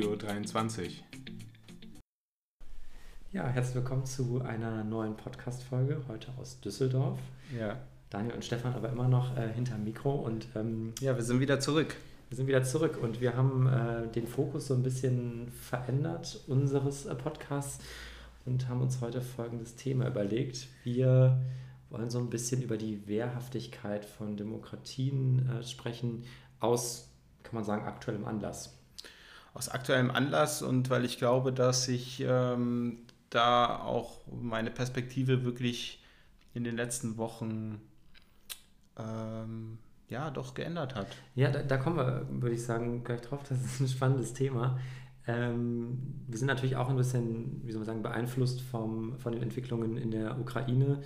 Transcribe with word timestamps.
Studio 0.00 0.16
23. 0.16 1.04
Ja, 3.32 3.46
herzlich 3.48 3.74
willkommen 3.74 4.06
zu 4.06 4.40
einer 4.40 4.82
neuen 4.82 5.14
Podcast-Folge, 5.14 6.00
heute 6.08 6.28
aus 6.40 6.58
Düsseldorf. 6.62 7.18
Ja. 7.54 7.76
Daniel 8.08 8.34
und 8.36 8.42
Stefan 8.42 8.72
aber 8.72 8.88
immer 8.88 9.08
noch 9.08 9.36
äh, 9.36 9.52
hinterm 9.52 9.84
Mikro 9.84 10.14
und 10.14 10.46
ähm, 10.54 10.94
Ja, 11.00 11.16
wir 11.16 11.22
sind 11.22 11.40
wieder 11.40 11.60
zurück. 11.60 11.96
wir 12.30 12.36
sind 12.38 12.46
wieder 12.46 12.62
zurück 12.62 12.98
und 13.02 13.20
wir 13.20 13.36
haben 13.36 13.66
äh, 13.66 14.08
den 14.08 14.26
Fokus 14.26 14.68
so 14.68 14.74
ein 14.74 14.82
bisschen 14.82 15.52
verändert 15.52 16.44
unseres 16.46 17.04
äh, 17.04 17.14
Podcasts 17.14 17.84
und 18.46 18.70
haben 18.70 18.80
uns 18.80 19.02
heute 19.02 19.20
folgendes 19.20 19.76
Thema 19.76 20.08
überlegt. 20.08 20.68
Wir 20.82 21.42
wollen 21.90 22.08
so 22.08 22.20
ein 22.20 22.30
bisschen 22.30 22.62
über 22.62 22.78
die 22.78 23.06
Wehrhaftigkeit 23.06 24.06
von 24.06 24.38
Demokratien 24.38 25.46
äh, 25.46 25.62
sprechen, 25.62 26.24
aus, 26.58 27.10
kann 27.42 27.56
man 27.56 27.64
sagen, 27.64 27.84
aktuellem 27.84 28.24
Anlass. 28.24 28.79
Aus 29.52 29.68
aktuellem 29.68 30.10
Anlass 30.10 30.62
und 30.62 30.90
weil 30.90 31.04
ich 31.04 31.18
glaube, 31.18 31.52
dass 31.52 31.84
sich 31.84 32.24
ähm, 32.26 32.98
da 33.30 33.80
auch 33.80 34.20
meine 34.30 34.70
Perspektive 34.70 35.44
wirklich 35.44 36.02
in 36.54 36.64
den 36.64 36.76
letzten 36.76 37.16
Wochen 37.16 37.80
ähm, 38.96 39.78
ja 40.08 40.30
doch 40.30 40.54
geändert 40.54 40.94
hat. 40.94 41.06
Ja, 41.34 41.50
da, 41.50 41.62
da 41.62 41.76
kommen 41.76 41.96
wir, 41.96 42.26
würde 42.28 42.54
ich 42.54 42.64
sagen, 42.64 43.04
gleich 43.04 43.20
drauf. 43.20 43.40
Das 43.48 43.64
ist 43.64 43.80
ein 43.80 43.88
spannendes 43.88 44.34
Thema. 44.34 44.78
Ähm, 45.26 46.24
wir 46.26 46.38
sind 46.38 46.48
natürlich 46.48 46.76
auch 46.76 46.88
ein 46.88 46.96
bisschen, 46.96 47.60
wie 47.64 47.72
soll 47.72 47.80
man 47.80 47.86
sagen, 47.86 48.02
beeinflusst 48.02 48.60
vom, 48.60 49.18
von 49.18 49.32
den 49.32 49.42
Entwicklungen 49.42 49.96
in 49.96 50.10
der 50.10 50.38
Ukraine, 50.38 51.02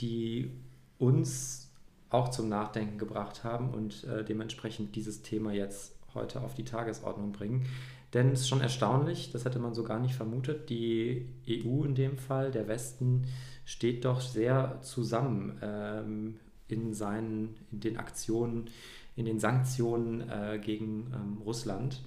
die 0.00 0.50
uns 0.98 1.72
auch 2.10 2.30
zum 2.30 2.48
Nachdenken 2.48 2.98
gebracht 2.98 3.44
haben 3.44 3.70
und 3.70 4.04
äh, 4.04 4.24
dementsprechend 4.24 4.96
dieses 4.96 5.22
Thema 5.22 5.52
jetzt 5.52 5.97
heute 6.14 6.40
auf 6.40 6.54
die 6.54 6.64
Tagesordnung 6.64 7.32
bringen. 7.32 7.66
Denn 8.14 8.32
es 8.32 8.40
ist 8.40 8.48
schon 8.48 8.60
erstaunlich, 8.60 9.32
das 9.32 9.44
hätte 9.44 9.58
man 9.58 9.74
so 9.74 9.84
gar 9.84 9.98
nicht 9.98 10.14
vermutet. 10.14 10.70
Die 10.70 11.26
EU 11.48 11.84
in 11.84 11.94
dem 11.94 12.16
Fall, 12.16 12.50
der 12.50 12.66
Westen, 12.66 13.26
steht 13.64 14.04
doch 14.06 14.20
sehr 14.20 14.78
zusammen 14.80 15.58
ähm, 15.60 16.40
in 16.68 16.94
seinen, 16.94 17.56
in 17.70 17.80
den 17.80 17.96
Aktionen, 17.98 18.70
in 19.14 19.26
den 19.26 19.38
Sanktionen 19.38 20.28
äh, 20.30 20.58
gegen 20.58 21.12
ähm, 21.14 21.42
Russland. 21.44 22.00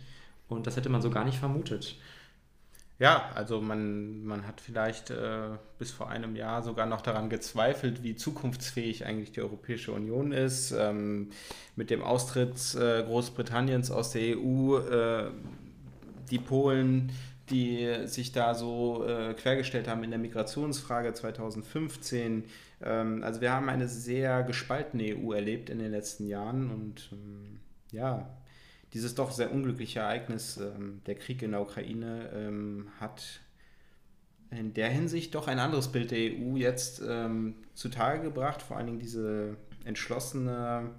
Und 0.49 0.65
das 0.65 0.75
hätte 0.75 0.89
man 0.89 1.01
so 1.01 1.11
gar 1.11 1.23
nicht 1.23 1.37
vermutet. 1.37 1.97
Ja, 3.01 3.31
also 3.33 3.59
man, 3.61 4.23
man 4.25 4.45
hat 4.45 4.61
vielleicht 4.61 5.09
äh, 5.09 5.57
bis 5.79 5.89
vor 5.89 6.11
einem 6.11 6.35
Jahr 6.35 6.61
sogar 6.61 6.85
noch 6.85 7.01
daran 7.01 7.31
gezweifelt, 7.31 8.03
wie 8.03 8.15
zukunftsfähig 8.15 9.07
eigentlich 9.07 9.31
die 9.31 9.41
Europäische 9.41 9.91
Union 9.91 10.31
ist. 10.31 10.71
Ähm, 10.71 11.31
mit 11.75 11.89
dem 11.89 12.03
Austritt 12.03 12.75
äh, 12.75 13.01
Großbritanniens 13.01 13.89
aus 13.89 14.11
der 14.11 14.37
EU, 14.37 14.77
äh, 14.77 15.31
die 16.29 16.37
Polen, 16.37 17.11
die 17.49 18.05
sich 18.05 18.33
da 18.33 18.53
so 18.53 19.03
äh, 19.07 19.33
quergestellt 19.33 19.87
haben 19.87 20.03
in 20.03 20.11
der 20.11 20.19
Migrationsfrage 20.19 21.11
2015. 21.11 22.43
Ähm, 22.83 23.23
also 23.23 23.41
wir 23.41 23.51
haben 23.51 23.67
eine 23.69 23.87
sehr 23.87 24.43
gespaltene 24.43 25.17
EU 25.17 25.31
erlebt 25.31 25.71
in 25.71 25.79
den 25.79 25.89
letzten 25.89 26.27
Jahren 26.27 26.69
und 26.69 27.09
ähm, 27.13 27.61
ja, 27.91 28.29
dieses 28.93 29.15
doch 29.15 29.31
sehr 29.31 29.51
unglückliche 29.51 29.99
Ereignis, 29.99 30.57
ähm, 30.57 31.01
der 31.05 31.15
Krieg 31.15 31.41
in 31.41 31.51
der 31.51 31.61
Ukraine, 31.61 32.29
ähm, 32.33 32.89
hat 32.99 33.41
in 34.49 34.73
der 34.73 34.89
Hinsicht 34.89 35.33
doch 35.33 35.47
ein 35.47 35.59
anderes 35.59 35.91
Bild 35.91 36.11
der 36.11 36.19
EU 36.19 36.57
jetzt 36.57 37.01
ähm, 37.07 37.55
zutage 37.73 38.21
gebracht. 38.21 38.61
Vor 38.61 38.77
allen 38.77 38.87
Dingen 38.87 38.99
diese 38.99 39.55
entschlossene, 39.85 40.91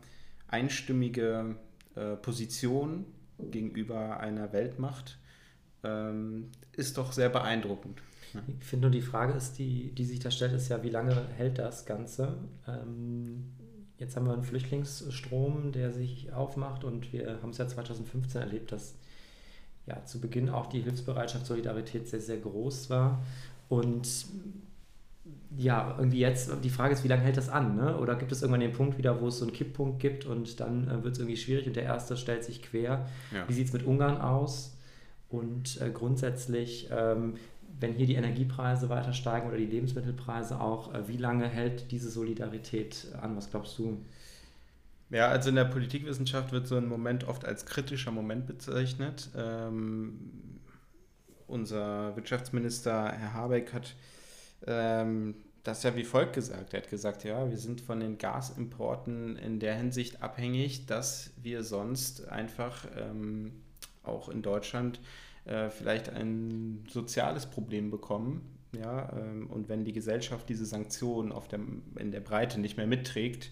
einstimmige 0.48 1.56
äh, 1.94 2.16
Position 2.16 3.06
gegenüber 3.38 4.20
einer 4.20 4.52
Weltmacht 4.52 5.18
ähm, 5.84 6.50
ist 6.72 6.96
doch 6.96 7.12
sehr 7.12 7.28
beeindruckend. 7.28 8.02
Ich 8.60 8.66
finde 8.66 8.88
nur 8.88 8.92
die 8.92 9.02
Frage 9.02 9.34
ist, 9.34 9.58
die, 9.58 9.94
die 9.94 10.04
sich 10.06 10.20
da 10.20 10.30
stellt, 10.30 10.54
ist 10.54 10.70
ja, 10.70 10.82
wie 10.82 10.88
lange 10.88 11.28
hält 11.36 11.58
das 11.58 11.84
Ganze? 11.84 12.38
Ähm, 12.66 13.52
jetzt 13.98 14.16
haben 14.16 14.26
wir 14.26 14.32
einen 14.32 14.42
Flüchtlingsstrom, 14.42 15.72
der 15.72 15.92
sich 15.92 16.32
aufmacht 16.32 16.84
und 16.84 17.12
wir 17.12 17.38
haben 17.42 17.50
es 17.50 17.58
ja 17.58 17.68
2015 17.68 18.40
erlebt, 18.40 18.72
dass 18.72 18.94
ja 19.86 20.04
zu 20.04 20.20
Beginn 20.20 20.48
auch 20.48 20.66
die 20.66 20.80
Hilfsbereitschaft, 20.80 21.46
Solidarität 21.46 22.08
sehr, 22.08 22.20
sehr 22.20 22.38
groß 22.38 22.90
war. 22.90 23.22
Und 23.68 24.26
ja, 25.56 25.94
irgendwie 25.98 26.18
jetzt, 26.18 26.50
die 26.62 26.70
Frage 26.70 26.94
ist, 26.94 27.04
wie 27.04 27.08
lange 27.08 27.22
hält 27.22 27.36
das 27.36 27.48
an? 27.48 27.76
Ne? 27.76 27.96
Oder 27.98 28.16
gibt 28.16 28.32
es 28.32 28.42
irgendwann 28.42 28.60
den 28.60 28.72
Punkt 28.72 28.98
wieder, 28.98 29.20
wo 29.20 29.28
es 29.28 29.38
so 29.38 29.44
einen 29.44 29.52
Kipppunkt 29.52 30.00
gibt 30.00 30.24
und 30.24 30.60
dann 30.60 30.88
äh, 30.88 31.04
wird 31.04 31.14
es 31.14 31.18
irgendwie 31.18 31.36
schwierig 31.36 31.66
und 31.66 31.76
der 31.76 31.84
Erste 31.84 32.16
stellt 32.16 32.44
sich 32.44 32.62
quer? 32.62 33.08
Ja. 33.32 33.48
Wie 33.48 33.52
sieht 33.52 33.66
es 33.66 33.72
mit 33.72 33.84
Ungarn 33.84 34.20
aus? 34.20 34.76
Und 35.28 35.80
äh, 35.80 35.90
grundsätzlich, 35.90 36.88
ähm, 36.90 37.34
wenn 37.80 37.94
hier 37.94 38.06
die 38.06 38.14
Energiepreise 38.14 38.88
weiter 38.88 39.12
steigen 39.12 39.48
oder 39.48 39.56
die 39.56 39.66
Lebensmittelpreise 39.66 40.60
auch, 40.60 40.94
äh, 40.94 41.08
wie 41.08 41.16
lange 41.16 41.48
hält 41.48 41.90
diese 41.90 42.10
Solidarität 42.10 43.08
an? 43.20 43.36
Was 43.36 43.50
glaubst 43.50 43.78
du? 43.78 44.04
Ja, 45.10 45.28
also 45.28 45.50
in 45.50 45.56
der 45.56 45.64
Politikwissenschaft 45.64 46.52
wird 46.52 46.66
so 46.66 46.76
ein 46.76 46.86
Moment 46.86 47.24
oft 47.24 47.44
als 47.44 47.66
kritischer 47.66 48.10
Moment 48.10 48.46
bezeichnet. 48.46 49.28
Ähm, 49.36 50.58
unser 51.46 52.16
Wirtschaftsminister 52.16 53.12
Herr 53.12 53.34
Habeck 53.34 53.74
hat 53.74 53.94
ähm, 54.66 55.34
das 55.64 55.82
ja 55.84 55.94
wie 55.94 56.04
folgt 56.04 56.32
gesagt. 56.32 56.74
Er 56.74 56.82
hat 56.82 56.90
gesagt, 56.90 57.24
ja, 57.24 57.48
wir 57.48 57.58
sind 57.58 57.80
von 57.80 58.00
den 58.00 58.18
Gasimporten 58.18 59.36
in 59.36 59.60
der 59.60 59.74
Hinsicht 59.76 60.22
abhängig, 60.22 60.86
dass 60.86 61.30
wir 61.40 61.62
sonst 61.62 62.28
einfach 62.28 62.86
ähm, 62.96 63.52
auch 64.02 64.28
in 64.28 64.42
Deutschland 64.42 65.00
äh, 65.44 65.70
vielleicht 65.70 66.08
ein 66.10 66.84
soziales 66.88 67.46
Problem 67.46 67.90
bekommen. 67.90 68.48
Ja, 68.76 69.12
ähm, 69.18 69.48
und 69.48 69.68
wenn 69.68 69.84
die 69.84 69.92
Gesellschaft 69.92 70.48
diese 70.48 70.64
Sanktionen 70.64 71.30
auf 71.30 71.48
der, 71.48 71.60
in 71.98 72.10
der 72.10 72.20
Breite 72.20 72.58
nicht 72.58 72.76
mehr 72.76 72.86
mitträgt, 72.86 73.50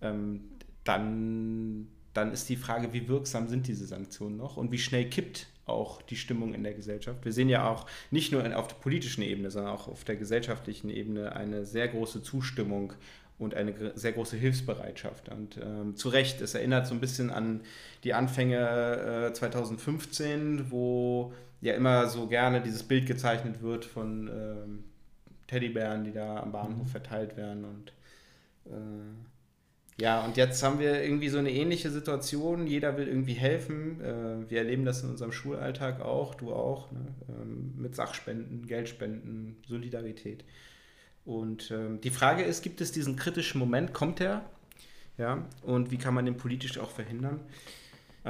ähm, 0.00 0.44
dann, 0.84 1.88
dann 2.12 2.32
ist 2.32 2.48
die 2.48 2.56
Frage, 2.56 2.92
wie 2.92 3.08
wirksam 3.08 3.48
sind 3.48 3.68
diese 3.68 3.86
Sanktionen 3.86 4.36
noch 4.36 4.56
und 4.56 4.72
wie 4.72 4.78
schnell 4.78 5.08
kippt 5.08 5.46
auch 5.66 6.02
die 6.02 6.16
Stimmung 6.16 6.54
in 6.54 6.64
der 6.64 6.74
Gesellschaft. 6.74 7.24
Wir 7.24 7.32
sehen 7.32 7.48
ja 7.48 7.68
auch 7.68 7.86
nicht 8.10 8.32
nur 8.32 8.56
auf 8.56 8.68
der 8.68 8.76
politischen 8.76 9.22
Ebene, 9.22 9.50
sondern 9.50 9.72
auch 9.72 9.86
auf 9.86 10.04
der 10.04 10.16
gesellschaftlichen 10.16 10.88
Ebene 10.88 11.36
eine 11.36 11.64
sehr 11.66 11.88
große 11.88 12.22
Zustimmung 12.22 12.94
und 13.38 13.54
eine 13.54 13.92
sehr 13.96 14.12
große 14.12 14.36
Hilfsbereitschaft. 14.36 15.28
Und 15.28 15.58
ähm, 15.58 15.96
zu 15.96 16.08
Recht, 16.08 16.40
es 16.40 16.54
erinnert 16.54 16.86
so 16.86 16.94
ein 16.94 17.00
bisschen 17.00 17.30
an 17.30 17.60
die 18.04 18.14
Anfänge 18.14 19.28
äh, 19.30 19.32
2015, 19.32 20.70
wo 20.70 21.32
ja 21.60 21.74
immer 21.74 22.08
so 22.08 22.26
gerne 22.28 22.60
dieses 22.60 22.82
Bild 22.82 23.06
gezeichnet 23.06 23.62
wird 23.62 23.84
von 23.84 24.28
ähm, 24.28 24.84
Teddybären, 25.46 26.04
die 26.04 26.12
da 26.12 26.40
am 26.40 26.52
Bahnhof 26.52 26.86
Mhm. 26.86 26.88
verteilt 26.88 27.36
werden. 27.36 27.64
Und 27.64 27.92
äh, 28.66 28.72
ja, 30.00 30.24
und 30.24 30.36
jetzt 30.36 30.62
haben 30.62 30.78
wir 30.78 31.02
irgendwie 31.02 31.28
so 31.28 31.38
eine 31.38 31.50
ähnliche 31.50 31.90
Situation. 31.90 32.66
Jeder 32.68 32.96
will 32.96 33.08
irgendwie 33.08 33.34
helfen. 33.34 34.00
Äh, 34.00 34.48
wir 34.50 34.58
erleben 34.58 34.84
das 34.84 35.02
in 35.02 35.10
unserem 35.10 35.32
Schulalltag 35.32 36.00
auch, 36.00 36.34
du 36.36 36.52
auch, 36.52 36.92
ne? 36.92 37.00
ähm, 37.28 37.74
mit 37.76 37.96
Sachspenden, 37.96 38.66
Geldspenden, 38.66 39.56
Solidarität. 39.66 40.44
Und 41.28 41.70
ähm, 41.70 42.00
die 42.00 42.10
Frage 42.10 42.42
ist, 42.42 42.62
gibt 42.62 42.80
es 42.80 42.92
diesen 42.92 43.16
kritischen 43.16 43.60
Moment? 43.60 43.92
Kommt 43.92 44.20
er? 44.20 44.44
Ja, 45.18 45.46
und 45.62 45.90
wie 45.90 45.98
kann 45.98 46.14
man 46.14 46.24
den 46.26 46.36
politisch 46.38 46.78
auch 46.78 46.90
verhindern? 46.90 47.40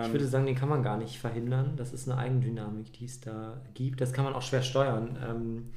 Ich 0.01 0.13
Ähm, 0.13 0.13
würde 0.13 0.27
sagen, 0.29 0.47
den 0.47 0.55
kann 0.55 0.69
man 0.69 0.83
gar 0.83 0.97
nicht 0.99 1.19
verhindern. 1.19 1.75
Das 1.77 1.93
ist 1.93 2.09
eine 2.09 2.19
Eigendynamik, 2.19 2.93
die 2.93 3.05
es 3.05 3.21
da 3.21 3.61
gibt. 3.75 4.01
Das 4.01 4.13
kann 4.13 4.25
man 4.25 4.35
auch 4.35 4.43
schwer 4.43 4.63
steuern. 4.63 5.19
Ähm, 5.23 5.71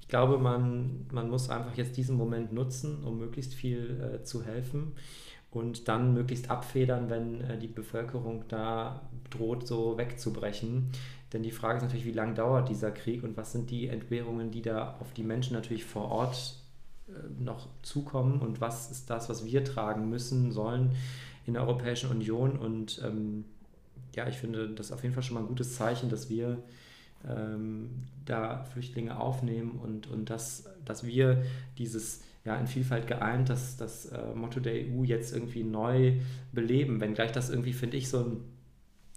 ich 0.00 0.08
glaube, 0.08 0.38
man, 0.38 1.06
man 1.12 1.30
muss 1.30 1.50
einfach 1.50 1.76
jetzt 1.76 1.96
diesen 1.96 2.16
Moment 2.16 2.52
nutzen, 2.52 3.04
um 3.04 3.18
möglichst 3.18 3.54
viel 3.54 4.18
äh, 4.20 4.24
zu 4.24 4.44
helfen 4.44 4.94
und 5.50 5.88
dann 5.88 6.14
möglichst 6.14 6.50
abfedern, 6.50 7.10
wenn 7.10 7.40
äh, 7.42 7.58
die 7.58 7.68
Bevölkerung 7.68 8.44
da 8.48 9.08
droht, 9.30 9.66
so 9.66 9.98
wegzubrechen. 9.98 10.90
Denn 11.32 11.42
die 11.42 11.52
Frage 11.52 11.78
ist 11.78 11.84
natürlich, 11.84 12.06
wie 12.06 12.12
lange 12.12 12.34
dauert 12.34 12.68
dieser 12.68 12.92
Krieg 12.92 13.24
und 13.24 13.36
was 13.36 13.52
sind 13.52 13.70
die 13.70 13.88
Entbehrungen, 13.88 14.50
die 14.52 14.62
da 14.62 14.96
auf 15.00 15.12
die 15.14 15.24
Menschen 15.24 15.54
natürlich 15.54 15.84
vor 15.84 16.10
Ort 16.10 16.63
noch 17.38 17.68
zukommen 17.82 18.40
und 18.40 18.60
was 18.60 18.90
ist 18.90 19.10
das, 19.10 19.28
was 19.28 19.44
wir 19.44 19.64
tragen 19.64 20.08
müssen, 20.08 20.52
sollen 20.52 20.92
in 21.46 21.54
der 21.54 21.62
Europäischen 21.62 22.10
Union. 22.10 22.58
Und 22.58 23.00
ähm, 23.04 23.44
ja, 24.14 24.28
ich 24.28 24.36
finde 24.36 24.70
das 24.70 24.92
auf 24.92 25.02
jeden 25.02 25.14
Fall 25.14 25.22
schon 25.22 25.34
mal 25.34 25.40
ein 25.40 25.48
gutes 25.48 25.74
Zeichen, 25.76 26.08
dass 26.08 26.30
wir 26.30 26.58
ähm, 27.28 27.90
da 28.24 28.64
Flüchtlinge 28.64 29.18
aufnehmen 29.18 29.78
und, 29.82 30.06
und 30.06 30.30
dass, 30.30 30.64
dass 30.84 31.04
wir 31.04 31.44
dieses 31.78 32.22
ja, 32.44 32.56
in 32.56 32.66
Vielfalt 32.66 33.06
geeint, 33.06 33.48
dass 33.48 33.76
das 33.76 34.06
äh, 34.06 34.34
Motto 34.34 34.60
der 34.60 34.74
EU 34.74 35.02
jetzt 35.04 35.32
irgendwie 35.32 35.64
neu 35.64 36.20
beleben, 36.52 37.00
wenngleich 37.00 37.32
das 37.32 37.50
irgendwie, 37.50 37.72
finde 37.72 37.96
ich, 37.96 38.08
so 38.08 38.18
einen 38.18 38.44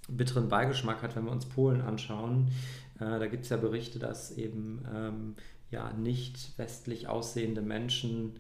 bitteren 0.10 0.48
Beigeschmack 0.48 1.04
hat, 1.04 1.16
wenn 1.16 1.26
wir 1.26 1.32
uns 1.32 1.46
Polen 1.46 1.82
anschauen. 1.82 2.50
Äh, 2.96 3.20
da 3.20 3.28
gibt 3.28 3.44
es 3.44 3.50
ja 3.50 3.58
Berichte, 3.58 4.00
dass 4.00 4.38
eben 4.38 4.86
ähm, 4.94 5.36
ja, 5.70 5.92
nicht 5.94 6.58
westlich 6.58 7.08
aussehende 7.08 7.62
Menschen 7.62 8.40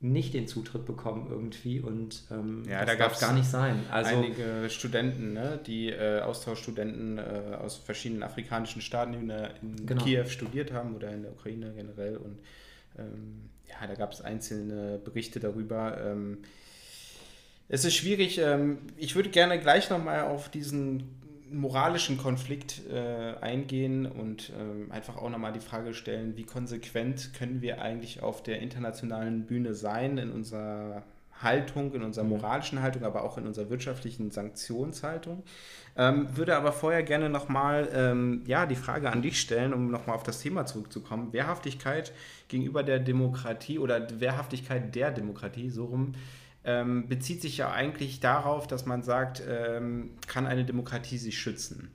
nicht 0.00 0.32
den 0.32 0.46
Zutritt 0.46 0.86
bekommen 0.86 1.26
irgendwie 1.28 1.80
und 1.80 2.22
ähm, 2.30 2.62
ja, 2.68 2.84
das 2.84 2.96
da 2.96 3.08
darf 3.08 3.20
gar 3.20 3.32
nicht 3.32 3.48
sein. 3.48 3.84
Also 3.90 4.14
einige 4.14 4.70
Studenten, 4.70 5.32
ne, 5.32 5.58
die 5.66 5.90
äh, 5.90 6.20
Austauschstudenten 6.20 7.18
äh, 7.18 7.56
aus 7.60 7.76
verschiedenen 7.76 8.22
afrikanischen 8.22 8.80
Staaten 8.80 9.14
in, 9.14 9.30
in 9.30 9.86
genau. 9.86 10.04
Kiew 10.04 10.26
studiert 10.26 10.72
haben 10.72 10.94
oder 10.94 11.10
in 11.10 11.22
der 11.22 11.32
Ukraine 11.32 11.72
generell 11.74 12.16
und 12.16 12.38
ähm, 12.96 13.50
ja, 13.68 13.86
da 13.86 13.94
gab 13.94 14.12
es 14.12 14.20
einzelne 14.20 14.98
Berichte 14.98 15.40
darüber. 15.40 16.00
Ähm, 16.00 16.38
es 17.68 17.84
ist 17.84 17.94
schwierig. 17.94 18.38
Ähm, 18.38 18.78
ich 18.96 19.16
würde 19.16 19.30
gerne 19.30 19.58
gleich 19.58 19.90
nochmal 19.90 20.22
auf 20.22 20.48
diesen 20.48 21.18
moralischen 21.50 22.18
Konflikt 22.18 22.82
äh, 22.90 23.34
eingehen 23.40 24.06
und 24.06 24.52
ähm, 24.58 24.90
einfach 24.90 25.16
auch 25.16 25.30
nochmal 25.30 25.52
die 25.52 25.60
Frage 25.60 25.94
stellen, 25.94 26.36
wie 26.36 26.44
konsequent 26.44 27.34
können 27.34 27.62
wir 27.62 27.80
eigentlich 27.82 28.22
auf 28.22 28.42
der 28.42 28.60
internationalen 28.60 29.46
Bühne 29.46 29.74
sein 29.74 30.18
in 30.18 30.30
unserer 30.30 31.02
Haltung, 31.42 31.94
in 31.94 32.02
unserer 32.02 32.24
mhm. 32.24 32.30
moralischen 32.30 32.82
Haltung, 32.82 33.04
aber 33.04 33.24
auch 33.24 33.38
in 33.38 33.46
unserer 33.46 33.70
wirtschaftlichen 33.70 34.30
Sanktionshaltung. 34.30 35.42
Ähm, 35.96 36.28
würde 36.36 36.56
aber 36.56 36.72
vorher 36.72 37.02
gerne 37.02 37.28
nochmal 37.28 37.88
ähm, 37.92 38.42
ja, 38.46 38.66
die 38.66 38.76
Frage 38.76 39.10
an 39.10 39.22
dich 39.22 39.40
stellen, 39.40 39.72
um 39.72 39.90
nochmal 39.90 40.16
auf 40.16 40.22
das 40.22 40.40
Thema 40.40 40.66
zurückzukommen. 40.66 41.32
Wehrhaftigkeit 41.32 42.12
gegenüber 42.48 42.82
der 42.82 42.98
Demokratie 42.98 43.78
oder 43.78 44.20
Wehrhaftigkeit 44.20 44.94
der 44.94 45.10
Demokratie, 45.10 45.70
so 45.70 45.86
rum, 45.86 46.12
ähm, 46.64 47.08
bezieht 47.08 47.42
sich 47.42 47.58
ja 47.58 47.70
eigentlich 47.70 48.20
darauf, 48.20 48.66
dass 48.66 48.86
man 48.86 49.02
sagt, 49.02 49.42
ähm, 49.46 50.10
kann 50.26 50.46
eine 50.46 50.64
Demokratie 50.64 51.18
sich 51.18 51.38
schützen? 51.38 51.90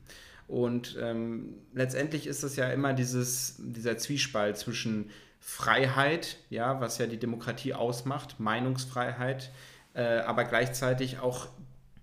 Und 0.48 0.98
ähm, 1.02 1.56
letztendlich 1.74 2.28
ist 2.28 2.44
es 2.44 2.56
ja 2.56 2.70
immer 2.70 2.94
dieses, 2.94 3.56
dieser 3.60 3.98
Zwiespalt 3.98 4.58
zwischen 4.58 5.10
Freiheit, 5.40 6.38
ja, 6.50 6.80
was 6.80 6.98
ja 6.98 7.08
die 7.08 7.18
Demokratie 7.18 7.74
ausmacht, 7.74 8.40
Meinungsfreiheit, 8.40 9.52
äh, 9.94 10.20
aber 10.20 10.46
gleichzeitig 10.46 11.20
auch 11.20 11.48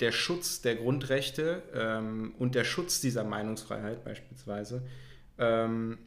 der 0.01 0.13
Schutz 0.13 0.63
der 0.63 0.77
Grundrechte 0.77 1.63
ähm, 1.75 2.35
und 2.39 2.55
der 2.55 2.65
Schutz 2.65 3.01
dieser 3.01 3.25
Meinungsfreiheit 3.25 4.05
beispielsweise. 4.05 4.83
Ähm, 5.39 5.99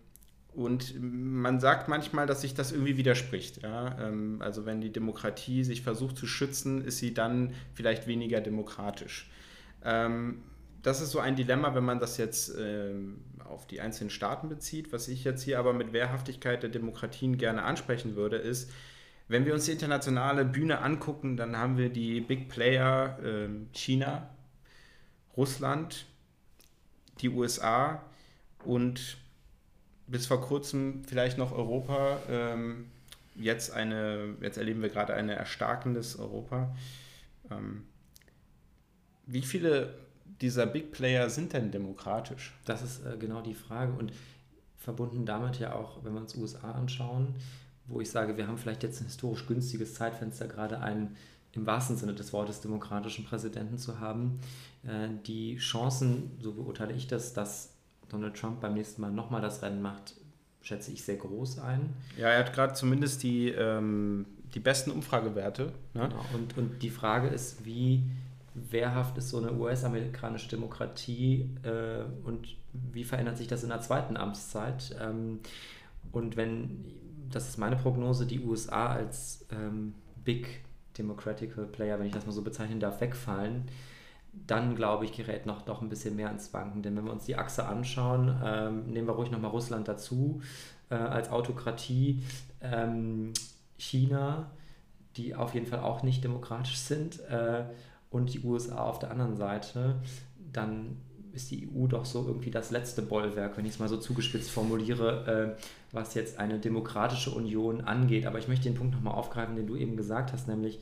und 0.56 0.94
man 1.02 1.60
sagt 1.60 1.88
manchmal, 1.88 2.28
dass 2.28 2.42
sich 2.42 2.54
das 2.54 2.72
irgendwie 2.72 2.98
widerspricht. 2.98 3.64
Ja? 3.64 3.98
Ähm, 4.00 4.42
also 4.42 4.66
wenn 4.66 4.82
die 4.82 4.92
Demokratie 4.92 5.64
sich 5.64 5.82
versucht 5.82 6.18
zu 6.18 6.28
schützen, 6.28 6.84
ist 6.84 7.00
sie 7.00 7.14
dann 7.14 7.54
vielleicht 7.74 8.08
weniger 8.08 8.40
demokratisch. 8.42 9.30
Ähm, 9.84 10.44
das 10.82 11.02
ist 11.02 11.12
so 11.12 11.20
ein 11.20 11.36
Dilemma, 11.36 11.74
wenn 11.76 11.86
man 11.86 12.00
das 12.00 12.18
jetzt 12.18 12.54
ähm, 12.58 13.22
auf 13.44 13.66
die 13.68 13.82
einzelnen 13.82 14.10
Staaten 14.10 14.50
bezieht. 14.50 14.94
Was 14.94 15.08
ich 15.08 15.24
jetzt 15.24 15.44
hier 15.44 15.60
aber 15.60 15.74
mit 15.74 15.94
Wehrhaftigkeit 15.94 16.62
der 16.62 16.70
Demokratien 16.70 17.38
gerne 17.38 17.64
ansprechen 17.64 18.16
würde, 18.16 18.38
ist, 18.38 18.72
wenn 19.28 19.46
wir 19.46 19.54
uns 19.54 19.66
die 19.66 19.72
internationale 19.72 20.46
Bühne 20.46 20.80
angucken, 20.80 21.38
dann 21.38 21.58
haben 21.58 21.78
wir 21.78 21.90
die 21.90 22.20
Big 22.20 22.50
Player 22.50 23.18
China, 23.72 24.30
Russland, 25.38 26.06
die 27.22 27.30
USA 27.30 28.04
und 28.66 29.18
bis 30.08 30.26
vor 30.28 30.42
kurzem 30.42 31.04
vielleicht 31.06 31.38
noch 31.38 31.52
Europa. 31.52 32.20
Ähm, 32.30 32.86
jetzt, 33.36 33.72
eine, 33.72 34.36
jetzt 34.42 34.58
erleben 34.58 34.82
wir 34.82 34.90
gerade 34.90 35.14
ein 35.14 35.30
erstarkendes 35.30 36.18
Europa. 36.20 36.76
Ähm, 37.50 37.84
wie 39.26 39.42
viele 39.42 39.96
dieser 40.42 40.66
Big 40.66 40.92
Player 40.92 41.30
sind 41.30 41.54
denn 41.54 41.72
demokratisch? 41.72 42.54
Das 42.66 42.82
ist 42.82 43.06
äh, 43.06 43.18
genau 43.18 43.42
die 43.42 43.54
Frage 43.54 43.94
und 43.94 44.12
verbunden 44.78 45.26
damit 45.26 45.60
ja 45.60 45.74
auch, 45.74 46.04
wenn 46.04 46.14
wir 46.14 46.22
uns 46.22 46.36
USA 46.36 46.72
anschauen, 46.74 47.36
wo 47.88 48.02
ich 48.02 48.12
sage, 48.12 48.38
wir 48.38 48.48
haben 48.48 48.58
vielleicht 48.58 48.84
jetzt 48.84 49.02
ein 49.02 49.06
historisch 49.06 49.46
günstiges 49.48 49.94
Zeitfenster, 49.94 50.48
gerade 50.48 50.80
einen 50.80 51.16
im 51.54 51.66
wahrsten 51.66 51.98
Sinne 51.98 52.14
des 52.14 52.34
Wortes 52.34 52.62
demokratischen 52.62 53.26
Präsidenten 53.26 53.78
zu 53.78 54.00
haben. 54.00 54.40
Äh, 54.84 55.10
die 55.26 55.58
Chancen, 55.58 56.32
so 56.40 56.54
beurteile 56.54 56.94
ich 56.94 57.08
das, 57.08 57.34
dass 57.34 57.73
Donald 58.10 58.36
Trump 58.36 58.62
beim 58.62 58.74
nächsten 58.74 59.02
Mal 59.02 59.12
nochmal 59.12 59.42
das 59.42 59.62
Rennen 59.62 59.82
macht, 59.82 60.16
schätze 60.62 60.92
ich 60.92 61.04
sehr 61.04 61.18
groß 61.18 61.60
ein. 61.60 61.94
Ja, 62.18 62.30
er 62.30 62.40
hat 62.40 62.54
gerade 62.54 62.74
zumindest 62.74 63.24
die, 63.24 63.50
ähm, 63.50 64.26
die 64.54 64.60
besten 64.60 64.92
Umfragewerte. 64.92 65.74
Ne? 65.94 66.10
Genau. 66.10 66.26
Und, 66.34 66.58
und 66.58 66.84
die 66.84 66.90
Frage 66.90 67.28
ist, 67.28 67.66
wie 67.66 68.04
wehrhaft 68.56 69.18
ist 69.18 69.30
so 69.30 69.40
eine 69.40 69.54
US-amerikanische 69.54 70.50
Demokratie 70.50 71.50
äh, 71.64 72.04
und 72.24 72.56
wie 72.74 73.04
verändert 73.04 73.38
sich 73.38 73.48
das 73.48 73.64
in 73.64 73.70
der 73.70 73.82
zweiten 73.82 74.18
Amtszeit? 74.18 74.96
Ähm, 75.02 75.40
und 76.12 76.38
wenn, 76.38 76.86
das 77.32 77.50
ist 77.50 77.58
meine 77.58 77.76
Prognose, 77.76 78.26
die 78.26 78.40
USA 78.40 78.94
als 78.94 79.46
ähm, 79.52 79.94
Big 80.24 80.64
Democratical 80.98 81.66
Player, 81.66 82.00
wenn 82.00 82.06
ich 82.06 82.14
das 82.14 82.26
mal 82.26 82.32
so 82.32 82.44
bezeichnen 82.44 82.80
darf, 82.80 83.02
wegfallen, 83.02 83.64
dann 84.34 84.76
glaube 84.76 85.06
ich, 85.06 85.14
gerät 85.14 85.46
noch 85.46 85.62
doch 85.62 85.82
ein 85.82 85.90
bisschen 85.90 86.16
mehr 86.16 86.30
ins 86.30 86.54
Wanken. 86.54 86.82
Denn 86.82 86.96
wenn 86.96 87.06
wir 87.06 87.14
uns 87.14 87.26
die 87.26 87.36
Achse 87.36 87.66
anschauen, 87.66 88.36
ähm, 88.44 88.88
nehmen 88.88 89.08
wir 89.08 89.14
ruhig 89.14 89.32
nochmal 89.32 89.52
Russland 89.52 89.88
dazu 89.88 90.42
äh, 90.90 90.96
als 90.96 91.30
Autokratie, 91.30 92.24
ähm, 92.62 93.34
China, 93.78 94.52
die 95.16 95.36
auf 95.36 95.54
jeden 95.54 95.68
Fall 95.68 95.80
auch 95.80 96.04
nicht 96.04 96.24
demokratisch 96.24 96.78
sind, 96.78 97.20
äh, 97.30 97.66
und 98.14 98.32
die 98.32 98.42
USA 98.44 98.78
auf 98.78 99.00
der 99.00 99.10
anderen 99.12 99.36
Seite, 99.36 99.96
dann 100.54 100.98
ist 101.34 101.50
die 101.50 101.68
EU 101.68 101.88
doch 101.88 102.06
so 102.06 102.28
irgendwie 102.28 102.52
das 102.52 102.70
letzte 102.70 103.02
Bollwerk, 103.02 103.58
wenn 103.58 103.66
ich 103.66 103.72
es 103.72 103.80
mal 103.80 103.90
so 103.90 103.98
zugespitzt 103.98 104.52
formuliere, 104.52 105.56
äh, 105.58 105.64
was 105.92 106.14
jetzt 106.14 106.38
eine 106.38 106.60
demokratische 106.60 107.32
Union 107.32 107.82
angeht. 107.82 108.28
Aber 108.28 108.38
ich 108.38 108.48
möchte 108.48 108.66
den 108.66 108.76
Punkt 108.76 108.94
nochmal 108.94 109.16
aufgreifen, 109.16 109.56
den 109.56 109.66
du 109.66 109.76
eben 109.76 109.98
gesagt 109.98 110.32
hast, 110.32 110.48
nämlich 110.48 110.80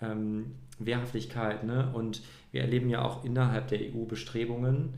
ähm, 0.00 0.54
Wehrhaftigkeit. 0.78 1.64
Ne? 1.64 1.90
Und 1.92 2.22
wir 2.52 2.62
erleben 2.62 2.88
ja 2.88 3.02
auch 3.02 3.24
innerhalb 3.24 3.68
der 3.68 3.80
EU 3.80 4.04
Bestrebungen, 4.04 4.94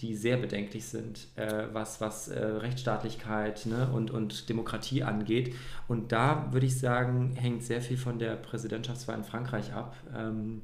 die 0.00 0.14
sehr 0.14 0.36
bedenklich 0.36 0.86
sind, 0.86 1.26
äh, 1.36 1.64
was, 1.72 2.00
was 2.00 2.28
äh, 2.28 2.38
Rechtsstaatlichkeit 2.38 3.64
ne, 3.66 3.88
und, 3.92 4.10
und 4.10 4.48
Demokratie 4.48 5.02
angeht. 5.02 5.54
Und 5.88 6.12
da 6.12 6.52
würde 6.52 6.66
ich 6.66 6.78
sagen, 6.78 7.34
hängt 7.34 7.62
sehr 7.64 7.80
viel 7.80 7.96
von 7.96 8.18
der 8.18 8.36
Präsidentschaftswahl 8.36 9.16
in 9.16 9.24
Frankreich 9.24 9.72
ab. 9.72 9.96
Ähm, 10.14 10.62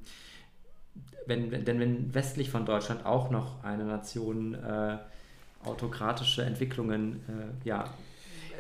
wenn, 1.27 1.51
denn 1.65 1.81
wenn 1.81 2.15
westlich 2.15 2.51
von 2.51 2.67
Deutschland 2.67 3.07
auch 3.07 3.31
noch 3.31 3.63
eine 3.65 3.85
Nation 3.85 4.55
äh, 4.55 4.99
autokratische 5.65 6.43
Entwicklungen 6.43 7.21
äh, 7.29 7.69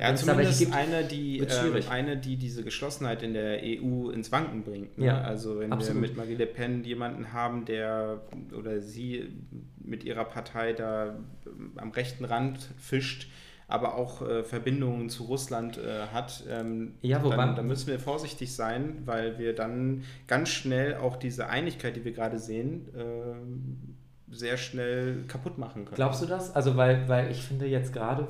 ja, 0.00 0.10
ja, 0.10 0.14
zumindest 0.14 0.58
gibt, 0.58 0.74
eine, 0.74 1.04
die, 1.04 1.38
ähm, 1.38 1.82
eine, 1.88 2.16
die 2.16 2.36
diese 2.36 2.64
Geschlossenheit 2.64 3.22
in 3.22 3.34
der 3.34 3.60
EU 3.62 4.10
ins 4.10 4.32
Wanken 4.32 4.62
bringt. 4.62 4.98
Ne? 4.98 5.06
Ja, 5.06 5.20
also 5.20 5.60
wenn 5.60 5.72
absolut. 5.72 6.02
wir 6.02 6.08
mit 6.08 6.16
Marie 6.16 6.34
Le 6.34 6.46
Pen 6.46 6.84
jemanden 6.84 7.32
haben, 7.32 7.64
der 7.64 8.22
oder 8.56 8.80
sie 8.80 9.28
mit 9.78 10.04
ihrer 10.04 10.24
Partei 10.24 10.72
da 10.72 11.18
am 11.76 11.90
rechten 11.90 12.24
Rand 12.24 12.68
fischt, 12.78 13.28
aber 13.68 13.94
auch 13.94 14.20
äh, 14.22 14.44
Verbindungen 14.44 15.08
zu 15.08 15.24
Russland 15.24 15.78
äh, 15.78 16.06
hat, 16.12 16.44
ähm, 16.50 16.94
ja, 17.00 17.22
wobei, 17.22 17.36
dann, 17.36 17.56
dann, 17.56 17.66
müssen 17.66 17.86
wir 17.86 17.98
vorsichtig 17.98 18.54
sein, 18.54 19.02
weil 19.06 19.38
wir 19.38 19.54
dann 19.54 20.04
ganz 20.26 20.50
schnell 20.50 20.96
auch 20.96 21.16
diese 21.16 21.48
Einigkeit, 21.48 21.96
die 21.96 22.04
wir 22.04 22.12
gerade 22.12 22.38
sehen, 22.38 22.88
äh, 22.94 24.01
sehr 24.32 24.56
schnell 24.56 25.24
kaputt 25.28 25.58
machen 25.58 25.84
können. 25.84 25.94
Glaubst 25.94 26.22
du 26.22 26.26
das? 26.26 26.54
Also, 26.56 26.76
weil, 26.76 27.08
weil 27.08 27.30
ich 27.30 27.42
finde, 27.42 27.66
jetzt 27.66 27.92
gerade 27.92 28.26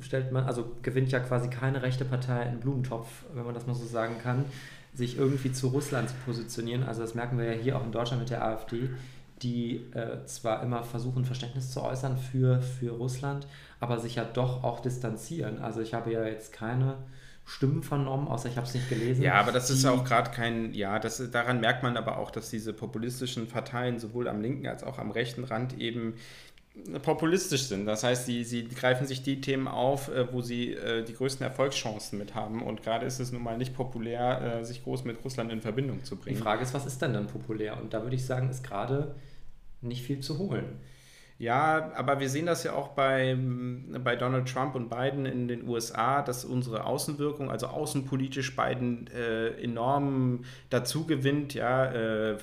stellt 0.00 0.30
man, 0.30 0.44
also 0.44 0.76
gewinnt 0.82 1.10
ja 1.10 1.20
quasi 1.20 1.48
keine 1.48 1.82
rechte 1.82 2.04
Partei 2.04 2.40
einen 2.40 2.60
Blumentopf, 2.60 3.08
wenn 3.34 3.44
man 3.44 3.54
das 3.54 3.66
mal 3.66 3.74
so 3.74 3.86
sagen 3.86 4.16
kann, 4.22 4.44
sich 4.92 5.18
irgendwie 5.18 5.52
zu 5.52 5.68
Russland 5.68 6.10
zu 6.10 6.14
positionieren. 6.26 6.82
Also, 6.82 7.00
das 7.00 7.14
merken 7.14 7.38
wir 7.38 7.46
ja 7.46 7.60
hier 7.60 7.76
auch 7.78 7.84
in 7.84 7.92
Deutschland 7.92 8.20
mit 8.20 8.30
der 8.30 8.44
AfD, 8.44 8.90
die 9.42 9.76
äh, 9.92 10.24
zwar 10.26 10.62
immer 10.62 10.84
versuchen, 10.84 11.24
Verständnis 11.24 11.70
zu 11.70 11.82
äußern 11.82 12.18
für, 12.18 12.60
für 12.60 12.90
Russland, 12.90 13.46
aber 13.80 13.98
sich 13.98 14.16
ja 14.16 14.24
doch 14.24 14.62
auch 14.62 14.80
distanzieren. 14.80 15.58
Also, 15.62 15.80
ich 15.80 15.94
habe 15.94 16.12
ja 16.12 16.24
jetzt 16.26 16.52
keine 16.52 16.96
Stimmen 17.48 17.84
vernommen, 17.84 18.26
außer 18.26 18.48
ich 18.48 18.56
habe 18.56 18.66
es 18.66 18.74
nicht 18.74 18.88
gelesen. 18.88 19.22
Ja, 19.22 19.34
aber 19.34 19.52
das 19.52 19.70
ist 19.70 19.84
ja 19.84 19.92
auch 19.92 20.04
gerade 20.04 20.32
kein, 20.32 20.74
ja, 20.74 20.98
das, 20.98 21.30
daran 21.30 21.60
merkt 21.60 21.84
man 21.84 21.96
aber 21.96 22.18
auch, 22.18 22.32
dass 22.32 22.50
diese 22.50 22.72
populistischen 22.72 23.46
Parteien 23.46 24.00
sowohl 24.00 24.26
am 24.26 24.42
linken 24.42 24.66
als 24.66 24.82
auch 24.82 24.98
am 24.98 25.12
rechten 25.12 25.44
Rand 25.44 25.78
eben 25.78 26.14
populistisch 27.02 27.62
sind. 27.62 27.86
Das 27.86 28.02
heißt, 28.02 28.26
sie, 28.26 28.42
sie 28.42 28.68
greifen 28.68 29.06
sich 29.06 29.22
die 29.22 29.40
Themen 29.40 29.68
auf, 29.68 30.08
äh, 30.08 30.32
wo 30.32 30.42
sie 30.42 30.72
äh, 30.72 31.04
die 31.04 31.14
größten 31.14 31.46
Erfolgschancen 31.46 32.18
mit 32.18 32.34
haben. 32.34 32.62
Und 32.62 32.82
gerade 32.82 33.06
ist 33.06 33.20
es 33.20 33.30
nun 33.30 33.44
mal 33.44 33.56
nicht 33.56 33.74
populär, 33.74 34.58
äh, 34.60 34.64
sich 34.64 34.82
groß 34.82 35.04
mit 35.04 35.24
Russland 35.24 35.52
in 35.52 35.60
Verbindung 35.60 36.04
zu 36.04 36.16
bringen. 36.16 36.36
Die 36.36 36.42
Frage 36.42 36.62
ist, 36.62 36.74
was 36.74 36.84
ist 36.84 37.00
denn 37.00 37.14
dann 37.14 37.28
populär? 37.28 37.80
Und 37.80 37.94
da 37.94 38.02
würde 38.02 38.16
ich 38.16 38.26
sagen, 38.26 38.50
ist 38.50 38.64
gerade 38.64 39.14
nicht 39.80 40.02
viel 40.02 40.20
zu 40.20 40.38
holen. 40.38 40.80
Ja, 41.38 41.92
aber 41.94 42.18
wir 42.18 42.30
sehen 42.30 42.46
das 42.46 42.64
ja 42.64 42.72
auch 42.72 42.88
bei, 42.88 43.36
bei 44.02 44.16
Donald 44.16 44.48
Trump 44.48 44.74
und 44.74 44.88
Biden 44.88 45.26
in 45.26 45.48
den 45.48 45.68
USA, 45.68 46.22
dass 46.22 46.46
unsere 46.46 46.84
Außenwirkung, 46.84 47.50
also 47.50 47.66
außenpolitisch 47.66 48.56
Biden 48.56 49.06
äh, 49.08 49.48
enorm 49.62 50.44
dazu 50.70 51.06
gewinnt. 51.06 51.52
Ja, 51.52 51.84
äh, 51.92 52.38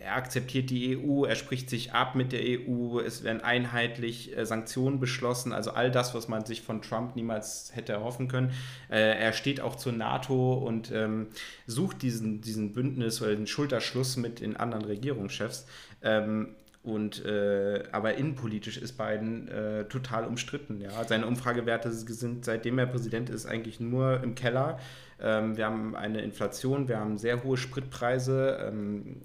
er 0.00 0.14
akzeptiert 0.14 0.70
die 0.70 0.96
EU, 0.96 1.24
er 1.24 1.34
spricht 1.34 1.68
sich 1.68 1.92
ab 1.92 2.14
mit 2.14 2.30
der 2.30 2.42
EU, 2.42 3.00
es 3.00 3.24
werden 3.24 3.40
einheitlich 3.40 4.36
äh, 4.36 4.46
Sanktionen 4.46 5.00
beschlossen, 5.00 5.52
also 5.52 5.72
all 5.72 5.90
das, 5.90 6.14
was 6.14 6.28
man 6.28 6.46
sich 6.46 6.62
von 6.62 6.82
Trump 6.82 7.16
niemals 7.16 7.72
hätte 7.74 7.94
erhoffen 7.94 8.28
können. 8.28 8.52
Äh, 8.90 9.18
er 9.18 9.32
steht 9.32 9.60
auch 9.60 9.74
zur 9.74 9.92
NATO 9.92 10.54
und 10.54 10.92
ähm, 10.92 11.30
sucht 11.66 12.02
diesen, 12.02 12.42
diesen 12.42 12.74
Bündnis 12.74 13.20
oder 13.20 13.34
den 13.34 13.48
Schulterschluss 13.48 14.16
mit 14.16 14.38
den 14.38 14.56
anderen 14.56 14.84
Regierungschefs. 14.84 15.66
Ähm, 16.00 16.54
und 16.84 17.24
äh, 17.24 17.82
aber 17.92 18.14
innenpolitisch 18.14 18.76
ist 18.76 18.98
Biden 18.98 19.48
äh, 19.48 19.86
total 19.86 20.26
umstritten. 20.26 20.82
Ja? 20.82 21.02
Seine 21.04 21.26
Umfragewerte 21.26 21.90
sind, 21.90 22.44
seitdem 22.44 22.78
er 22.78 22.84
Präsident 22.84 23.30
ist, 23.30 23.46
eigentlich 23.46 23.80
nur 23.80 24.22
im 24.22 24.34
Keller. 24.34 24.78
Ähm, 25.18 25.56
wir 25.56 25.64
haben 25.64 25.96
eine 25.96 26.20
Inflation, 26.20 26.86
wir 26.86 27.00
haben 27.00 27.16
sehr 27.16 27.42
hohe 27.42 27.56
Spritpreise, 27.56 28.68
ähm, 28.68 29.22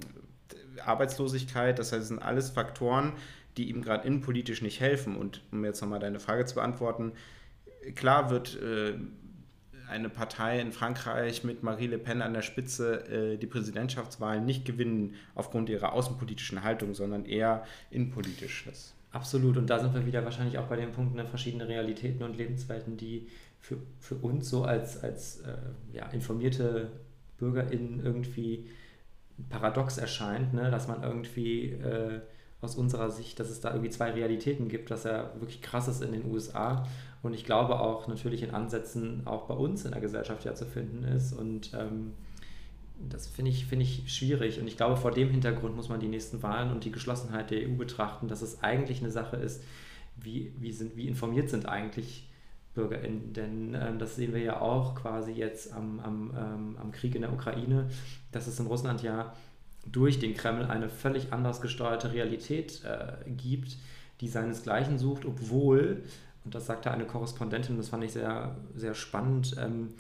Arbeitslosigkeit, 0.86 1.78
das 1.78 1.92
heißt, 1.92 2.02
das 2.02 2.08
sind 2.08 2.22
alles 2.22 2.50
Faktoren, 2.50 3.12
die 3.58 3.70
ihm 3.70 3.82
gerade 3.82 4.08
innenpolitisch 4.08 4.62
nicht 4.62 4.80
helfen. 4.80 5.18
Und 5.18 5.42
um 5.52 5.66
jetzt 5.66 5.82
nochmal 5.82 6.00
deine 6.00 6.22
Frage 6.22 6.46
zu 6.46 6.56
beantworten, 6.56 7.12
klar 7.94 8.30
wird 8.30 8.58
äh, 8.62 8.94
eine 9.90 10.10
Partei 10.10 10.60
in 10.60 10.72
Frankreich 10.72 11.44
mit 11.44 11.64
Marie 11.64 11.88
Le 11.88 11.98
Pen 11.98 12.22
an 12.22 12.34
der 12.34 12.42
Spitze 12.42 13.34
äh, 13.34 13.38
die 13.38 13.48
Präsidentschaftswahlen 13.48 14.46
nicht 14.46 14.66
gewinnen 14.66 15.16
aufgrund 15.36 15.70
ihrer 15.70 15.94
außenpolitischen 15.94 16.64
Haltung, 16.64 16.94
sondern 16.94 17.26
eher 17.26 17.64
innenpolitisch. 17.92 18.66
Absolut. 19.12 19.58
Und 19.58 19.70
da 19.70 19.80
sind 19.80 19.94
wir 19.94 20.06
wieder 20.06 20.24
wahrscheinlich 20.24 20.58
auch 20.58 20.68
bei 20.68 20.76
den 20.76 20.92
Punkten 20.92 21.18
der 21.18 21.26
verschiedenen 21.26 21.68
Realitäten 21.68 22.24
und 22.24 22.38
Lebenswelten, 22.38 22.96
die 22.96 23.28
für, 23.60 23.78
für 24.00 24.16
uns 24.16 24.50
so 24.50 24.64
als, 24.64 25.04
als 25.04 25.42
äh, 25.42 25.56
ja, 25.94 26.06
informierte 26.08 26.92
BürgerInnen 27.38 28.04
irgendwie 28.04 28.70
paradox 29.50 29.98
erscheint, 29.98 30.54
ne? 30.54 30.70
dass 30.70 30.88
man 30.88 31.04
irgendwie 31.04 31.72
äh, 31.72 32.20
aus 32.62 32.76
unserer 32.76 33.10
Sicht, 33.10 33.40
dass 33.40 33.50
es 33.50 33.62
da 33.62 33.72
irgendwie 33.72 33.90
zwei 33.90 34.12
Realitäten 34.12 34.68
gibt, 34.68 34.92
dass 34.92 35.06
er 35.06 35.34
wirklich 35.40 35.62
krass 35.62 35.88
ist 35.88 36.02
in 36.02 36.12
den 36.12 36.26
USA 36.26 36.86
und 37.22 37.34
ich 37.34 37.44
glaube 37.44 37.80
auch 37.80 38.08
natürlich 38.08 38.44
in 38.44 38.52
Ansätzen 38.52 39.24
auch 39.26 39.46
bei 39.46 39.54
uns 39.54 39.84
in 39.84 39.92
der 39.92 40.00
Gesellschaft 40.00 40.46
ja 40.46 40.56
zu 40.56 40.66
finden 40.66 41.04
ist. 41.04 41.34
Und 41.34 41.72
ähm, 41.74 42.14
das 43.10 43.28
finde 43.28 43.52
ich, 43.52 43.66
find 43.66 43.82
ich 43.82 44.04
schwierig. 44.14 44.60
Und 44.60 44.68
ich 44.68 44.78
glaube, 44.78 44.96
vor 44.96 45.12
dem 45.12 45.30
Hintergrund 45.30 45.76
muss 45.76 45.90
man 45.90 46.00
die 46.00 46.08
nächsten 46.08 46.42
Wahlen 46.44 46.72
und 46.72 46.86
die 46.86 46.92
Geschlossenheit 46.92 47.52
der 47.52 47.68
EU 47.68 47.76
betrachten, 47.76 48.28
dass 48.28 48.42
es 48.42 48.64
eigentlich 48.64 49.02
eine 49.02 49.12
Sache 49.12 49.36
ist, 49.36 49.64
wie, 50.16 50.54
wie, 50.60 50.72
sind, 50.72 50.96
wie 50.96 51.08
informiert 51.08 51.50
sind 51.50 51.68
eigentlich 51.68 52.30
BürgerInnen. 52.74 53.34
Denn 53.34 53.74
ähm, 53.74 54.00
das 54.00 54.16
sehen 54.16 54.34
wir 54.34 54.42
ja 54.42 54.62
auch 54.62 54.96
quasi 54.96 55.34
jetzt 55.34 55.74
am, 55.74 56.00
am, 56.00 56.32
ähm, 56.38 56.78
am 56.80 56.92
Krieg 56.94 57.16
in 57.16 57.22
der 57.22 57.34
Ukraine, 57.34 57.90
dass 58.32 58.48
es 58.48 58.60
in 58.60 58.68
Russland 58.68 59.04
ja 59.04 59.34
durch 59.86 60.20
den 60.20 60.36
Kreml 60.36 60.66
eine 60.66 60.88
völlig 60.90 61.34
anders 61.34 61.60
gesteuerte 61.62 62.14
Realität 62.14 62.82
äh, 62.86 63.30
gibt, 63.30 63.78
die 64.22 64.28
seinesgleichen 64.28 64.98
sucht, 64.98 65.26
obwohl 65.26 66.04
und 66.46 66.56
das 66.56 66.66
sagte 66.66 66.92
eine 66.92 67.06
Korrespondentin, 67.06 67.78
das 67.78 67.90
fand 67.90 68.04
ich 68.04 68.14
sehr, 68.14 68.56
sehr 68.76 68.94
spannend, 68.94 69.56
ähm, 69.60 69.94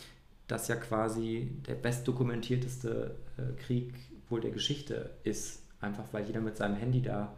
dass 0.47 0.67
ja 0.67 0.75
quasi 0.75 1.51
der 1.67 1.75
bestdokumentierteste 1.75 3.15
äh, 3.37 3.61
Krieg 3.61 3.93
wohl 4.29 4.41
der 4.41 4.51
Geschichte 4.51 5.11
ist. 5.23 5.63
Einfach 5.81 6.05
weil 6.11 6.25
jeder 6.25 6.41
mit 6.41 6.57
seinem 6.57 6.75
Handy 6.75 7.01
da 7.01 7.33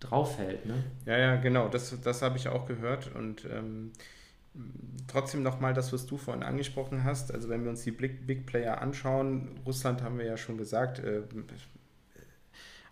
draufhält. 0.00 0.66
Ne? 0.66 0.84
Ja, 1.06 1.18
ja, 1.18 1.36
genau, 1.36 1.68
das, 1.68 1.98
das 2.02 2.22
habe 2.22 2.36
ich 2.36 2.48
auch 2.48 2.66
gehört. 2.66 3.14
Und 3.14 3.44
ähm, 3.50 3.92
trotzdem 5.06 5.42
nochmal 5.42 5.74
das, 5.74 5.92
was 5.92 6.06
du 6.06 6.16
vorhin 6.16 6.42
angesprochen 6.42 7.04
hast. 7.04 7.32
Also 7.32 7.48
wenn 7.48 7.64
wir 7.64 7.70
uns 7.70 7.82
die 7.82 7.90
Big, 7.90 8.26
Big 8.26 8.46
Player 8.46 8.80
anschauen, 8.80 9.60
Russland 9.66 10.02
haben 10.02 10.18
wir 10.18 10.26
ja 10.26 10.36
schon 10.36 10.58
gesagt, 10.58 10.98
äh, 10.98 11.22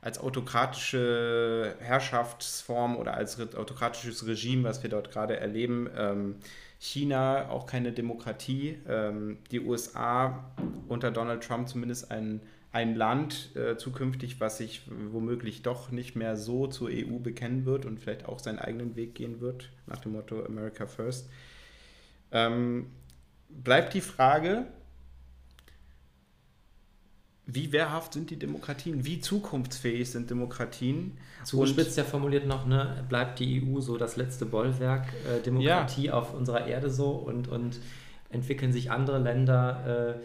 als 0.06 0.20
autokratische 0.20 1.74
Herrschaftsform 1.80 2.96
oder 2.96 3.14
als 3.14 3.40
autokratisches 3.40 4.24
Regime, 4.24 4.62
was 4.62 4.84
wir 4.84 4.88
dort 4.88 5.10
gerade 5.10 5.40
erleben. 5.40 5.90
Ähm, 5.96 6.36
China 6.78 7.48
auch 7.50 7.66
keine 7.66 7.90
Demokratie. 7.90 8.78
Ähm, 8.88 9.38
die 9.50 9.58
USA 9.58 10.44
unter 10.86 11.10
Donald 11.10 11.42
Trump 11.42 11.68
zumindest 11.68 12.12
ein, 12.12 12.40
ein 12.70 12.94
Land 12.94 13.50
äh, 13.56 13.76
zukünftig, 13.76 14.38
was 14.38 14.58
sich 14.58 14.82
womöglich 15.10 15.62
doch 15.62 15.90
nicht 15.90 16.14
mehr 16.14 16.36
so 16.36 16.68
zur 16.68 16.88
EU 16.88 17.18
bekennen 17.18 17.64
wird 17.64 17.84
und 17.84 17.98
vielleicht 17.98 18.26
auch 18.26 18.38
seinen 18.38 18.60
eigenen 18.60 18.94
Weg 18.94 19.16
gehen 19.16 19.40
wird, 19.40 19.70
nach 19.88 19.98
dem 19.98 20.12
Motto 20.12 20.44
America 20.44 20.86
First. 20.86 21.28
Ähm, 22.30 22.92
bleibt 23.48 23.92
die 23.92 24.00
Frage, 24.00 24.66
wie 27.46 27.72
wehrhaft 27.72 28.12
sind 28.12 28.30
die 28.30 28.38
Demokratien? 28.38 29.04
Wie 29.06 29.20
zukunftsfähig 29.20 30.10
sind 30.10 30.28
Demokratien? 30.30 31.16
Zugespitzt 31.44 31.96
ja 31.96 32.02
formuliert 32.02 32.46
noch, 32.46 32.66
ne, 32.66 33.04
bleibt 33.08 33.38
die 33.38 33.62
EU 33.62 33.80
so 33.80 33.96
das 33.96 34.16
letzte 34.16 34.46
Bollwerk 34.46 35.06
äh, 35.24 35.40
Demokratie 35.40 36.06
ja. 36.06 36.14
auf 36.14 36.34
unserer 36.34 36.66
Erde 36.66 36.90
so 36.90 37.10
und, 37.10 37.46
und 37.46 37.78
entwickeln 38.30 38.72
sich 38.72 38.90
andere 38.90 39.18
Länder 39.18 40.16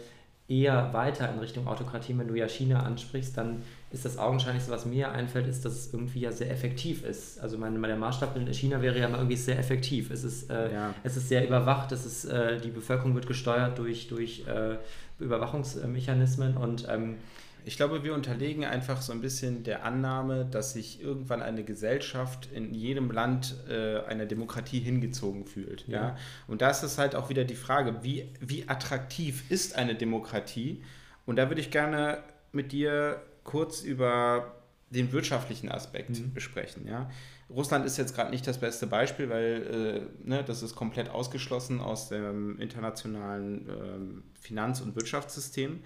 äh, 0.48 0.52
eher 0.52 0.92
weiter 0.92 1.32
in 1.32 1.38
Richtung 1.38 1.68
Autokratie? 1.68 2.18
Wenn 2.18 2.26
du 2.26 2.34
ja 2.34 2.48
China 2.48 2.82
ansprichst, 2.82 3.36
dann 3.36 3.62
ist 3.92 4.04
das 4.04 4.18
Augenscheinlichste, 4.18 4.72
was 4.72 4.84
mir 4.84 5.12
einfällt, 5.12 5.46
ist, 5.46 5.64
dass 5.64 5.74
es 5.74 5.92
irgendwie 5.92 6.20
ja 6.20 6.32
sehr 6.32 6.50
effektiv 6.50 7.04
ist. 7.04 7.38
Also 7.40 7.56
mein, 7.56 7.80
der 7.80 7.96
Maßstab 7.96 8.36
in 8.36 8.52
China 8.52 8.82
wäre 8.82 8.98
ja 8.98 9.08
mal 9.08 9.18
irgendwie 9.18 9.36
sehr 9.36 9.58
effektiv. 9.58 10.10
Es 10.10 10.24
ist, 10.24 10.50
äh, 10.50 10.72
ja. 10.72 10.94
es 11.04 11.16
ist 11.16 11.28
sehr 11.28 11.46
überwacht, 11.46 11.92
es 11.92 12.04
ist, 12.04 12.24
äh, 12.24 12.60
die 12.60 12.70
Bevölkerung 12.70 13.14
wird 13.14 13.28
gesteuert 13.28 13.78
durch, 13.78 14.08
durch 14.08 14.44
äh, 14.48 14.76
Überwachungsmechanismen 15.22 16.56
und 16.56 16.86
ähm, 16.88 17.16
ich 17.64 17.76
glaube, 17.76 18.02
wir 18.02 18.14
unterlegen 18.14 18.64
einfach 18.64 19.02
so 19.02 19.12
ein 19.12 19.20
bisschen 19.20 19.62
der 19.62 19.84
Annahme, 19.84 20.44
dass 20.44 20.72
sich 20.72 21.00
irgendwann 21.00 21.42
eine 21.42 21.62
Gesellschaft 21.62 22.48
in 22.52 22.74
jedem 22.74 23.10
Land 23.10 23.54
äh, 23.68 24.00
einer 24.00 24.26
Demokratie 24.26 24.80
hingezogen 24.80 25.46
fühlt. 25.46 25.86
Ja. 25.86 26.02
ja. 26.02 26.16
Und 26.48 26.60
da 26.60 26.70
ist 26.70 26.82
es 26.82 26.98
halt 26.98 27.14
auch 27.14 27.28
wieder 27.28 27.44
die 27.44 27.54
Frage, 27.54 28.02
wie, 28.02 28.28
wie 28.40 28.68
attraktiv 28.68 29.50
ist 29.50 29.76
eine 29.76 29.94
Demokratie? 29.94 30.82
Und 31.24 31.36
da 31.36 31.48
würde 31.48 31.60
ich 31.60 31.70
gerne 31.70 32.18
mit 32.50 32.72
dir 32.72 33.22
kurz 33.44 33.82
über 33.82 34.56
den 34.90 35.12
wirtschaftlichen 35.12 35.70
Aspekt 35.70 36.10
mhm. 36.10 36.34
besprechen. 36.34 36.86
Ja. 36.86 37.10
Russland 37.54 37.84
ist 37.84 37.96
jetzt 37.96 38.14
gerade 38.14 38.30
nicht 38.30 38.46
das 38.46 38.58
beste 38.58 38.86
Beispiel, 38.86 39.28
weil 39.28 40.10
äh, 40.24 40.28
ne, 40.28 40.44
das 40.44 40.62
ist 40.62 40.74
komplett 40.74 41.08
ausgeschlossen 41.08 41.80
aus 41.80 42.08
dem 42.08 42.58
internationalen 42.60 43.68
ähm, 43.68 44.22
Finanz- 44.40 44.80
und 44.80 44.96
Wirtschaftssystem. 44.96 45.82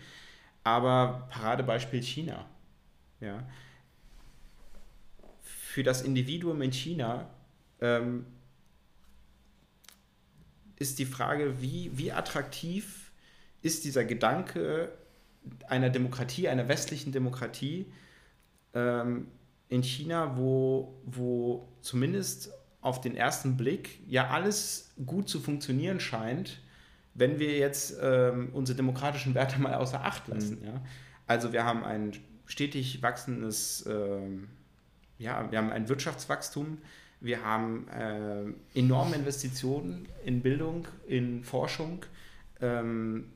Aber 0.65 1.29
Paradebeispiel 1.31 2.03
China. 2.03 2.47
Ja. 3.21 3.47
Für 5.41 5.83
das 5.83 6.03
Individuum 6.03 6.63
in 6.63 6.73
China 6.73 7.31
ähm, 7.81 8.27
ist 10.77 10.99
die 10.99 11.07
Frage, 11.07 11.61
wie, 11.61 11.91
wie 11.97 12.13
attraktiv 12.13 13.13
ist 13.63 13.85
dieser 13.85 14.05
Gedanke 14.05 14.93
einer 15.69 15.91
Demokratie, 15.91 16.49
einer 16.49 16.69
westlichen 16.69 17.13
Demokratie, 17.13 17.93
ähm, 18.75 19.29
in 19.69 19.83
China, 19.83 20.37
wo, 20.37 21.01
wo 21.05 21.69
zumindest 21.81 22.53
auf 22.81 23.01
den 23.01 23.17
ersten 23.17 23.57
Blick 23.57 24.01
ja 24.09 24.29
alles 24.29 24.93
gut 25.05 25.29
zu 25.29 25.41
funktionieren 25.41 25.99
scheint, 25.99 26.61
wenn 27.15 27.39
wir 27.39 27.57
jetzt 27.57 27.97
ähm, 28.01 28.51
unsere 28.53 28.77
demokratischen 28.77 29.35
Werte 29.35 29.61
mal 29.61 29.75
außer 29.75 30.05
Acht 30.05 30.29
lassen. 30.29 30.61
Mhm. 30.61 30.67
Ja? 30.67 30.81
Also 31.27 31.53
wir 31.53 31.65
haben 31.65 31.85
ein 31.85 32.13
stetig 32.45 33.03
wachsendes, 33.03 33.85
ähm, 33.87 34.49
ja, 35.19 35.51
wir 35.51 35.59
haben 35.59 35.73
ein 35.73 35.89
Wirtschaftswachstum, 35.89 36.79
wir 37.21 37.43
haben 37.43 37.89
äh, 37.89 38.79
enorme 38.79 39.17
Investitionen 39.17 40.07
in 40.25 40.43
Bildung, 40.43 40.87
in 41.09 41.43
Forschung, 41.43 42.05
ähm, 42.61 43.33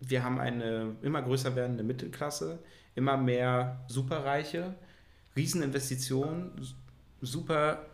wir 0.00 0.24
haben 0.24 0.40
eine 0.40 0.96
immer 1.02 1.22
größer 1.22 1.54
werdende 1.54 1.84
Mittelklasse, 1.84 2.58
immer 2.94 3.16
mehr 3.16 3.84
Superreiche, 3.86 4.74
Rieseninvestitionen, 5.36 6.50
super 7.20 7.86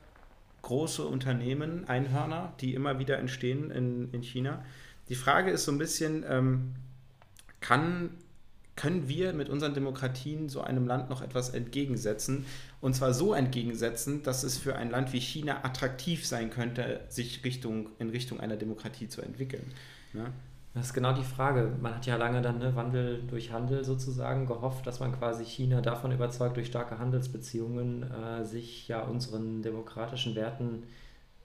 große 0.63 1.05
Unternehmen, 1.05 1.89
Einhörner, 1.89 2.53
die 2.61 2.75
immer 2.75 2.99
wieder 2.99 3.19
entstehen 3.19 3.71
in, 3.71 4.11
in 4.13 4.23
China. 4.23 4.65
Die 5.09 5.15
Frage 5.15 5.51
ist 5.51 5.65
so 5.65 5.73
ein 5.73 5.79
bisschen, 5.79 6.25
ähm, 6.29 6.75
kann, 7.61 8.11
können 8.75 9.09
wir 9.09 9.33
mit 9.33 9.49
unseren 9.49 9.75
Demokratien 9.75 10.49
so 10.49 10.61
einem 10.61 10.87
Land 10.87 11.09
noch 11.09 11.23
etwas 11.23 11.51
entgegensetzen? 11.51 12.47
Und 12.81 12.95
zwar 12.95 13.15
so 13.15 13.33
entgegensetzen, 13.33 14.23
dass 14.23 14.43
es 14.43 14.59
für 14.59 14.77
ein 14.77 14.91
Land 14.91 15.13
wie 15.13 15.21
China 15.21 15.65
attraktiv 15.65 16.27
sein 16.27 16.51
könnte, 16.51 17.05
sich 17.09 17.45
Richtung, 17.45 17.91
in 17.99 18.11
Richtung 18.11 18.41
einer 18.41 18.57
Demokratie 18.57 19.09
zu 19.09 19.23
entwickeln. 19.23 19.73
Ne? 20.13 20.33
Das 20.77 20.89
ist 20.89 20.93
genau 20.93 21.15
die 21.15 21.25
Frage. 21.25 21.73
Man 21.81 21.95
hat 21.95 22.05
ja 22.05 22.17
lange 22.17 22.43
dann 22.43 22.59
ne, 22.59 22.77
Wandel 22.77 23.23
durch 23.29 23.51
Handel 23.51 23.83
sozusagen 23.83 24.45
gehofft, 24.45 24.87
dass 24.87 25.01
man 25.01 25.11
quasi 25.11 25.43
China 25.43 25.81
davon 25.81 26.13
überzeugt, 26.13 26.59
durch 26.59 26.67
starke 26.67 26.99
Handelsbeziehungen 26.99 28.03
äh, 28.13 28.45
sich 28.45 28.87
ja 28.87 29.01
unseren 29.01 29.63
demokratischen 29.63 30.35
Werten 30.35 30.83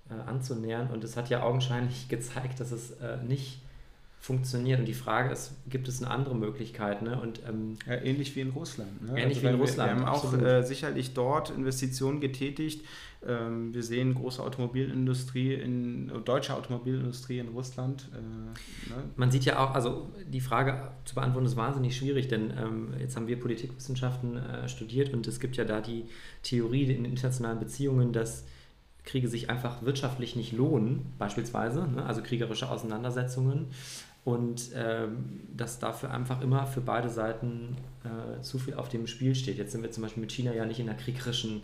äh, 0.09 0.29
anzunähern. 0.29 0.89
Und 0.91 1.05
es 1.05 1.15
hat 1.15 1.29
ja 1.29 1.43
augenscheinlich 1.43 2.09
gezeigt, 2.09 2.59
dass 2.59 2.73
es 2.73 2.91
äh, 3.00 3.23
nicht 3.23 3.61
funktioniert. 4.21 4.79
Und 4.79 4.85
die 4.85 4.93
Frage 4.93 5.31
ist, 5.31 5.53
gibt 5.67 5.87
es 5.87 6.01
eine 6.01 6.11
andere 6.11 6.35
Möglichkeit? 6.35 7.01
Ne? 7.01 7.19
Und, 7.19 7.41
ähm, 7.49 7.77
ja, 7.87 7.95
ähnlich 7.95 8.35
wie 8.35 8.41
in 8.41 8.51
Russland. 8.51 9.01
Ne? 9.01 9.19
Ähnlich 9.19 9.39
also 9.39 9.41
wie 9.41 9.53
in 9.53 9.59
Russland. 9.59 9.91
Wir 9.91 10.05
haben 10.05 10.07
auch 10.07 10.33
äh, 10.39 10.61
sicherlich 10.61 11.15
dort 11.15 11.49
Investitionen 11.49 12.21
getätigt. 12.21 12.85
Ähm, 13.27 13.73
wir 13.73 13.81
sehen 13.81 14.13
große 14.13 14.43
Automobilindustrie, 14.43 15.55
in, 15.55 16.11
deutsche 16.23 16.53
Automobilindustrie 16.53 17.39
in 17.39 17.47
Russland. 17.47 18.09
Äh, 18.13 18.91
ne? 18.91 19.03
Man 19.15 19.31
sieht 19.31 19.45
ja 19.45 19.57
auch, 19.57 19.73
also 19.73 20.11
die 20.27 20.41
Frage 20.41 20.91
zu 21.03 21.15
beantworten 21.15 21.47
ist 21.47 21.55
wahnsinnig 21.55 21.97
schwierig, 21.97 22.27
denn 22.27 22.53
ähm, 22.55 22.93
jetzt 22.99 23.15
haben 23.15 23.27
wir 23.27 23.39
Politikwissenschaften 23.39 24.37
äh, 24.37 24.69
studiert 24.69 25.15
und 25.15 25.25
es 25.25 25.39
gibt 25.39 25.57
ja 25.57 25.65
da 25.65 25.81
die 25.81 26.05
Theorie 26.43 26.83
in 26.83 27.05
internationalen 27.05 27.59
Beziehungen, 27.59 28.13
dass 28.13 28.45
Kriege 29.03 29.27
sich 29.27 29.49
einfach 29.49 29.81
wirtschaftlich 29.81 30.35
nicht 30.35 30.51
lohnen, 30.51 31.13
beispielsweise, 31.17 31.87
ne? 31.87 32.05
also 32.05 32.21
kriegerische 32.21 32.69
Auseinandersetzungen 32.69 33.67
und 34.23 34.69
ähm, 34.75 35.41
dass 35.55 35.79
dafür 35.79 36.11
einfach 36.11 36.41
immer 36.41 36.67
für 36.67 36.81
beide 36.81 37.09
Seiten 37.09 37.75
äh, 38.03 38.41
zu 38.41 38.59
viel 38.59 38.75
auf 38.75 38.89
dem 38.89 39.07
Spiel 39.07 39.33
steht. 39.35 39.57
Jetzt 39.57 39.71
sind 39.71 39.81
wir 39.81 39.91
zum 39.91 40.03
Beispiel 40.03 40.21
mit 40.21 40.31
China 40.31 40.53
ja 40.53 40.65
nicht 40.65 40.79
in 40.79 40.89
einer 40.89 40.97
kriegerischen 40.97 41.63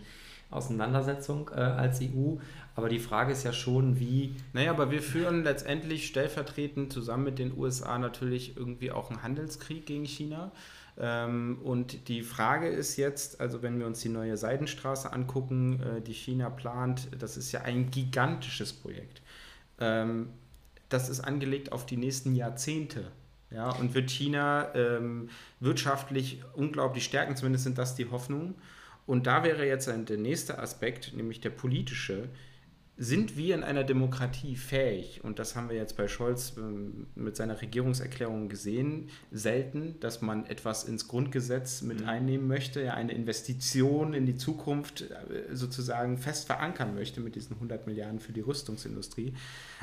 Auseinandersetzung 0.50 1.50
äh, 1.54 1.60
als 1.60 2.00
EU, 2.00 2.36
aber 2.74 2.88
die 2.88 2.98
Frage 2.98 3.32
ist 3.32 3.44
ja 3.44 3.52
schon, 3.52 4.00
wie. 4.00 4.34
Naja, 4.52 4.70
aber 4.70 4.90
wir 4.90 5.02
führen 5.02 5.44
letztendlich 5.44 6.06
stellvertretend 6.06 6.92
zusammen 6.92 7.24
mit 7.24 7.38
den 7.38 7.56
USA 7.56 7.98
natürlich 7.98 8.56
irgendwie 8.56 8.90
auch 8.90 9.10
einen 9.10 9.22
Handelskrieg 9.22 9.84
gegen 9.84 10.06
China. 10.06 10.52
Ähm, 10.98 11.58
und 11.62 12.08
die 12.08 12.22
Frage 12.22 12.68
ist 12.68 12.96
jetzt, 12.96 13.40
also 13.40 13.62
wenn 13.62 13.78
wir 13.78 13.86
uns 13.86 14.00
die 14.00 14.08
neue 14.08 14.36
Seidenstraße 14.36 15.12
angucken, 15.12 15.80
äh, 15.80 16.00
die 16.00 16.14
China 16.14 16.50
plant, 16.50 17.08
das 17.18 17.36
ist 17.36 17.52
ja 17.52 17.62
ein 17.62 17.90
gigantisches 17.90 18.72
Projekt. 18.72 19.22
Ähm, 19.78 20.30
das 20.88 21.08
ist 21.08 21.20
angelegt 21.20 21.72
auf 21.72 21.86
die 21.86 21.96
nächsten 21.96 22.34
Jahrzehnte. 22.34 23.10
Ja, 23.50 23.70
und 23.70 23.94
wird 23.94 24.10
China 24.10 24.74
ähm, 24.74 25.30
wirtschaftlich 25.58 26.42
unglaublich 26.54 27.04
stärken, 27.04 27.34
zumindest 27.34 27.64
sind 27.64 27.78
das 27.78 27.94
die 27.94 28.10
Hoffnungen. 28.10 28.54
Und 29.06 29.26
da 29.26 29.42
wäre 29.42 29.66
jetzt 29.66 29.88
der 29.88 30.18
nächste 30.18 30.58
Aspekt, 30.58 31.14
nämlich 31.14 31.40
der 31.40 31.50
politische. 31.50 32.28
Sind 33.00 33.36
wir 33.36 33.54
in 33.54 33.62
einer 33.62 33.84
Demokratie 33.84 34.56
fähig, 34.56 35.22
und 35.22 35.38
das 35.38 35.54
haben 35.54 35.68
wir 35.68 35.76
jetzt 35.76 35.96
bei 35.96 36.08
Scholz 36.08 36.54
ähm, 36.56 37.06
mit 37.14 37.36
seiner 37.36 37.60
Regierungserklärung 37.60 38.48
gesehen, 38.48 39.08
selten, 39.30 40.00
dass 40.00 40.20
man 40.20 40.46
etwas 40.46 40.82
ins 40.82 41.06
Grundgesetz 41.06 41.82
mit 41.82 42.00
mhm. 42.00 42.08
einnehmen 42.08 42.48
möchte, 42.48 42.82
ja, 42.82 42.94
eine 42.94 43.12
Investition 43.12 44.14
in 44.14 44.26
die 44.26 44.34
Zukunft 44.34 45.02
äh, 45.02 45.54
sozusagen 45.54 46.18
fest 46.18 46.48
verankern 46.48 46.96
möchte 46.96 47.20
mit 47.20 47.36
diesen 47.36 47.54
100 47.54 47.86
Milliarden 47.86 48.18
für 48.18 48.32
die 48.32 48.40
Rüstungsindustrie. 48.40 49.32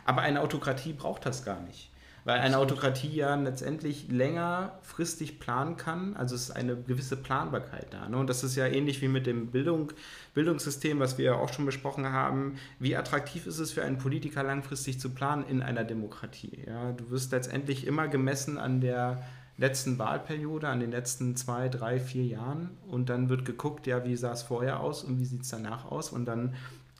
Aber 0.04 0.22
eine 0.22 0.42
Autokratie 0.42 0.92
braucht 0.92 1.26
das 1.26 1.46
gar 1.46 1.62
nicht. 1.62 1.90
Weil 2.26 2.40
eine 2.40 2.58
Autokratie 2.58 3.16
ja 3.16 3.36
letztendlich 3.36 4.08
längerfristig 4.10 5.40
planen 5.40 5.78
kann. 5.78 6.18
Also 6.18 6.34
es 6.34 6.50
ist 6.50 6.52
eine 6.52 6.76
gewisse 6.76 7.16
Planbarkeit 7.16 7.94
da. 7.94 8.10
Ne? 8.10 8.18
Und 8.18 8.28
das 8.32 8.44
ist 8.44 8.56
ja 8.56 8.66
ähnlich 8.66 9.00
wie 9.04 9.08
mit 9.08 9.28
dem 9.28 9.52
Bildung, 9.52 9.94
Bildungssystem, 10.34 11.00
was 11.00 11.20
wir 11.20 11.26
ja 11.26 11.36
auch 11.36 11.54
schon 11.54 11.68
besprochen 11.68 12.12
haben. 12.12 12.56
Wie 12.80 12.96
attraktiv 12.96 13.46
ist 13.46 13.60
es 13.60 13.72
für 13.72 13.84
einen 13.84 14.00
Politiker 14.00 14.42
langfristig 14.42 15.00
zu 15.00 15.12
planen 15.12 15.46
in 15.48 15.62
einer 15.62 15.84
Demokratie? 15.84 16.64
Ja? 16.66 16.94
Du 16.94 17.12
wirst 17.12 17.32
letztendlich 17.32 17.86
immer 17.86 18.08
gemessen 18.08 18.58
an 18.58 18.82
der 18.82 19.24
letzten 19.58 20.00
Wahlperiode, 20.00 20.68
an 20.68 20.80
den 20.80 20.90
letzten 20.92 21.36
zwei, 21.36 21.70
drei, 21.70 22.00
vier 22.00 22.26
Jahren. 22.26 22.72
Und 22.88 23.10
dann 23.10 23.30
wird 23.30 23.46
geguckt, 23.46 23.86
ja, 23.86 24.04
wie 24.04 24.16
sah 24.16 24.32
es 24.32 24.42
vorher 24.42 24.80
aus 24.80 25.04
und 25.04 25.20
wie 25.20 25.26
sieht 25.26 25.44
es 25.44 25.50
danach 25.50 25.86
aus. 25.86 26.12
Und 26.12 26.26
dann 26.26 26.56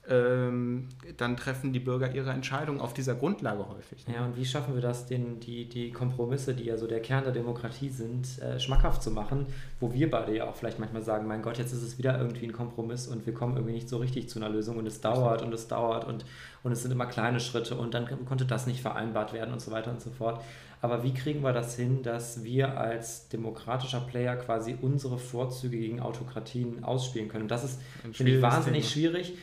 ähm, 0.08 0.90
dann 1.18 1.36
treffen 1.36 1.74
die 1.74 1.80
Bürger 1.80 2.14
ihre 2.14 2.32
Entscheidung 2.32 2.80
auf 2.80 2.94
dieser 2.94 3.16
Grundlage 3.16 3.68
häufig. 3.68 4.08
Ne? 4.08 4.16
Ja, 4.16 4.26
und 4.26 4.38
wie 4.38 4.46
schaffen 4.46 4.76
wir 4.76 4.82
das, 4.82 5.08
den, 5.08 5.40
die, 5.40 5.68
die 5.68 5.92
Kompromisse, 5.92 6.54
die 6.54 6.66
ja 6.66 6.78
so 6.78 6.86
der 6.86 7.02
Kern 7.02 7.24
der 7.24 7.34
Demokratie 7.34 7.90
sind, 7.90 8.40
äh, 8.40 8.60
schmackhaft 8.60 9.02
zu 9.02 9.12
machen, 9.12 9.48
wo 9.80 9.94
wir 9.94 10.10
beide 10.12 10.36
ja 10.36 10.48
auch 10.48 10.56
vielleicht 10.56 10.80
manchmal 10.80 11.02
sagen, 11.02 11.28
mein 11.28 11.42
Gott, 11.42 11.58
jetzt 11.58 11.74
ist 11.74 11.82
es 11.82 11.98
wieder 11.98 12.20
irgendwie 12.20 12.46
ein 12.46 12.54
Kompromiss 12.54 13.08
und 13.08 13.26
wir 13.26 13.34
kommen 13.34 13.56
irgendwie 13.56 13.74
nicht 13.74 13.90
so 13.90 13.98
richtig 13.98 14.30
zu 14.30 14.40
einer 14.40 14.50
Lösung 14.50 14.78
und 14.78 14.86
es 14.86 15.02
dauert 15.02 15.42
und 15.42 15.54
es 15.54 15.68
dauert 15.68 16.06
und, 16.06 16.26
und 16.64 16.72
es 16.72 16.84
sind 16.84 16.92
immer 16.92 17.08
kleine 17.08 17.40
Schritte 17.40 17.76
und 17.76 17.94
dann 17.94 18.26
konnte 18.26 18.46
das 18.46 18.68
nicht 18.68 18.82
vereinbart 18.82 19.34
werden 19.34 19.54
und 19.54 19.62
so 19.62 19.72
weiter 19.72 19.92
und 19.92 20.02
so 20.02 20.12
fort. 20.12 20.44
Aber 20.82 21.04
wie 21.04 21.16
kriegen 21.16 21.42
wir 21.42 21.52
das 21.52 21.76
hin, 21.76 22.04
dass 22.04 22.44
wir 22.44 22.78
als 22.78 23.28
demokratischer 23.30 24.02
Player 24.02 24.36
quasi 24.36 24.78
unsere 24.80 25.18
Vorzüge 25.18 25.80
gegen 25.80 26.00
Autokratien 26.00 26.84
ausspielen 26.84 27.28
können? 27.28 27.44
Und 27.44 27.52
das 27.52 27.64
ist, 27.64 27.82
finde 28.12 28.36
ich, 28.36 28.42
wahnsinnig 28.42 28.82
Thema. 28.82 28.92
schwierig 28.92 29.34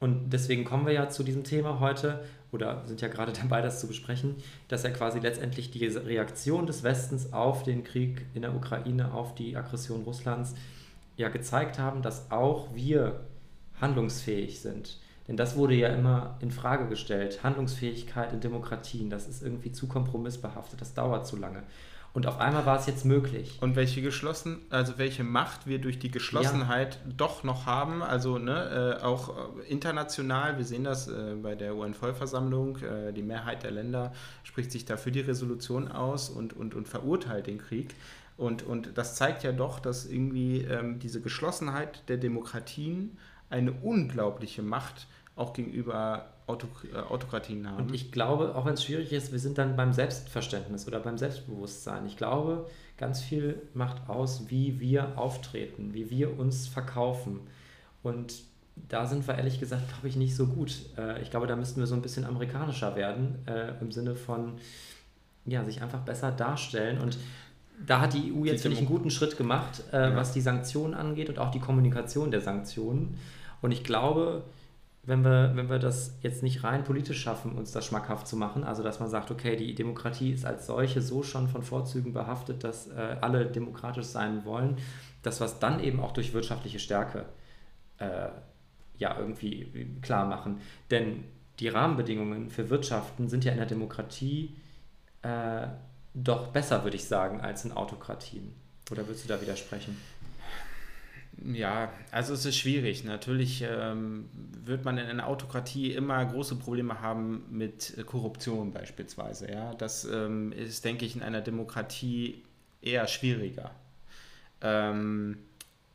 und 0.00 0.30
deswegen 0.30 0.64
kommen 0.64 0.86
wir 0.86 0.92
ja 0.92 1.08
zu 1.08 1.24
diesem 1.24 1.44
Thema 1.44 1.80
heute 1.80 2.24
oder 2.52 2.84
sind 2.86 3.00
ja 3.00 3.08
gerade 3.08 3.32
dabei, 3.42 3.62
das 3.62 3.80
zu 3.80 3.88
besprechen, 3.88 4.36
dass 4.68 4.82
ja 4.82 4.90
quasi 4.90 5.18
letztendlich 5.18 5.70
die 5.70 5.84
Reaktion 5.86 6.66
des 6.66 6.82
Westens 6.82 7.32
auf 7.32 7.62
den 7.62 7.84
Krieg 7.84 8.26
in 8.34 8.42
der 8.42 8.54
Ukraine, 8.54 9.12
auf 9.12 9.34
die 9.34 9.56
Aggression 9.56 10.02
Russlands 10.04 10.54
ja 11.16 11.28
gezeigt 11.28 11.78
haben, 11.78 12.02
dass 12.02 12.30
auch 12.30 12.74
wir 12.74 13.20
handlungsfähig 13.80 14.60
sind. 14.60 14.98
Denn 15.26 15.36
das 15.36 15.56
wurde 15.56 15.74
ja 15.74 15.88
immer 15.88 16.38
in 16.40 16.50
Frage 16.50 16.88
gestellt. 16.88 17.42
Handlungsfähigkeit 17.42 18.32
in 18.32 18.40
Demokratien, 18.40 19.10
das 19.10 19.28
ist 19.28 19.42
irgendwie 19.42 19.72
zu 19.72 19.86
kompromissbehaftet, 19.86 20.80
das 20.80 20.94
dauert 20.94 21.26
zu 21.26 21.36
lange. 21.36 21.64
Und 22.18 22.26
auf 22.26 22.40
einmal 22.40 22.66
war 22.66 22.80
es 22.80 22.86
jetzt 22.86 23.04
möglich. 23.04 23.58
Und 23.60 23.76
welche 23.76 24.02
geschlossen, 24.02 24.58
also 24.70 24.98
welche 24.98 25.22
Macht 25.22 25.68
wir 25.68 25.78
durch 25.78 26.00
die 26.00 26.10
Geschlossenheit 26.10 26.96
ja. 26.96 27.12
doch 27.16 27.44
noch 27.44 27.64
haben, 27.64 28.02
also 28.02 28.38
ne, 28.38 28.98
äh, 29.00 29.04
auch 29.04 29.36
äh, 29.60 29.68
international, 29.68 30.58
wir 30.58 30.64
sehen 30.64 30.82
das 30.82 31.06
äh, 31.06 31.36
bei 31.40 31.54
der 31.54 31.76
UN-Vollversammlung, 31.76 32.78
äh, 32.78 33.12
die 33.12 33.22
Mehrheit 33.22 33.62
der 33.62 33.70
Länder 33.70 34.12
spricht 34.42 34.72
sich 34.72 34.84
dafür 34.84 35.12
die 35.12 35.20
Resolution 35.20 35.86
aus 35.86 36.28
und, 36.28 36.54
und, 36.54 36.74
und 36.74 36.88
verurteilt 36.88 37.46
den 37.46 37.58
Krieg. 37.58 37.94
Und, 38.36 38.64
und 38.64 38.98
das 38.98 39.14
zeigt 39.14 39.44
ja 39.44 39.52
doch, 39.52 39.78
dass 39.78 40.04
irgendwie 40.04 40.62
ähm, 40.62 40.98
diese 40.98 41.20
Geschlossenheit 41.20 42.08
der 42.08 42.16
Demokratien 42.16 43.16
eine 43.48 43.70
unglaubliche 43.70 44.62
Macht 44.62 45.06
auch 45.36 45.52
gegenüber 45.52 46.32
äh, 46.48 46.96
Autokratien 46.96 47.70
haben. 47.70 47.84
Und 47.84 47.94
ich 47.94 48.10
glaube, 48.12 48.54
auch 48.54 48.64
wenn 48.64 48.74
es 48.74 48.84
schwierig 48.84 49.12
ist, 49.12 49.32
wir 49.32 49.38
sind 49.38 49.58
dann 49.58 49.76
beim 49.76 49.92
Selbstverständnis 49.92 50.86
oder 50.86 51.00
beim 51.00 51.18
Selbstbewusstsein. 51.18 52.06
Ich 52.06 52.16
glaube, 52.16 52.66
ganz 52.96 53.20
viel 53.20 53.62
macht 53.74 54.08
aus, 54.08 54.44
wie 54.48 54.80
wir 54.80 55.18
auftreten, 55.18 55.94
wie 55.94 56.10
wir 56.10 56.38
uns 56.38 56.66
verkaufen. 56.66 57.40
Und 58.02 58.34
da 58.88 59.06
sind 59.06 59.26
wir 59.26 59.36
ehrlich 59.36 59.60
gesagt, 59.60 59.88
glaube 59.88 60.08
ich, 60.08 60.16
nicht 60.16 60.34
so 60.34 60.46
gut. 60.46 60.72
Äh, 60.96 61.20
ich 61.22 61.30
glaube, 61.30 61.46
da 61.46 61.56
müssten 61.56 61.80
wir 61.80 61.86
so 61.86 61.94
ein 61.94 62.02
bisschen 62.02 62.24
amerikanischer 62.24 62.96
werden, 62.96 63.36
äh, 63.46 63.72
im 63.80 63.92
Sinne 63.92 64.14
von, 64.14 64.54
ja, 65.46 65.64
sich 65.64 65.82
einfach 65.82 66.00
besser 66.00 66.30
darstellen. 66.30 66.98
Und 66.98 67.18
da 67.86 68.00
hat 68.00 68.14
die 68.14 68.32
EU 68.32 68.44
jetzt, 68.44 68.62
finde 68.62 68.74
ich, 68.74 68.80
einen 68.80 68.88
guten 68.88 69.10
Schritt 69.10 69.36
gemacht, 69.36 69.84
ja. 69.92 70.16
was 70.16 70.32
die 70.32 70.40
Sanktionen 70.40 70.94
angeht 70.94 71.28
und 71.28 71.38
auch 71.38 71.52
die 71.52 71.60
Kommunikation 71.60 72.32
der 72.32 72.40
Sanktionen. 72.40 73.16
Und 73.62 73.70
ich 73.70 73.84
glaube, 73.84 74.42
wenn 75.08 75.24
wir, 75.24 75.52
wenn 75.54 75.70
wir 75.70 75.78
das 75.78 76.18
jetzt 76.20 76.42
nicht 76.42 76.64
rein 76.64 76.84
politisch 76.84 77.22
schaffen, 77.22 77.52
uns 77.52 77.72
das 77.72 77.86
schmackhaft 77.86 78.28
zu 78.28 78.36
machen, 78.36 78.62
also 78.62 78.82
dass 78.82 79.00
man 79.00 79.08
sagt, 79.08 79.30
okay, 79.30 79.56
die 79.56 79.74
Demokratie 79.74 80.32
ist 80.32 80.44
als 80.44 80.66
solche 80.66 81.00
so 81.00 81.22
schon 81.22 81.48
von 81.48 81.62
Vorzügen 81.62 82.12
behaftet, 82.12 82.62
dass 82.62 82.88
äh, 82.88 83.16
alle 83.22 83.46
demokratisch 83.46 84.04
sein 84.04 84.44
wollen, 84.44 84.76
dass 85.22 85.40
wir 85.40 85.46
es 85.46 85.58
dann 85.58 85.80
eben 85.82 86.00
auch 86.00 86.12
durch 86.12 86.34
wirtschaftliche 86.34 86.78
Stärke 86.78 87.24
äh, 87.96 88.28
ja 88.98 89.18
irgendwie 89.18 89.96
klar 90.02 90.26
machen. 90.26 90.60
Denn 90.90 91.24
die 91.58 91.68
Rahmenbedingungen 91.68 92.50
für 92.50 92.68
Wirtschaften 92.68 93.30
sind 93.30 93.46
ja 93.46 93.52
in 93.52 93.58
der 93.58 93.66
Demokratie 93.66 94.56
äh, 95.22 95.68
doch 96.12 96.48
besser, 96.48 96.84
würde 96.84 96.96
ich 96.96 97.06
sagen, 97.06 97.40
als 97.40 97.64
in 97.64 97.72
Autokratien. 97.72 98.52
Oder 98.90 99.06
würdest 99.06 99.24
du 99.24 99.28
da 99.28 99.40
widersprechen? 99.40 99.96
Ja, 101.44 101.92
also 102.10 102.34
es 102.34 102.44
ist 102.44 102.56
schwierig. 102.56 103.04
Natürlich 103.04 103.64
ähm, 103.66 104.28
wird 104.64 104.84
man 104.84 104.98
in 104.98 105.06
einer 105.06 105.26
Autokratie 105.26 105.92
immer 105.92 106.24
große 106.24 106.56
Probleme 106.56 107.00
haben 107.00 107.44
mit 107.50 107.96
Korruption 108.06 108.72
beispielsweise. 108.72 109.50
Ja? 109.50 109.74
Das 109.74 110.04
ähm, 110.04 110.52
ist, 110.52 110.84
denke 110.84 111.04
ich, 111.04 111.14
in 111.16 111.22
einer 111.22 111.40
Demokratie 111.40 112.42
eher 112.82 113.06
schwieriger. 113.06 113.70
Ähm, 114.60 115.38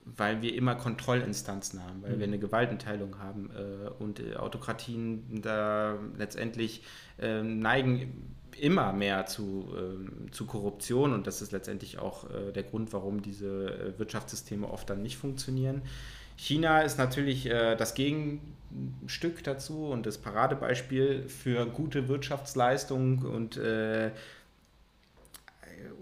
weil 0.05 0.41
wir 0.41 0.53
immer 0.53 0.75
Kontrollinstanzen 0.75 1.83
haben, 1.83 2.03
weil 2.03 2.15
mhm. 2.15 2.19
wir 2.19 2.27
eine 2.27 2.39
Gewaltenteilung 2.39 3.19
haben 3.19 3.49
äh, 3.51 3.89
und 4.03 4.19
äh, 4.19 4.35
Autokratien 4.35 5.41
da 5.41 5.97
letztendlich 6.17 6.83
äh, 7.19 7.41
neigen 7.41 8.35
immer 8.59 8.93
mehr 8.93 9.25
zu, 9.25 9.67
äh, 9.75 10.31
zu 10.31 10.45
Korruption 10.45 11.13
und 11.13 11.27
das 11.27 11.41
ist 11.41 11.51
letztendlich 11.51 11.99
auch 11.99 12.29
äh, 12.29 12.51
der 12.51 12.63
Grund, 12.63 12.93
warum 12.93 13.21
diese 13.21 13.93
äh, 13.95 13.99
Wirtschaftssysteme 13.99 14.69
oft 14.69 14.89
dann 14.89 15.01
nicht 15.01 15.17
funktionieren. 15.17 15.81
China 16.35 16.81
ist 16.81 16.97
natürlich 16.97 17.45
äh, 17.45 17.75
das 17.75 17.93
Gegenstück 17.93 19.43
dazu 19.43 19.85
und 19.85 20.05
das 20.05 20.17
Paradebeispiel 20.17 21.27
für 21.27 21.65
gute 21.65 22.07
Wirtschaftsleistung 22.07 23.19
und 23.19 23.57
äh, 23.57 24.11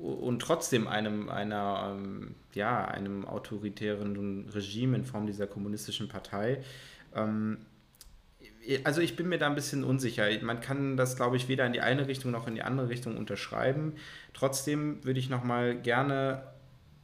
und 0.01 0.41
trotzdem 0.41 0.87
einem, 0.87 1.29
einer, 1.29 1.95
ähm, 1.95 2.35
ja, 2.53 2.85
einem 2.85 3.25
autoritären 3.25 4.49
Regime 4.49 4.97
in 4.97 5.05
Form 5.05 5.27
dieser 5.27 5.47
kommunistischen 5.47 6.07
Partei. 6.07 6.61
Ähm, 7.15 7.59
also 8.83 9.01
ich 9.01 9.15
bin 9.15 9.29
mir 9.29 9.37
da 9.37 9.47
ein 9.47 9.55
bisschen 9.55 9.83
unsicher. 9.83 10.25
Man 10.41 10.61
kann 10.61 10.97
das, 10.97 11.15
glaube 11.15 11.37
ich, 11.37 11.47
weder 11.47 11.65
in 11.65 11.73
die 11.73 11.81
eine 11.81 12.07
Richtung 12.07 12.31
noch 12.31 12.47
in 12.47 12.55
die 12.55 12.61
andere 12.61 12.89
Richtung 12.89 13.17
unterschreiben. 13.17 13.93
Trotzdem 14.33 15.03
würde 15.03 15.19
ich 15.19 15.29
noch 15.29 15.43
mal 15.43 15.75
gerne 15.75 16.43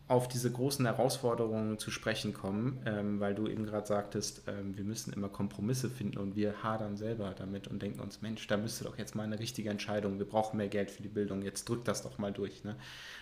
auf 0.07 0.29
diese 0.29 0.49
großen 0.49 0.85
Herausforderungen 0.85 1.79
zu 1.79 1.91
sprechen 1.91 2.33
kommen, 2.33 2.81
ähm, 2.85 3.19
weil 3.19 3.35
du 3.35 3.47
eben 3.47 3.65
gerade 3.65 3.85
sagtest, 3.85 4.43
ähm, 4.47 4.77
wir 4.77 4.85
müssen 4.85 5.11
immer 5.11 5.27
Kompromisse 5.27 5.89
finden 5.89 6.17
und 6.17 6.37
wir 6.37 6.63
hadern 6.63 6.95
selber 6.95 7.33
damit 7.37 7.67
und 7.67 7.81
denken 7.81 7.99
uns, 7.99 8.21
Mensch, 8.21 8.47
da 8.47 8.55
müsste 8.55 8.85
doch 8.85 8.97
jetzt 8.97 9.15
mal 9.15 9.23
eine 9.23 9.37
richtige 9.37 9.69
Entscheidung, 9.69 10.17
wir 10.17 10.25
brauchen 10.25 10.57
mehr 10.57 10.69
Geld 10.69 10.91
für 10.91 11.03
die 11.03 11.09
Bildung, 11.09 11.41
jetzt 11.41 11.67
drückt 11.67 11.89
das 11.89 12.03
doch 12.03 12.19
mal 12.19 12.31
durch. 12.31 12.63
Ne? 12.63 12.77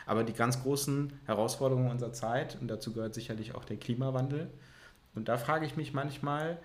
Aber 0.06 0.24
die 0.24 0.34
ganz 0.34 0.62
großen 0.62 1.12
Herausforderungen 1.26 1.89
unserer 1.89 2.13
Zeit, 2.13 2.58
und 2.62 2.67
dazu 2.67 2.93
gehört 2.93 3.15
sicherlich 3.15 3.56
auch 3.56 3.65
der 3.65 3.78
Klimawandel, 3.78 4.52
und 5.15 5.28
da 5.28 5.38
frage 5.38 5.65
ich 5.65 5.78
mich 5.78 5.93
manchmal, 5.93 6.60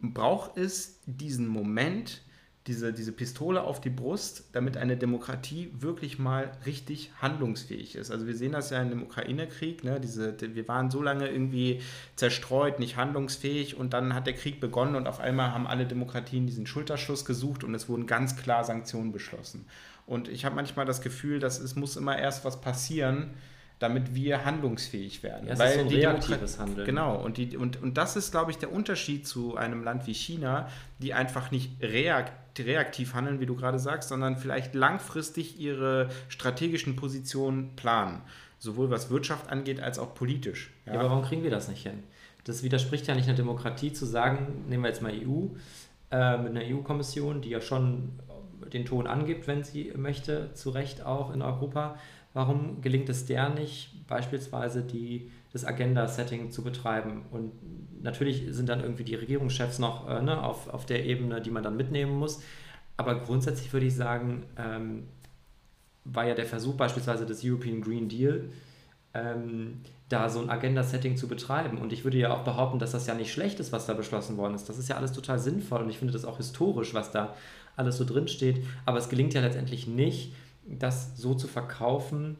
braucht 0.00 0.56
es 0.56 1.00
diesen 1.06 1.46
Moment, 1.46 2.22
diese, 2.66 2.92
diese 2.92 3.12
Pistole 3.12 3.62
auf 3.62 3.80
die 3.80 3.90
Brust, 3.90 4.50
damit 4.52 4.76
eine 4.76 4.96
Demokratie 4.96 5.70
wirklich 5.78 6.18
mal 6.18 6.52
richtig 6.66 7.10
handlungsfähig 7.20 7.96
ist. 7.96 8.10
Also 8.10 8.26
wir 8.26 8.36
sehen 8.36 8.52
das 8.52 8.70
ja 8.70 8.82
in 8.82 8.90
dem 8.90 9.02
Ukraine-Krieg, 9.02 9.82
ne? 9.82 9.98
Diese, 9.98 10.36
wir 10.54 10.68
waren 10.68 10.90
so 10.90 11.02
lange 11.02 11.28
irgendwie 11.28 11.80
zerstreut, 12.16 12.78
nicht 12.78 12.96
handlungsfähig 12.96 13.76
und 13.76 13.94
dann 13.94 14.14
hat 14.14 14.26
der 14.26 14.34
Krieg 14.34 14.60
begonnen 14.60 14.94
und 14.94 15.06
auf 15.06 15.20
einmal 15.20 15.52
haben 15.52 15.66
alle 15.66 15.86
Demokratien 15.86 16.46
diesen 16.46 16.66
Schulterschluss 16.66 17.24
gesucht 17.24 17.64
und 17.64 17.74
es 17.74 17.88
wurden 17.88 18.06
ganz 18.06 18.36
klar 18.36 18.62
Sanktionen 18.62 19.10
beschlossen. 19.10 19.66
Und 20.06 20.28
ich 20.28 20.44
habe 20.44 20.54
manchmal 20.54 20.86
das 20.86 21.00
Gefühl, 21.00 21.40
dass 21.40 21.60
es 21.60 21.76
muss 21.76 21.96
immer 21.96 22.18
erst 22.18 22.44
was 22.44 22.60
passieren, 22.60 23.30
damit 23.80 24.14
wir 24.14 24.44
handlungsfähig 24.44 25.22
werden. 25.22 25.46
Ja, 25.46 25.54
es 25.54 25.58
Weil 25.58 25.68
ist 25.70 25.74
so 25.76 25.80
ein 25.80 25.88
reaktives 25.88 26.58
Handeln. 26.58 26.86
Genau, 26.86 27.16
und, 27.16 27.38
die, 27.38 27.56
und, 27.56 27.82
und 27.82 27.96
das 27.96 28.14
ist, 28.14 28.30
glaube 28.30 28.50
ich, 28.50 28.58
der 28.58 28.70
Unterschied 28.70 29.26
zu 29.26 29.56
einem 29.56 29.82
Land 29.82 30.06
wie 30.06 30.12
China, 30.12 30.68
die 30.98 31.14
einfach 31.14 31.50
nicht 31.50 31.82
reakt, 31.82 32.32
reaktiv 32.58 33.14
handeln, 33.14 33.40
wie 33.40 33.46
du 33.46 33.56
gerade 33.56 33.78
sagst, 33.78 34.10
sondern 34.10 34.36
vielleicht 34.36 34.74
langfristig 34.74 35.58
ihre 35.58 36.10
strategischen 36.28 36.94
Positionen 36.94 37.74
planen. 37.74 38.20
Sowohl 38.58 38.90
was 38.90 39.08
Wirtschaft 39.08 39.48
angeht, 39.48 39.80
als 39.80 39.98
auch 39.98 40.14
politisch. 40.14 40.70
Ja, 40.84 40.92
ja 40.92 41.00
aber 41.00 41.08
warum 41.08 41.24
kriegen 41.24 41.42
wir 41.42 41.50
das 41.50 41.68
nicht 41.68 41.82
hin? 41.82 42.02
Das 42.44 42.62
widerspricht 42.62 43.06
ja 43.06 43.14
nicht 43.14 43.28
einer 43.28 43.36
Demokratie 43.36 43.94
zu 43.94 44.04
sagen, 44.04 44.64
nehmen 44.68 44.82
wir 44.82 44.88
jetzt 44.88 45.00
mal 45.00 45.12
EU, 45.12 45.46
äh, 46.10 46.36
mit 46.36 46.50
einer 46.50 46.64
EU-Kommission, 46.66 47.40
die 47.40 47.48
ja 47.48 47.62
schon 47.62 48.10
den 48.74 48.84
Ton 48.84 49.06
angibt, 49.06 49.46
wenn 49.46 49.64
sie 49.64 49.92
möchte, 49.96 50.52
zu 50.52 50.68
Recht 50.68 51.04
auch 51.04 51.32
in 51.32 51.40
Europa, 51.40 51.96
Warum 52.32 52.80
gelingt 52.80 53.08
es 53.08 53.26
der 53.26 53.48
nicht, 53.48 54.06
beispielsweise 54.06 54.82
die, 54.82 55.30
das 55.52 55.64
Agenda-Setting 55.64 56.50
zu 56.50 56.62
betreiben? 56.62 57.22
Und 57.30 57.52
natürlich 58.02 58.44
sind 58.50 58.68
dann 58.68 58.80
irgendwie 58.80 59.04
die 59.04 59.16
Regierungschefs 59.16 59.78
noch 59.78 60.08
äh, 60.08 60.22
ne, 60.22 60.42
auf, 60.42 60.68
auf 60.68 60.86
der 60.86 61.04
Ebene, 61.04 61.40
die 61.40 61.50
man 61.50 61.62
dann 61.62 61.76
mitnehmen 61.76 62.16
muss. 62.18 62.42
Aber 62.96 63.20
grundsätzlich 63.20 63.72
würde 63.72 63.86
ich 63.86 63.94
sagen, 63.94 64.44
ähm, 64.56 65.08
war 66.04 66.26
ja 66.26 66.34
der 66.34 66.46
Versuch 66.46 66.74
beispielsweise 66.74 67.26
des 67.26 67.44
European 67.44 67.80
Green 67.80 68.08
Deal, 68.08 68.50
ähm, 69.12 69.80
da 70.08 70.28
so 70.28 70.40
ein 70.40 70.50
Agenda-Setting 70.50 71.16
zu 71.16 71.26
betreiben. 71.26 71.78
Und 71.78 71.92
ich 71.92 72.04
würde 72.04 72.18
ja 72.18 72.32
auch 72.32 72.44
behaupten, 72.44 72.78
dass 72.78 72.92
das 72.92 73.06
ja 73.06 73.14
nicht 73.14 73.32
schlecht 73.32 73.58
ist, 73.60 73.72
was 73.72 73.86
da 73.86 73.94
beschlossen 73.94 74.36
worden 74.36 74.54
ist. 74.54 74.68
Das 74.68 74.78
ist 74.78 74.88
ja 74.88 74.96
alles 74.96 75.12
total 75.12 75.38
sinnvoll 75.38 75.82
und 75.82 75.90
ich 75.90 75.98
finde 75.98 76.12
das 76.12 76.24
auch 76.24 76.36
historisch, 76.36 76.94
was 76.94 77.10
da 77.10 77.34
alles 77.76 77.96
so 77.96 78.04
drin 78.04 78.28
steht. 78.28 78.64
Aber 78.86 78.98
es 78.98 79.08
gelingt 79.08 79.34
ja 79.34 79.40
letztendlich 79.40 79.86
nicht, 79.86 80.32
das 80.64 81.16
so 81.16 81.34
zu 81.34 81.48
verkaufen, 81.48 82.36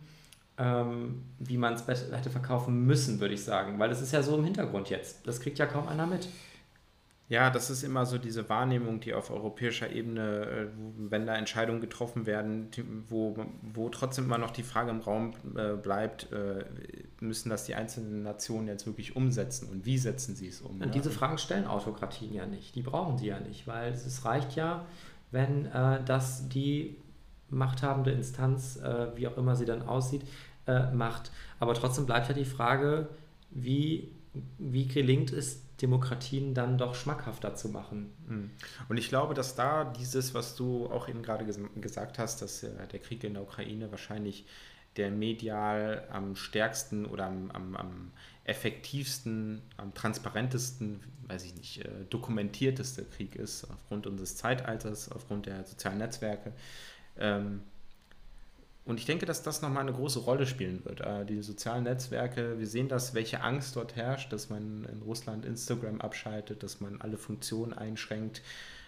ähm, 0.58 1.22
wie 1.38 1.56
man 1.56 1.74
es 1.74 1.86
hätte 1.86 2.30
verkaufen 2.30 2.84
müssen, 2.86 3.20
würde 3.20 3.34
ich 3.34 3.44
sagen. 3.44 3.78
Weil 3.78 3.88
das 3.88 4.02
ist 4.02 4.12
ja 4.12 4.22
so 4.22 4.36
im 4.36 4.44
Hintergrund 4.44 4.90
jetzt. 4.90 5.26
Das 5.26 5.40
kriegt 5.40 5.58
ja 5.58 5.66
kaum 5.66 5.88
einer 5.88 6.06
mit. 6.06 6.28
Ja, 7.30 7.48
das 7.48 7.70
ist 7.70 7.84
immer 7.84 8.06
so 8.06 8.18
diese 8.18 8.48
Wahrnehmung, 8.48 8.98
die 8.98 9.14
auf 9.14 9.30
europäischer 9.30 9.92
Ebene, 9.92 10.46
äh, 10.46 10.66
wenn 10.98 11.26
da 11.26 11.36
Entscheidungen 11.36 11.80
getroffen 11.80 12.26
werden, 12.26 12.70
wo, 13.08 13.36
wo 13.62 13.88
trotzdem 13.88 14.24
immer 14.24 14.36
noch 14.36 14.50
die 14.50 14.64
Frage 14.64 14.90
im 14.90 14.98
Raum 14.98 15.34
äh, 15.54 15.76
bleibt, 15.76 16.32
äh, 16.32 16.64
müssen 17.20 17.48
das 17.48 17.66
die 17.66 17.76
einzelnen 17.76 18.24
Nationen 18.24 18.66
jetzt 18.66 18.84
wirklich 18.84 19.14
umsetzen 19.14 19.68
und 19.68 19.86
wie 19.86 19.96
setzen 19.96 20.34
sie 20.34 20.48
es 20.48 20.60
um? 20.60 20.80
Und 20.80 20.86
ja? 20.86 20.88
diese 20.88 21.12
Fragen 21.12 21.38
stellen 21.38 21.68
Autokratien 21.68 22.34
ja 22.34 22.46
nicht, 22.46 22.74
die 22.74 22.82
brauchen 22.82 23.16
sie 23.16 23.28
ja 23.28 23.38
nicht, 23.38 23.68
weil 23.68 23.92
es 23.92 24.24
reicht 24.24 24.56
ja, 24.56 24.84
wenn 25.30 25.66
äh, 25.66 26.02
das 26.04 26.48
die 26.48 26.96
machthabende 27.50 28.10
Instanz, 28.12 28.76
äh, 28.76 29.08
wie 29.16 29.26
auch 29.28 29.36
immer 29.36 29.56
sie 29.56 29.64
dann 29.64 29.82
aussieht, 29.82 30.22
äh, 30.66 30.90
macht. 30.92 31.30
Aber 31.58 31.74
trotzdem 31.74 32.06
bleibt 32.06 32.28
ja 32.28 32.34
die 32.34 32.44
Frage, 32.44 33.08
wie, 33.50 34.12
wie 34.58 34.86
gelingt 34.86 35.32
es, 35.32 35.62
Demokratien 35.80 36.54
dann 36.54 36.76
doch 36.76 36.94
schmackhafter 36.94 37.54
zu 37.54 37.68
machen. 37.68 38.12
Hm. 38.28 38.50
Und 38.88 38.96
ich 38.98 39.08
glaube, 39.08 39.34
dass 39.34 39.54
da 39.54 39.84
dieses, 39.84 40.34
was 40.34 40.54
du 40.54 40.86
auch 40.86 41.08
eben 41.08 41.22
gerade 41.22 41.44
ges 41.44 41.58
gesagt 41.80 42.18
hast, 42.18 42.42
dass 42.42 42.62
äh, 42.62 42.86
der 42.92 43.00
Krieg 43.00 43.24
in 43.24 43.34
der 43.34 43.42
Ukraine 43.42 43.90
wahrscheinlich 43.90 44.46
der 44.96 45.10
medial 45.10 46.06
am 46.10 46.36
stärksten 46.36 47.06
oder 47.06 47.26
am, 47.26 47.50
am, 47.52 47.76
am 47.76 48.12
effektivsten, 48.44 49.62
am 49.76 49.94
transparentesten, 49.94 51.00
weiß 51.28 51.44
ich 51.44 51.54
nicht, 51.54 51.84
äh, 51.84 51.88
dokumentierteste 52.10 53.04
Krieg 53.04 53.36
ist, 53.36 53.64
aufgrund 53.70 54.06
unseres 54.06 54.36
Zeitalters, 54.36 55.10
aufgrund 55.10 55.46
der 55.46 55.64
sozialen 55.64 55.98
Netzwerke. 55.98 56.52
Ähm, 57.20 57.60
und 58.84 58.98
ich 58.98 59.06
denke, 59.06 59.26
dass 59.26 59.42
das 59.42 59.62
nochmal 59.62 59.82
eine 59.82 59.92
große 59.92 60.20
Rolle 60.20 60.46
spielen 60.46 60.84
wird. 60.84 61.00
Äh, 61.00 61.24
die 61.24 61.42
sozialen 61.42 61.84
Netzwerke, 61.84 62.58
wir 62.58 62.66
sehen 62.66 62.88
das, 62.88 63.14
welche 63.14 63.42
Angst 63.42 63.76
dort 63.76 63.94
herrscht, 63.94 64.32
dass 64.32 64.50
man 64.50 64.84
in 64.84 65.02
Russland 65.02 65.44
Instagram 65.44 66.00
abschaltet, 66.00 66.62
dass 66.62 66.80
man 66.80 67.00
alle 67.00 67.16
Funktionen 67.16 67.72
einschränkt, 67.72 68.42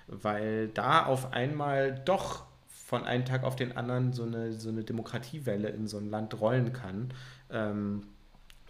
weil 0.08 0.68
da 0.68 1.06
auf 1.06 1.32
einmal 1.32 2.00
doch 2.04 2.44
von 2.66 3.04
einem 3.04 3.24
Tag 3.24 3.44
auf 3.44 3.54
den 3.54 3.76
anderen 3.76 4.12
so 4.12 4.24
eine, 4.24 4.52
so 4.52 4.70
eine 4.70 4.82
Demokratiewelle 4.82 5.68
in 5.68 5.86
so 5.86 5.98
ein 5.98 6.10
Land 6.10 6.40
rollen 6.40 6.72
kann. 6.72 7.14
Ähm, 7.50 8.02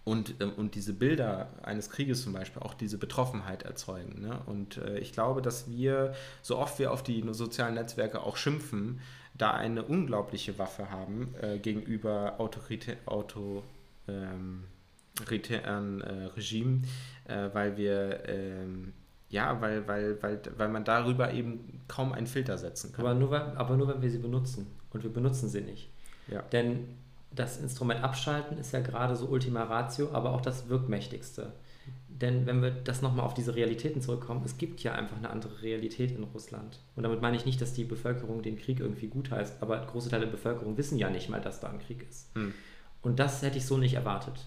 und, 0.05 0.35
ähm, 0.41 0.53
und 0.57 0.75
diese 0.75 0.93
Bilder 0.93 1.49
eines 1.63 1.89
Krieges 1.89 2.23
zum 2.23 2.33
Beispiel 2.33 2.63
auch 2.63 2.75
diese 2.75 2.99
Betroffenheit 2.99 3.63
erzeugen. 3.63 4.21
Ne? 4.21 4.41
Und 4.47 4.79
äh, 4.79 4.99
ich 4.99 5.13
glaube, 5.13 5.43
dass 5.43 5.71
wir, 5.71 6.15
so 6.43 6.59
oft 6.59 6.79
wir 6.79 6.93
auf 6.93 7.03
die 7.03 7.25
sozialen 7.31 7.75
Netzwerke 7.75 8.21
auch 8.21 8.37
schimpfen, 8.37 9.01
da 9.35 9.53
eine 9.53 9.83
unglaubliche 9.83 10.59
Waffe 10.59 10.91
haben 10.91 11.35
äh, 11.41 11.59
gegenüber 11.59 12.35
autoritären 12.39 12.99
Auto, 13.07 13.63
ähm, 14.09 14.65
äh, 15.21 16.05
Regimen, 16.37 16.87
äh, 17.27 17.49
weil 17.53 17.77
wir 17.77 18.29
ähm, 18.29 18.93
ja, 19.33 19.59
weil, 19.63 19.89
weil, 19.89 20.23
weil, 20.23 20.41
weil 20.59 20.69
man 20.69 20.85
darüber 20.85 21.33
eben 21.33 21.81
kaum 21.89 22.13
einen 22.13 22.27
Filter 22.27 22.59
setzen 22.59 22.93
kann. 22.93 23.07
Aber 23.07 23.15
nur, 23.15 23.35
aber 23.57 23.77
nur 23.79 23.89
wenn 23.89 24.03
wir 24.03 24.11
sie 24.11 24.19
benutzen. 24.19 24.67
Und 24.91 25.03
wir 25.03 25.11
benutzen 25.11 25.49
sie 25.49 25.63
nicht. 25.63 25.91
Ja. 26.29 26.43
Denn 26.53 26.87
das 27.35 27.57
Instrument 27.57 28.05
Abschalten 28.05 28.59
ist 28.59 28.73
ja 28.73 28.81
gerade 28.81 29.17
so 29.17 29.27
Ultima 29.27 29.65
Ratio, 29.65 30.11
aber 30.13 30.33
auch 30.33 30.43
das 30.43 30.69
wirkmächtigste. 30.69 31.53
Denn 32.23 32.47
wenn 32.47 32.63
wir 32.63 32.71
das 32.71 33.03
nochmal 33.03 33.27
auf 33.27 33.35
diese 33.35 33.57
Realitäten 33.57 34.01
zurückkommen, 34.01 34.43
es 34.45 34.57
gibt 34.57 34.81
ja 34.85 34.93
einfach 34.93 35.17
eine 35.17 35.29
andere 35.29 35.61
Realität 35.61 36.13
in 36.13 36.23
Russland. 36.23 36.79
Und 36.95 37.03
damit 37.03 37.21
meine 37.21 37.37
ich 37.37 37.45
nicht, 37.45 37.61
dass 37.61 37.75
die 37.75 37.83
Bevölkerung 37.83 38.43
den 38.43 38.57
Krieg 38.57 38.79
irgendwie 38.79 39.09
gut 39.09 39.33
heißt, 39.33 39.61
aber 39.61 39.85
große 39.85 40.09
Teile 40.09 40.27
der 40.27 40.33
Bevölkerung 40.33 40.77
wissen 40.77 40.99
ja 40.99 41.11
nicht 41.11 41.29
mal, 41.29 41.41
dass 41.41 41.59
da 41.59 41.69
ein 41.69 41.81
Krieg 41.81 42.07
ist. 42.09 42.35
Hm. 42.37 42.55
Und 43.03 43.19
das 43.19 43.43
hätte 43.43 43.59
ich 43.59 43.67
so 43.67 43.77
nicht 43.77 43.95
erwartet. 43.95 44.47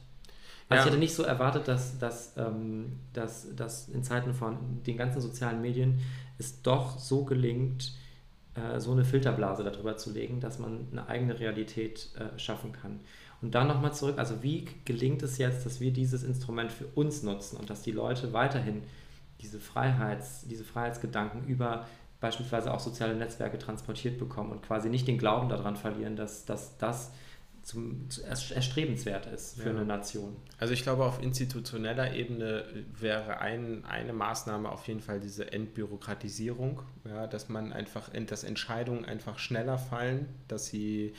Also 0.70 0.80
ja. 0.80 0.80
ich 0.80 0.86
hätte 0.86 0.98
nicht 0.98 1.14
so 1.14 1.24
erwartet, 1.24 1.68
dass, 1.68 2.00
dass, 2.00 2.38
ähm, 2.38 2.94
dass, 3.12 3.54
dass 3.54 3.90
in 3.90 4.04
Zeiten 4.04 4.34
von 4.34 4.82
den 4.88 4.96
ganzen 4.96 5.20
sozialen 5.20 5.62
Medien 5.62 6.00
es 6.38 6.62
doch 6.62 6.98
so 6.98 7.26
gelingt, 7.26 7.92
äh, 8.56 8.80
so 8.80 8.94
eine 8.94 9.04
Filterblase 9.04 9.66
darüber 9.66 9.98
zu 9.98 10.14
legen, 10.14 10.40
dass 10.40 10.60
man 10.60 10.88
eine 10.92 11.08
eigene 11.10 11.40
Realität 11.40 12.10
äh, 12.16 12.40
schaffen 12.40 12.72
kann. 12.72 13.02
Und 13.46 13.52
dann 13.52 13.68
nochmal 13.68 13.94
zurück, 13.94 14.18
also 14.18 14.42
wie 14.42 14.66
gelingt 14.86 15.22
es 15.22 15.38
jetzt, 15.38 15.68
dass 15.68 15.80
wir 15.80 15.94
dieses 15.94 16.24
Instrument 16.24 16.72
für 16.72 16.88
uns 16.96 17.22
nutzen 17.22 17.58
und 17.58 17.70
dass 17.70 17.84
die 17.84 17.92
Leute 17.92 18.34
weiterhin 18.34 18.82
diese, 19.40 19.60
Freiheits, 19.60 20.48
diese 20.48 20.64
Freiheitsgedanken 20.64 21.46
über 21.46 21.86
beispielsweise 22.20 22.74
auch 22.74 22.80
soziale 22.80 23.14
Netzwerke 23.14 23.60
transportiert 23.60 24.18
bekommen 24.18 24.52
und 24.52 24.64
quasi 24.64 24.90
nicht 24.90 25.08
den 25.08 25.20
Glauben 25.20 25.48
daran 25.48 25.76
verlieren, 25.76 26.16
dass, 26.16 26.46
dass 26.46 26.76
das 26.80 27.12
zum, 27.62 28.08
erstrebenswert 28.28 29.28
ist 29.28 29.62
für 29.62 29.70
ja. 29.70 29.76
eine 29.76 29.86
Nation. 29.86 30.36
Also 30.58 30.74
ich 30.74 30.82
glaube, 30.82 31.06
auf 31.06 31.22
institutioneller 31.22 32.16
Ebene 32.16 32.66
wäre 33.00 33.42
ein, 33.42 33.86
eine 33.86 34.14
Maßnahme 34.14 34.72
auf 34.72 34.88
jeden 34.88 35.02
Fall 35.02 35.20
diese 35.20 35.54
Entbürokratisierung, 35.54 36.82
ja, 37.08 37.28
dass 37.28 37.48
man 37.48 37.74
einfach, 37.74 38.10
dass 38.26 38.44
Entscheidungen 38.44 39.06
einfach 39.06 39.38
schneller 39.38 39.78
fallen, 39.78 40.30
dass 40.48 40.66
sie 40.66 41.14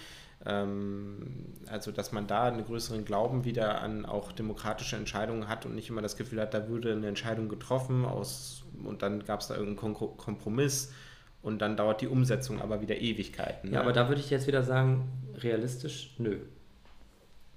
also, 0.44 1.90
dass 1.90 2.12
man 2.12 2.26
da 2.26 2.44
einen 2.44 2.64
größeren 2.64 3.04
Glauben 3.04 3.44
wieder 3.44 3.80
an 3.80 4.06
auch 4.06 4.30
demokratische 4.30 4.94
Entscheidungen 4.96 5.48
hat 5.48 5.66
und 5.66 5.74
nicht 5.74 5.88
immer 5.88 6.02
das 6.02 6.16
Gefühl 6.16 6.40
hat, 6.40 6.54
da 6.54 6.68
würde 6.68 6.92
eine 6.92 7.08
Entscheidung 7.08 7.48
getroffen 7.48 8.04
aus, 8.04 8.62
und 8.84 9.02
dann 9.02 9.24
gab 9.24 9.40
es 9.40 9.48
da 9.48 9.56
irgendeinen 9.56 9.94
Kompromiss 9.94 10.92
Und 11.42 11.62
dann 11.62 11.76
dauert 11.76 12.00
die 12.00 12.08
Umsetzung 12.08 12.60
aber 12.60 12.80
wieder 12.80 12.96
Ewigkeiten. 12.96 13.70
Ne? 13.70 13.76
Ja, 13.76 13.82
aber 13.82 13.92
da 13.92 14.08
würde 14.08 14.20
ich 14.20 14.30
jetzt 14.30 14.48
wieder 14.48 14.64
sagen, 14.64 15.08
realistisch, 15.36 16.14
nö. 16.18 16.38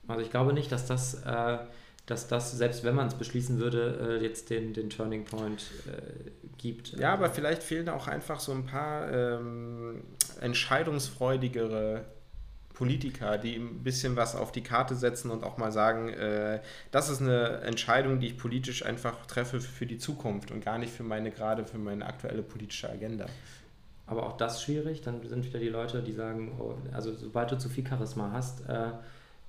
Also 0.07 0.21
ich 0.21 0.29
glaube 0.29 0.53
nicht, 0.53 0.71
dass 0.71 0.85
das, 0.85 1.23
äh, 1.25 1.57
dass 2.05 2.27
das, 2.27 2.51
selbst 2.51 2.83
wenn 2.83 2.93
man 2.93 3.07
es 3.07 3.15
beschließen 3.15 3.57
würde, 3.59 4.19
äh, 4.19 4.23
jetzt 4.23 4.51
den, 4.51 4.73
den 4.73 4.91
Turning 4.91 5.25
Point 5.25 5.71
äh, 5.87 6.29
gibt. 6.57 6.99
Ja, 6.99 7.13
aber 7.13 7.29
vielleicht 7.29 7.63
fehlen 7.63 7.89
auch 7.89 8.07
einfach 8.07 8.39
so 8.39 8.51
ein 8.51 8.65
paar 8.65 9.11
ähm, 9.11 10.03
entscheidungsfreudigere 10.39 12.05
Politiker, 12.79 13.37
die 13.37 13.57
ein 13.57 13.83
bisschen 13.83 14.15
was 14.15 14.37
auf 14.37 14.53
die 14.53 14.63
Karte 14.63 14.95
setzen 14.95 15.31
und 15.31 15.43
auch 15.43 15.57
mal 15.57 15.73
sagen, 15.73 16.07
äh, 16.13 16.61
das 16.91 17.09
ist 17.09 17.21
eine 17.21 17.59
Entscheidung, 17.59 18.21
die 18.21 18.27
ich 18.27 18.37
politisch 18.37 18.85
einfach 18.85 19.25
treffe 19.25 19.59
für 19.59 19.85
die 19.85 19.97
Zukunft 19.97 20.49
und 20.49 20.63
gar 20.63 20.77
nicht 20.77 20.93
für 20.93 21.03
meine 21.03 21.29
gerade 21.29 21.65
für 21.65 21.77
meine 21.77 22.05
aktuelle 22.05 22.41
politische 22.41 22.89
Agenda. 22.89 23.25
Aber 24.07 24.25
auch 24.25 24.37
das 24.37 24.63
schwierig, 24.63 25.01
dann 25.01 25.27
sind 25.27 25.43
wieder 25.43 25.59
die 25.59 25.67
Leute, 25.67 26.01
die 26.01 26.13
sagen, 26.13 26.53
oh, 26.57 26.75
also 26.93 27.13
sobald 27.13 27.51
du 27.51 27.57
zu 27.57 27.67
viel 27.67 27.85
Charisma 27.85 28.31
hast, 28.31 28.61
äh, 28.69 28.91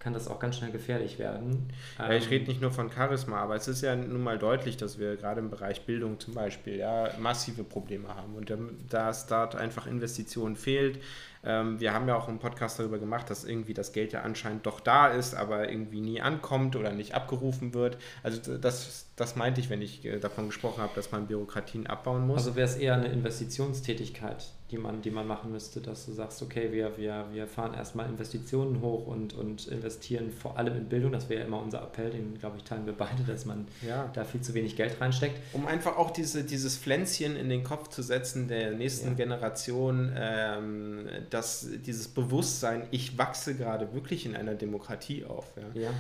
kann 0.01 0.12
das 0.12 0.27
auch 0.27 0.40
ganz 0.40 0.57
schnell 0.57 0.73
gefährlich 0.73 1.21
werden. 1.21 1.69
Ja, 1.99 2.11
ich 2.11 2.31
rede 2.31 2.47
ähm, 2.47 2.49
nicht 2.49 2.61
nur 2.61 2.73
von 2.73 2.90
Charisma, 2.90 3.37
aber 3.37 3.55
es 3.55 3.69
ist 3.69 3.83
ja 3.83 3.95
nun 3.95 4.25
mal 4.25 4.38
deutlich, 4.38 4.77
dass 4.77 4.99
wir 4.99 5.16
gerade 5.16 5.40
im 5.40 5.51
Bereich 5.51 5.87
Bildung 5.87 6.19
zum 6.19 6.35
Beispiel 6.35 6.77
ja 6.77 7.11
massive 7.21 7.62
Probleme 7.62 8.09
haben 8.09 8.35
und 8.35 8.53
da 8.88 9.11
es 9.11 9.27
dort 9.27 9.55
einfach 9.55 9.87
Investitionen 9.87 10.57
fehlt, 10.57 10.99
ähm, 11.42 11.81
wir 11.81 11.94
haben 11.94 12.07
ja 12.09 12.16
auch 12.16 12.29
einen 12.29 12.38
Podcast 12.38 12.79
darüber 12.79 12.98
gemacht, 12.98 13.31
dass 13.31 13.44
irgendwie 13.44 13.74
das 13.74 13.92
Geld 13.92 14.12
ja 14.12 14.22
anscheinend 14.22 14.66
doch 14.66 14.81
da 14.81 15.09
ist, 15.09 15.35
aber 15.35 15.70
irgendwie 15.70 16.00
nie 16.00 16.20
ankommt 16.20 16.76
oder 16.76 16.92
nicht 16.92 17.14
abgerufen 17.14 17.72
wird. 17.72 17.98
Also 18.22 18.59
das, 18.59 19.10
das 19.20 19.37
meinte 19.37 19.61
ich, 19.61 19.68
wenn 19.68 19.83
ich 19.83 20.02
äh, 20.06 20.18
davon 20.18 20.46
gesprochen 20.46 20.83
habe, 20.83 20.92
dass 20.94 21.12
man 21.12 21.26
Bürokratien 21.26 21.87
abbauen 21.87 22.26
muss. 22.26 22.38
Also 22.38 22.56
wäre 22.56 22.66
es 22.66 22.76
eher 22.76 22.94
eine 22.94 23.09
Investitionstätigkeit, 23.09 24.46
die 24.70 24.78
man, 24.78 25.02
die 25.02 25.11
man 25.11 25.26
machen 25.26 25.52
müsste, 25.52 25.83
dass 25.83 26.06
du 26.06 26.12
sagst, 26.12 26.40
okay, 26.42 26.72
wir, 26.72 26.96
wir, 26.96 27.26
wir 27.30 27.46
fahren 27.46 27.74
erstmal 27.74 28.09
Investitionen 28.09 28.80
hoch 28.80 29.06
und, 29.06 29.35
und 29.35 29.68
investieren 29.68 30.30
vor 30.30 30.56
allem 30.56 30.74
in 30.74 30.88
Bildung. 30.88 31.12
Das 31.12 31.28
wäre 31.28 31.40
ja 31.40 31.46
immer 31.46 31.61
unser 31.61 31.83
Appell, 31.83 32.09
den, 32.11 32.38
glaube 32.38 32.56
ich, 32.56 32.64
teilen 32.64 32.87
wir 32.87 32.94
beide, 32.94 33.22
dass 33.26 33.44
man 33.44 33.68
ja. 33.87 34.11
da 34.14 34.24
viel 34.24 34.40
zu 34.40 34.54
wenig 34.54 34.74
Geld 34.74 34.98
reinsteckt. 34.98 35.38
Um 35.52 35.66
einfach 35.66 35.98
auch 35.98 36.12
diese, 36.12 36.42
dieses 36.42 36.78
Pflänzchen 36.78 37.37
in 37.37 37.50
den 37.50 37.62
Kopf 37.62 37.88
zu 37.88 38.00
setzen 38.00 38.48
der 38.48 38.70
nächsten 38.70 39.09
ja. 39.09 39.14
Generation, 39.14 40.12
ähm, 40.16 41.09
dass 41.28 41.68
dieses 41.85 42.09
Bewusstsein, 42.09 42.85
ich 42.90 43.18
wachse 43.18 43.54
gerade 43.54 43.92
wirklich 43.92 44.24
in 44.24 44.35
einer 44.35 44.54
Demokratie 44.54 45.26
auf. 45.26 45.52
Ja. 45.74 45.83
ja. 45.83 45.90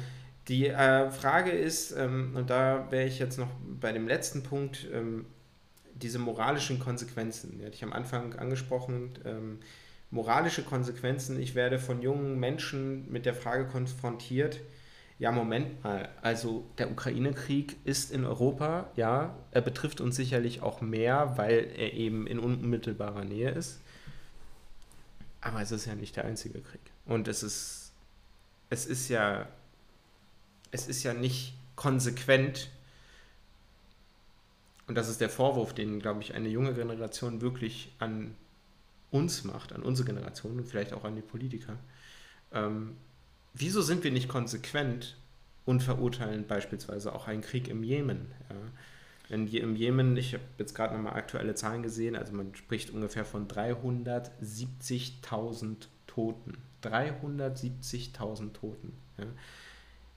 Die 0.50 0.66
äh, 0.66 1.10
Frage 1.12 1.52
ist, 1.52 1.92
ähm, 1.92 2.32
und 2.34 2.50
da 2.50 2.90
wäre 2.90 3.06
ich 3.06 3.20
jetzt 3.20 3.38
noch 3.38 3.50
bei 3.80 3.92
dem 3.92 4.08
letzten 4.08 4.42
Punkt, 4.42 4.84
ähm, 4.92 5.26
diese 5.94 6.18
moralischen 6.18 6.80
Konsequenzen. 6.80 7.58
Die 7.58 7.64
hatte 7.64 7.76
ich 7.76 7.84
am 7.84 7.92
Anfang 7.92 8.34
angesprochen. 8.34 9.12
Ähm, 9.24 9.60
moralische 10.10 10.64
Konsequenzen. 10.64 11.40
Ich 11.40 11.54
werde 11.54 11.78
von 11.78 12.02
jungen 12.02 12.40
Menschen 12.40 13.08
mit 13.12 13.26
der 13.26 13.34
Frage 13.34 13.66
konfrontiert, 13.66 14.58
ja, 15.20 15.30
Moment 15.30 15.84
mal, 15.84 16.08
also 16.20 16.64
der 16.78 16.90
Ukraine-Krieg 16.90 17.76
ist 17.84 18.10
in 18.10 18.24
Europa, 18.24 18.90
ja, 18.96 19.36
er 19.52 19.60
betrifft 19.60 20.00
uns 20.00 20.16
sicherlich 20.16 20.62
auch 20.62 20.80
mehr, 20.80 21.34
weil 21.36 21.70
er 21.76 21.92
eben 21.92 22.26
in 22.26 22.40
unmittelbarer 22.40 23.24
Nähe 23.24 23.50
ist. 23.50 23.78
Aber 25.42 25.60
es 25.60 25.70
ist 25.70 25.86
ja 25.86 25.94
nicht 25.94 26.16
der 26.16 26.24
einzige 26.24 26.60
Krieg. 26.60 26.80
Und 27.04 27.28
es 27.28 27.44
ist, 27.44 27.92
es 28.68 28.86
ist 28.86 29.10
ja, 29.10 29.46
es 30.70 30.88
ist 30.88 31.02
ja 31.02 31.14
nicht 31.14 31.54
konsequent. 31.76 32.70
Und 34.86 34.96
das 34.96 35.08
ist 35.08 35.20
der 35.20 35.30
Vorwurf, 35.30 35.72
den, 35.72 36.00
glaube 36.00 36.22
ich, 36.22 36.34
eine 36.34 36.48
junge 36.48 36.74
Generation 36.74 37.40
wirklich 37.40 37.92
an 37.98 38.34
uns 39.10 39.44
macht, 39.44 39.72
an 39.72 39.82
unsere 39.82 40.06
Generation 40.06 40.58
und 40.58 40.66
vielleicht 40.66 40.92
auch 40.92 41.04
an 41.04 41.16
die 41.16 41.22
Politiker. 41.22 41.78
Ähm, 42.52 42.96
wieso 43.54 43.80
sind 43.82 44.04
wir 44.04 44.10
nicht 44.10 44.28
konsequent 44.28 45.16
und 45.64 45.82
verurteilen 45.82 46.46
beispielsweise 46.46 47.14
auch 47.14 47.28
einen 47.28 47.42
Krieg 47.42 47.68
im 47.68 47.82
Jemen? 47.82 48.26
Ja? 48.48 48.56
In, 49.34 49.46
im 49.46 49.76
Jemen, 49.76 50.16
ich 50.16 50.34
habe 50.34 50.42
jetzt 50.58 50.74
gerade 50.74 50.94
nochmal 50.94 51.14
aktuelle 51.14 51.54
Zahlen 51.54 51.84
gesehen, 51.84 52.16
also 52.16 52.32
man 52.32 52.52
spricht 52.56 52.90
ungefähr 52.90 53.24
von 53.24 53.46
370.000 53.46 55.76
Toten. 56.08 56.58
370.000 56.82 58.52
Toten. 58.52 58.92
Ja. 59.18 59.26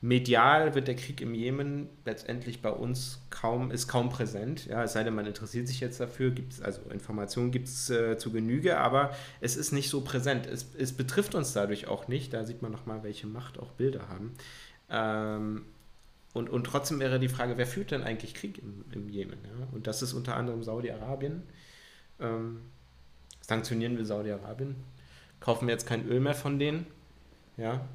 Medial 0.03 0.75
wird 0.75 0.89
der 0.89 0.97
Krieg 0.97 1.21
im 1.21 1.33
Jemen 1.33 1.87
letztendlich 2.03 2.61
bei 2.61 2.71
uns 2.71 3.21
kaum, 3.29 3.71
ist 3.71 3.87
kaum 3.87 4.09
präsent. 4.09 4.65
Ja, 4.65 4.83
es 4.83 4.91
sei 4.91 5.05
denn, 5.05 5.15
man 5.15 5.25
interessiert 5.25 5.65
sich 5.65 5.79
jetzt 5.79 5.97
dafür, 5.97 6.31
gibt's, 6.31 6.61
also 6.61 6.81
Informationen 6.89 7.51
gibt 7.51 7.69
es 7.69 7.89
äh, 7.89 8.17
zu 8.17 8.33
Genüge, 8.33 8.77
aber 8.77 9.11
es 9.39 9.55
ist 9.55 9.71
nicht 9.71 9.89
so 9.89 10.01
präsent. 10.01 10.45
Es, 10.45 10.75
es 10.77 10.91
betrifft 10.91 11.35
uns 11.35 11.53
dadurch 11.53 11.87
auch 11.87 12.09
nicht. 12.09 12.33
Da 12.33 12.43
sieht 12.43 12.61
man 12.61 12.73
nochmal, 12.73 13.01
welche 13.03 13.27
Macht 13.27 13.57
auch 13.57 13.71
Bilder 13.71 14.09
haben. 14.09 14.33
Ähm, 14.89 15.65
und, 16.33 16.49
und 16.49 16.65
trotzdem 16.65 16.99
wäre 16.99 17.17
die 17.17 17.29
Frage, 17.29 17.57
wer 17.57 17.65
führt 17.65 17.91
denn 17.91 18.03
eigentlich 18.03 18.33
Krieg 18.33 18.57
im, 18.57 18.83
im 18.91 19.07
Jemen? 19.07 19.39
Ja? 19.45 19.67
Und 19.71 19.87
das 19.87 20.01
ist 20.01 20.11
unter 20.11 20.35
anderem 20.35 20.63
Saudi-Arabien. 20.63 21.43
Ähm, 22.19 22.59
sanktionieren 23.39 23.97
wir 23.97 24.05
Saudi-Arabien? 24.05 24.75
Kaufen 25.39 25.65
wir 25.65 25.73
jetzt 25.73 25.87
kein 25.87 26.05
Öl 26.09 26.19
mehr 26.19 26.35
von 26.35 26.59
denen? 26.59 26.87
Ja. 27.55 27.87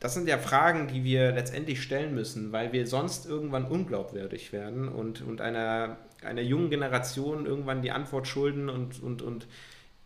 Das 0.00 0.14
sind 0.14 0.28
ja 0.28 0.38
Fragen, 0.38 0.86
die 0.86 1.02
wir 1.02 1.32
letztendlich 1.32 1.82
stellen 1.82 2.14
müssen, 2.14 2.52
weil 2.52 2.72
wir 2.72 2.86
sonst 2.86 3.26
irgendwann 3.26 3.64
unglaubwürdig 3.64 4.52
werden 4.52 4.88
und, 4.88 5.22
und 5.22 5.40
einer, 5.40 5.96
einer 6.22 6.42
jungen 6.42 6.70
Generation 6.70 7.46
irgendwann 7.46 7.82
die 7.82 7.90
Antwort 7.90 8.28
schulden 8.28 8.68
und, 8.68 9.02
und, 9.02 9.22
und 9.22 9.48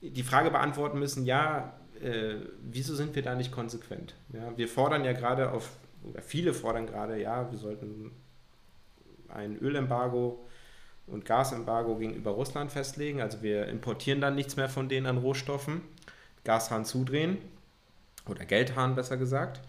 die 0.00 0.22
Frage 0.22 0.50
beantworten 0.50 0.98
müssen, 0.98 1.26
ja, 1.26 1.74
äh, 2.02 2.36
wieso 2.62 2.94
sind 2.94 3.14
wir 3.14 3.22
da 3.22 3.34
nicht 3.34 3.52
konsequent? 3.52 4.14
Ja, 4.32 4.56
wir 4.56 4.66
fordern 4.66 5.04
ja 5.04 5.12
gerade 5.12 5.52
auf 5.52 5.70
oder 6.04 6.22
viele 6.22 6.52
fordern 6.52 6.86
gerade, 6.86 7.20
ja, 7.20 7.50
wir 7.50 7.58
sollten 7.58 8.10
ein 9.28 9.56
Ölembargo 9.58 10.44
und 11.06 11.24
Gasembargo 11.24 11.96
gegenüber 11.96 12.32
Russland 12.32 12.72
festlegen. 12.72 13.20
Also 13.20 13.42
wir 13.42 13.66
importieren 13.68 14.20
dann 14.20 14.34
nichts 14.34 14.56
mehr 14.56 14.68
von 14.68 14.88
denen 14.88 15.06
an 15.06 15.18
Rohstoffen, 15.18 15.82
Gashahn 16.44 16.84
zudrehen 16.84 17.38
oder 18.28 18.44
Geldhahn 18.44 18.94
besser 18.94 19.16
gesagt. 19.16 19.60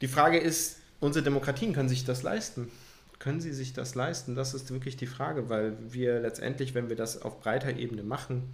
Die 0.00 0.08
Frage 0.08 0.38
ist, 0.38 0.78
unsere 1.00 1.24
Demokratien 1.24 1.72
können 1.72 1.88
sich 1.88 2.04
das 2.04 2.22
leisten. 2.22 2.70
Können 3.18 3.40
sie 3.40 3.52
sich 3.52 3.72
das 3.72 3.94
leisten? 3.94 4.36
Das 4.36 4.54
ist 4.54 4.70
wirklich 4.70 4.96
die 4.96 5.06
Frage, 5.06 5.48
weil 5.48 5.76
wir 5.88 6.20
letztendlich, 6.20 6.74
wenn 6.74 6.88
wir 6.88 6.96
das 6.96 7.20
auf 7.20 7.40
breiter 7.40 7.76
Ebene 7.76 8.04
machen, 8.04 8.52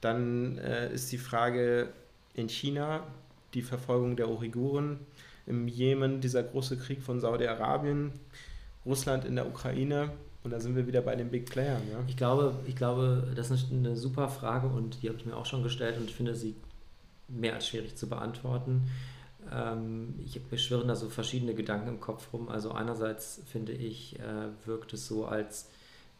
dann 0.00 0.58
äh, 0.58 0.92
ist 0.92 1.12
die 1.12 1.18
Frage 1.18 1.88
in 2.34 2.48
China 2.48 3.02
die 3.54 3.62
Verfolgung 3.62 4.16
der 4.16 4.28
Uiguren, 4.28 5.00
im 5.46 5.68
Jemen 5.68 6.20
dieser 6.20 6.42
große 6.42 6.76
Krieg 6.76 7.02
von 7.02 7.20
Saudi-Arabien, 7.20 8.12
Russland 8.84 9.24
in 9.24 9.36
der 9.36 9.46
Ukraine. 9.46 10.10
Und 10.44 10.52
da 10.52 10.60
sind 10.60 10.76
wir 10.76 10.86
wieder 10.86 11.00
bei 11.00 11.16
den 11.16 11.30
Big 11.30 11.50
Playern. 11.50 11.82
Ja? 11.90 11.98
Ich, 12.06 12.16
glaube, 12.16 12.54
ich 12.66 12.76
glaube, 12.76 13.32
das 13.34 13.50
ist 13.50 13.72
eine 13.72 13.96
super 13.96 14.28
Frage 14.28 14.68
und 14.68 15.02
die 15.02 15.08
habe 15.08 15.18
ich 15.18 15.26
mir 15.26 15.36
auch 15.36 15.46
schon 15.46 15.62
gestellt 15.62 15.96
und 15.98 16.04
ich 16.08 16.14
finde 16.14 16.34
sie 16.34 16.54
mehr 17.28 17.54
als 17.54 17.68
schwierig 17.68 17.96
zu 17.96 18.08
beantworten. 18.08 18.90
Ähm, 19.52 20.14
ich 20.18 20.40
mir 20.50 20.58
schwirren 20.58 20.88
da 20.88 20.96
so 20.96 21.08
verschiedene 21.08 21.54
Gedanken 21.54 21.88
im 21.88 22.00
Kopf 22.00 22.32
rum. 22.32 22.48
Also 22.48 22.72
einerseits 22.72 23.42
finde 23.46 23.72
ich, 23.72 24.18
äh, 24.18 24.66
wirkt 24.66 24.92
es 24.92 25.06
so, 25.06 25.26
als 25.26 25.70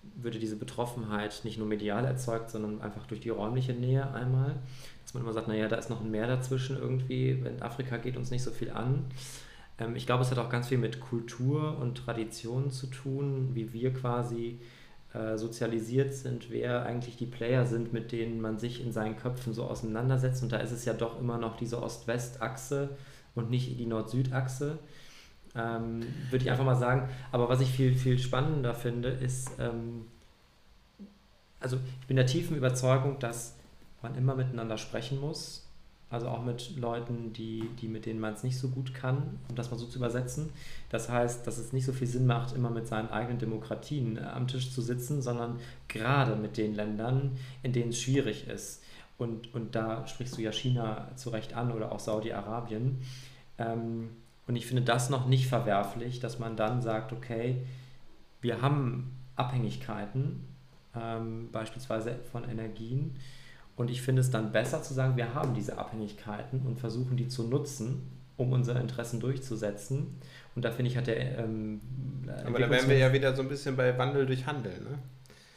würde 0.03 0.39
diese 0.39 0.57
Betroffenheit 0.57 1.41
nicht 1.45 1.59
nur 1.59 1.67
medial 1.67 2.05
erzeugt, 2.05 2.51
sondern 2.51 2.81
einfach 2.81 3.07
durch 3.07 3.21
die 3.21 3.31
räumliche 3.31 3.73
Nähe 3.73 4.11
einmal 4.13 4.55
dass 5.09 5.15
man 5.15 5.23
immer 5.23 5.33
sagt, 5.33 5.49
naja, 5.49 5.69
da 5.69 5.77
ist 5.77 5.89
noch 5.89 6.03
ein 6.03 6.11
Meer 6.11 6.27
dazwischen 6.27 6.77
irgendwie, 6.77 7.43
wenn 7.43 7.63
Afrika 7.63 7.97
geht 7.97 8.19
uns 8.19 8.31
nicht 8.31 8.43
so 8.43 8.51
viel 8.51 8.71
an. 8.71 9.07
Ähm, 9.79 9.97
ich 9.97 10.05
glaube, 10.05 10.23
es 10.23 10.31
hat 10.31 10.37
auch 10.37 10.51
ganz 10.51 10.69
viel 10.69 10.77
mit 10.77 11.01
Kultur 11.01 11.79
und 11.79 11.97
Tradition 11.97 12.71
zu 12.71 12.89
tun, 12.89 13.55
wie 13.55 13.73
wir 13.73 13.95
quasi 13.95 14.61
sozialisiert 15.37 16.15
sind, 16.15 16.51
wer 16.51 16.85
eigentlich 16.85 17.17
die 17.17 17.27
Player 17.27 17.67
sind, 17.67 17.93
mit 17.93 18.13
denen 18.13 18.41
man 18.41 18.59
sich 18.59 18.85
in 18.85 18.93
seinen 18.93 19.17
Köpfen 19.17 19.53
so 19.53 19.65
auseinandersetzt. 19.65 20.43
Und 20.43 20.53
da 20.53 20.59
ist 20.59 20.73
es 20.73 20.85
ja 20.85 20.93
doch 20.93 21.19
immer 21.19 21.39
noch 21.39 21.57
diese 21.57 21.83
Ost-West-Achse 21.83 22.91
und 23.35 23.51
nicht 23.51 23.79
die 23.79 23.87
Nord-Süd-Achse. 23.87 24.79
Ähm, 25.55 26.03
würde 26.31 26.45
ich 26.45 26.51
einfach 26.51 26.65
mal 26.65 26.77
sagen. 26.77 27.09
Aber 27.33 27.49
was 27.49 27.61
ich 27.61 27.71
viel, 27.71 27.95
viel 27.95 28.19
spannender 28.19 28.75
finde, 28.75 29.09
ist, 29.09 29.51
ähm, 29.59 30.07
also 31.61 31.79
ich 32.01 32.07
bin 32.07 32.17
der 32.17 32.27
tiefen 32.27 32.57
Überzeugung, 32.57 33.19
dass 33.19 33.57
man 34.03 34.15
immer 34.17 34.35
miteinander 34.35 34.79
sprechen 34.79 35.21
muss. 35.21 35.68
Also 36.11 36.29
auch 36.29 36.43
mit 36.43 36.77
Leuten, 36.77 37.35
die, 37.35 37.69
die 37.81 37.89
mit 37.89 38.07
denen 38.07 38.19
man 38.19 38.33
es 38.33 38.43
nicht 38.43 38.59
so 38.59 38.69
gut 38.69 38.95
kann, 38.95 39.39
um 39.49 39.55
das 39.57 39.71
mal 39.71 39.77
so 39.77 39.87
zu 39.87 39.99
übersetzen. 39.99 40.49
Das 40.89 41.11
heißt, 41.11 41.47
dass 41.47 41.59
es 41.59 41.75
nicht 41.75 41.85
so 41.85 41.93
viel 41.93 42.07
Sinn 42.07 42.27
macht, 42.27 42.55
immer 42.55 42.71
mit 42.71 42.87
seinen 42.87 43.11
eigenen 43.11 43.39
Demokratien 43.39 44.17
äh, 44.17 44.21
am 44.21 44.49
Tisch 44.49 44.73
zu 44.73 44.81
sitzen, 44.81 45.21
sondern 45.21 45.61
gerade 45.87 46.35
mit 46.35 46.57
den 46.57 46.75
Ländern, 46.75 47.33
in 47.63 47.73
denen 47.73 47.91
es 47.91 48.01
schwierig 48.01 48.49
ist. 48.49 48.83
Und, 49.19 49.53
und 49.55 49.75
da 49.75 50.07
sprichst 50.07 50.39
du 50.39 50.43
ja 50.43 50.53
China 50.53 51.11
zu 51.17 51.29
Recht 51.31 51.55
an 51.55 51.73
oder 51.73 51.93
auch 51.93 52.01
Saudi-Arabien. 52.01 53.01
Ähm, 53.59 54.11
und 54.47 54.57
ich 54.57 54.67
finde 54.67 54.83
das 54.83 55.11
noch 55.11 55.27
nicht 55.27 55.47
verwerflich, 55.47 56.21
dass 56.21 56.39
man 56.39 56.57
dann 56.57 56.81
sagt, 56.81 57.13
okay, 57.13 57.67
wir 58.41 58.63
haben 58.63 59.15
Abhängigkeiten 59.37 60.45
ähm, 60.97 61.51
beispielsweise 61.53 62.19
von 62.33 62.45
Energien. 62.49 63.17
Und 63.79 63.91
ich 63.91 64.03
finde 64.03 64.21
es 64.21 64.31
dann 64.31 64.51
besser 64.51 64.83
zu 64.83 64.93
sagen, 64.93 65.17
wir 65.17 65.35
haben 65.35 65.55
diese 65.55 65.79
Abhängigkeiten 65.79 66.63
und 66.67 66.81
versuchen 66.81 67.17
die 67.17 67.29
zu 67.29 67.45
nutzen, 67.45 68.11
um 68.37 68.53
unsere 68.53 68.81
Interessen 68.81 69.21
durchzusetzen. 69.21 70.19
Und 70.57 70.65
da 70.65 70.73
finde 70.73 70.91
ich, 70.91 70.97
hat 70.97 71.07
der. 71.07 71.39
Ähm, 71.39 71.81
Aber 72.45 72.59
da 72.59 72.69
wären 72.69 72.89
wir 72.89 72.99
ja 72.99 73.13
wieder 73.13 73.37
so 73.37 73.43
ein 73.43 73.49
bisschen 73.49 73.77
bei 73.77 73.97
Wandel 73.97 74.27
durch 74.27 74.47
Handel, 74.47 74.73
ne? 74.81 74.99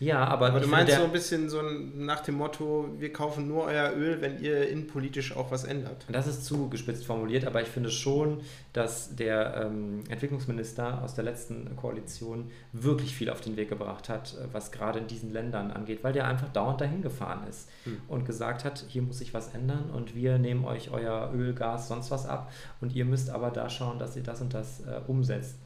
Ja, 0.02 0.26
aber. 0.26 0.48
Aber 0.48 0.60
du 0.60 0.68
meinst 0.68 0.96
so 0.96 1.04
ein 1.04 1.12
bisschen 1.12 1.48
so 1.48 1.62
nach 1.62 2.22
dem 2.22 2.36
Motto, 2.36 2.90
wir 2.98 3.14
kaufen 3.14 3.48
nur 3.48 3.66
euer 3.66 3.94
Öl, 3.96 4.20
wenn 4.20 4.42
ihr 4.42 4.68
innenpolitisch 4.68 5.36
auch 5.38 5.52
was 5.52 5.64
ändert. 5.64 6.06
Das 6.12 6.26
ist 6.26 6.44
zu 6.44 6.70
gespitzt 6.70 7.06
formuliert, 7.06 7.46
aber 7.46 7.62
ich 7.62 7.68
finde 7.68 7.92
schon, 7.92 8.42
dass 8.74 9.16
der 9.16 9.62
ähm, 9.64 10.04
Entwicklungsminister 10.10 11.04
aus 11.04 11.14
der 11.14 11.24
letzten 11.24 11.76
Koalition 11.76 12.50
wirklich 12.74 13.14
viel 13.16 13.30
auf 13.30 13.42
den 13.42 13.58
Weg 13.58 13.70
gebracht 13.70 14.10
hat, 14.10 14.34
äh, 14.34 14.48
was 14.52 14.72
gerade 14.72 14.98
in 14.98 15.06
diesen 15.06 15.32
Ländern 15.32 15.70
angeht, 15.70 16.04
weil 16.04 16.14
der 16.14 16.28
einfach 16.28 16.50
dauernd 16.50 16.82
dahin 16.82 17.04
gefahren 17.04 17.48
ist 17.48 17.70
hm. 17.84 18.02
und 18.08 18.26
gesagt 18.26 18.66
hat, 18.66 18.84
hier 18.88 19.04
muss 19.04 19.20
sich 19.20 19.36
was 19.36 19.54
ändern 19.54 19.92
und 19.92 20.16
wir 20.16 20.40
nehmen 20.40 20.66
euch 20.66 20.90
euer 20.90 21.32
Öl, 21.36 21.54
Gas, 21.54 21.90
sonst 21.90 22.10
was 22.10 22.26
ab 22.26 22.52
und 22.80 22.96
ihr 22.96 23.06
müsst 23.06 23.30
aber 23.30 23.52
da 23.52 23.70
schauen, 23.70 24.00
dass 24.00 24.16
ihr 24.16 24.24
das 24.24 24.42
und 24.42 24.56
das 24.56 24.80
äh, 24.80 25.00
umsetzt 25.06 25.58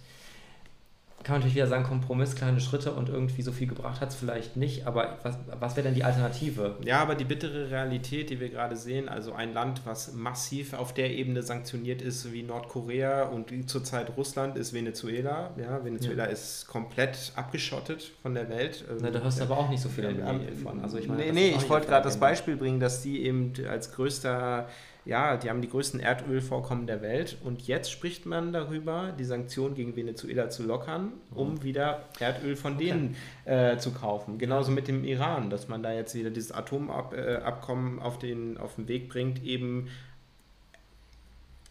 kann 1.26 1.34
man 1.34 1.40
natürlich 1.40 1.56
wieder 1.56 1.66
sagen, 1.66 1.84
Kompromiss, 1.84 2.36
kleine 2.36 2.60
Schritte 2.60 2.92
und 2.92 3.10
irgendwie 3.10 3.42
so 3.42 3.52
viel 3.52 3.66
gebracht 3.66 4.00
hat 4.00 4.10
es 4.10 4.16
vielleicht 4.16 4.58
nicht, 4.58 4.86
aber 4.86 5.18
was, 5.24 5.40
was 5.60 5.76
wäre 5.76 5.88
denn 5.88 5.96
die 5.96 6.04
Alternative? 6.04 6.76
Ja, 6.86 7.00
aber 7.00 7.16
die 7.16 7.24
bittere 7.24 7.72
Realität, 7.72 8.30
die 8.30 8.40
wir 8.40 8.50
gerade 8.50 8.76
sehen, 8.76 9.10
also 9.10 9.34
ein 9.34 9.52
Land, 9.52 9.82
was 9.86 10.14
massiv 10.14 10.74
auf 10.74 10.94
der 10.94 11.10
Ebene 11.10 11.42
sanktioniert 11.42 12.04
ist 12.04 12.32
wie 12.32 12.44
Nordkorea 12.44 13.24
und 13.24 13.52
zurzeit 13.68 14.16
Russland, 14.16 14.56
ist 14.56 14.72
Venezuela. 14.74 15.50
Ja, 15.58 15.84
Venezuela 15.84 16.26
ja. 16.26 16.30
ist 16.30 16.68
komplett 16.68 17.32
abgeschottet 17.36 18.12
von 18.22 18.36
der 18.36 18.48
Welt. 18.50 18.86
Na, 19.02 19.10
da 19.10 19.20
hörst 19.20 19.40
du 19.40 19.46
aber 19.46 19.58
auch 19.58 19.70
nicht 19.70 19.82
so 19.82 19.90
viel 19.90 20.06
ähm, 20.06 20.42
von. 20.62 20.80
Also 20.82 21.00
ich 21.00 21.08
meine, 21.08 21.24
nee, 21.24 21.32
nee 21.32 21.56
ich 21.58 21.68
wollte 21.68 21.88
gerade 21.88 22.04
das 22.04 22.20
Beispiel 22.20 22.56
bringen, 22.56 22.80
dass 22.80 23.02
die 23.02 23.24
eben 23.24 23.52
als 23.68 23.92
größter 23.94 24.68
ja, 25.06 25.38
die 25.38 25.50
haben 25.50 25.62
die 25.62 25.70
größten 25.70 26.00
Erdölvorkommen 26.00 26.88
der 26.88 27.02
Welt 27.02 27.38
und 27.44 27.68
jetzt 27.68 27.92
spricht 27.92 28.26
man 28.26 28.52
darüber, 28.52 29.14
die 29.18 29.24
Sanktionen 29.24 29.76
gegen 29.76 29.96
Venezuela 29.96 30.50
zu 30.50 30.64
lockern, 30.64 31.14
um 31.34 31.54
mhm. 31.54 31.64
wieder 31.64 32.06
Erdöl 32.20 32.56
von 32.56 32.76
okay. 32.76 32.86
denen 32.86 33.16
äh, 33.46 33.78
zu 33.78 33.92
kaufen. 33.92 34.40
Genauso 34.40 34.72
mit 34.72 34.88
dem 34.88 35.04
Iran, 35.04 35.52
dass 35.52 35.68
man 35.68 35.84
da 35.84 35.94
jetzt 35.94 36.16
wieder 36.16 36.32
dieses 36.32 36.52
Atomabkommen 36.52 38.00
auf 38.00 38.18
den, 38.18 38.58
auf 38.58 38.76
den 38.76 38.88
Weg 38.88 39.10
bringt, 39.10 39.44
eben 39.44 39.90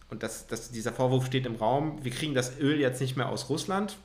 und 0.09 0.23
das, 0.23 0.47
das, 0.47 0.71
dieser 0.71 0.93
Vorwurf 0.93 1.25
steht 1.25 1.45
im 1.45 1.55
Raum, 1.55 1.99
wir 2.03 2.11
kriegen 2.11 2.35
das 2.35 2.59
Öl 2.59 2.79
jetzt 2.79 3.01
nicht 3.01 3.17
mehr 3.17 3.27
aus 3.27 3.49
Russland, 3.49 3.97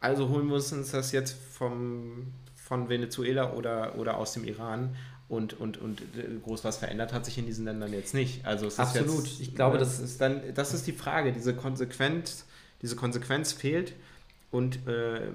also 0.00 0.28
holen 0.28 0.48
wir 0.48 0.56
uns 0.56 0.68
das 0.90 1.12
jetzt 1.12 1.36
vom, 1.52 2.32
von 2.54 2.88
Venezuela 2.88 3.52
oder, 3.54 3.96
oder 3.96 4.18
aus 4.18 4.34
dem 4.34 4.44
Iran 4.44 4.96
und, 5.32 5.58
und, 5.58 5.78
und 5.78 6.02
groß 6.42 6.62
was 6.62 6.76
verändert 6.76 7.14
hat 7.14 7.24
sich 7.24 7.38
in 7.38 7.46
diesen 7.46 7.64
Ländern 7.64 7.90
jetzt 7.94 8.12
nicht. 8.12 8.44
Also 8.44 8.66
Absolut. 8.66 9.26
Jetzt, 9.26 9.40
ich 9.40 9.54
glaube, 9.54 9.78
das 9.78 9.98
ist 9.98 10.20
dann, 10.20 10.42
das 10.54 10.74
ist 10.74 10.86
die 10.86 10.92
Frage. 10.92 11.32
Diese 11.32 11.54
Konsequenz, 11.54 12.44
diese 12.82 12.96
Konsequenz 12.96 13.50
fehlt 13.54 13.94
und, 14.50 14.86
äh, 14.86 15.30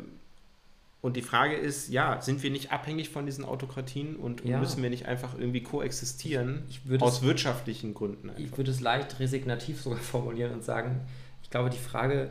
und 1.02 1.16
die 1.16 1.24
Frage 1.24 1.56
ist, 1.56 1.90
ja, 1.90 2.22
sind 2.22 2.44
wir 2.44 2.52
nicht 2.52 2.72
abhängig 2.72 3.10
von 3.10 3.26
diesen 3.26 3.44
Autokratien 3.44 4.18
und, 4.18 4.46
ja. 4.46 4.60
müssen 4.60 4.84
wir 4.84 4.92
nicht 4.92 5.08
einfach 5.08 5.34
irgendwie 5.36 5.64
koexistieren 5.64 6.62
aus 7.00 7.18
es, 7.18 7.22
wirtschaftlichen 7.24 7.96
Gründen? 7.96 8.30
Einfach. 8.30 8.42
Ich 8.42 8.56
würde 8.56 8.70
es 8.70 8.80
leicht 8.80 9.20
resignativ 9.20 9.82
sogar 9.82 10.00
formulieren 10.14 10.54
und 10.54 10.64
sagen, 10.64 11.02
ich 11.42 11.50
glaube, 11.50 11.72
die 11.72 11.80
Frage, 11.80 12.30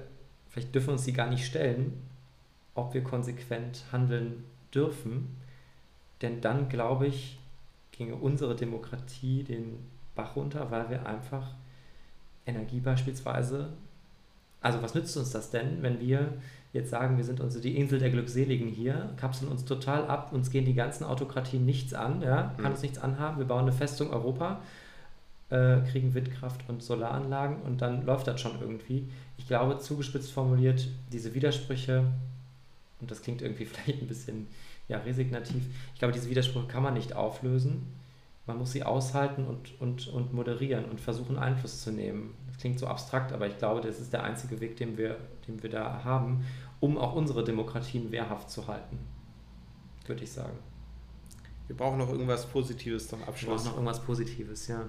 vielleicht 0.50 0.72
dürfen 0.72 0.88
wir 0.88 0.92
uns 0.92 1.04
die 1.04 1.12
gar 1.12 1.28
nicht 1.28 1.44
stellen, 1.44 2.00
ob 2.76 2.94
wir 2.94 3.02
konsequent 3.02 3.82
handeln 3.90 4.44
dürfen. 4.72 5.36
Denn 6.22 6.40
dann, 6.40 6.68
glaube 6.68 7.08
ich, 7.08 7.38
ginge 7.96 8.14
unsere 8.14 8.54
Demokratie 8.54 9.42
den 9.42 9.78
Bach 10.14 10.36
runter, 10.36 10.70
weil 10.70 10.88
wir 10.90 11.06
einfach 11.06 11.54
Energie 12.46 12.80
beispielsweise, 12.80 13.68
also 14.60 14.82
was 14.82 14.94
nützt 14.94 15.16
uns 15.16 15.30
das 15.30 15.50
denn, 15.50 15.82
wenn 15.82 16.00
wir 16.00 16.34
jetzt 16.72 16.90
sagen, 16.90 17.16
wir 17.16 17.24
sind 17.24 17.40
unsere, 17.40 17.62
die 17.62 17.76
Insel 17.76 17.98
der 17.98 18.10
Glückseligen 18.10 18.68
hier, 18.68 19.10
kapseln 19.16 19.50
uns 19.50 19.64
total 19.64 20.06
ab, 20.06 20.32
uns 20.32 20.50
gehen 20.50 20.64
die 20.64 20.74
ganzen 20.74 21.04
Autokratien 21.04 21.64
nichts 21.64 21.94
an, 21.94 22.22
ja, 22.22 22.54
kann 22.56 22.66
mhm. 22.66 22.70
uns 22.72 22.82
nichts 22.82 22.98
anhaben, 22.98 23.38
wir 23.38 23.46
bauen 23.46 23.62
eine 23.62 23.72
Festung 23.72 24.10
Europa, 24.10 24.60
äh, 25.50 25.78
kriegen 25.90 26.14
Windkraft 26.14 26.68
und 26.68 26.82
Solaranlagen 26.82 27.62
und 27.62 27.82
dann 27.82 28.04
läuft 28.04 28.26
das 28.26 28.40
schon 28.40 28.60
irgendwie. 28.60 29.08
Ich 29.38 29.46
glaube, 29.46 29.78
zugespitzt 29.78 30.32
formuliert, 30.32 30.88
diese 31.12 31.34
Widersprüche, 31.34 32.04
und 33.00 33.10
das 33.10 33.22
klingt 33.22 33.42
irgendwie 33.42 33.64
vielleicht 33.66 34.02
ein 34.02 34.08
bisschen 34.08 34.46
ja, 34.88 34.98
resignativ. 34.98 35.64
Ich 35.94 35.98
glaube, 35.98 36.12
diese 36.12 36.30
Widersprüche 36.30 36.66
kann 36.66 36.82
man 36.82 36.94
nicht 36.94 37.14
auflösen. 37.14 37.94
Man 38.46 38.58
muss 38.58 38.72
sie 38.72 38.84
aushalten 38.84 39.44
und, 39.44 39.80
und, 39.80 40.06
und 40.08 40.32
moderieren 40.32 40.84
und 40.84 41.00
versuchen, 41.00 41.36
Einfluss 41.36 41.82
zu 41.82 41.90
nehmen. 41.90 42.34
Das 42.46 42.58
klingt 42.58 42.78
so 42.78 42.86
abstrakt, 42.86 43.32
aber 43.32 43.48
ich 43.48 43.58
glaube, 43.58 43.80
das 43.80 43.98
ist 44.00 44.12
der 44.12 44.22
einzige 44.22 44.60
Weg, 44.60 44.76
den 44.76 44.96
wir, 44.96 45.16
den 45.48 45.62
wir 45.62 45.70
da 45.70 46.04
haben, 46.04 46.44
um 46.78 46.96
auch 46.96 47.14
unsere 47.14 47.42
Demokratien 47.42 48.12
wehrhaft 48.12 48.50
zu 48.50 48.68
halten, 48.68 48.98
würde 50.06 50.22
ich 50.22 50.30
sagen. 50.30 50.56
Wir 51.66 51.76
brauchen 51.76 51.98
noch 51.98 52.10
irgendwas 52.10 52.46
Positives 52.46 53.08
zum 53.08 53.22
Abschluss. 53.24 53.40
Wir 53.40 53.48
brauchen 53.48 53.64
noch 53.64 53.72
irgendwas 53.72 54.00
Positives, 54.00 54.68
ja. 54.68 54.88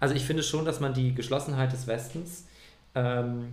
Also 0.00 0.14
ich 0.14 0.24
finde 0.24 0.42
schon, 0.42 0.64
dass 0.64 0.80
man 0.80 0.94
die 0.94 1.14
Geschlossenheit 1.14 1.72
des 1.72 1.86
Westens 1.86 2.46
ähm, 2.94 3.48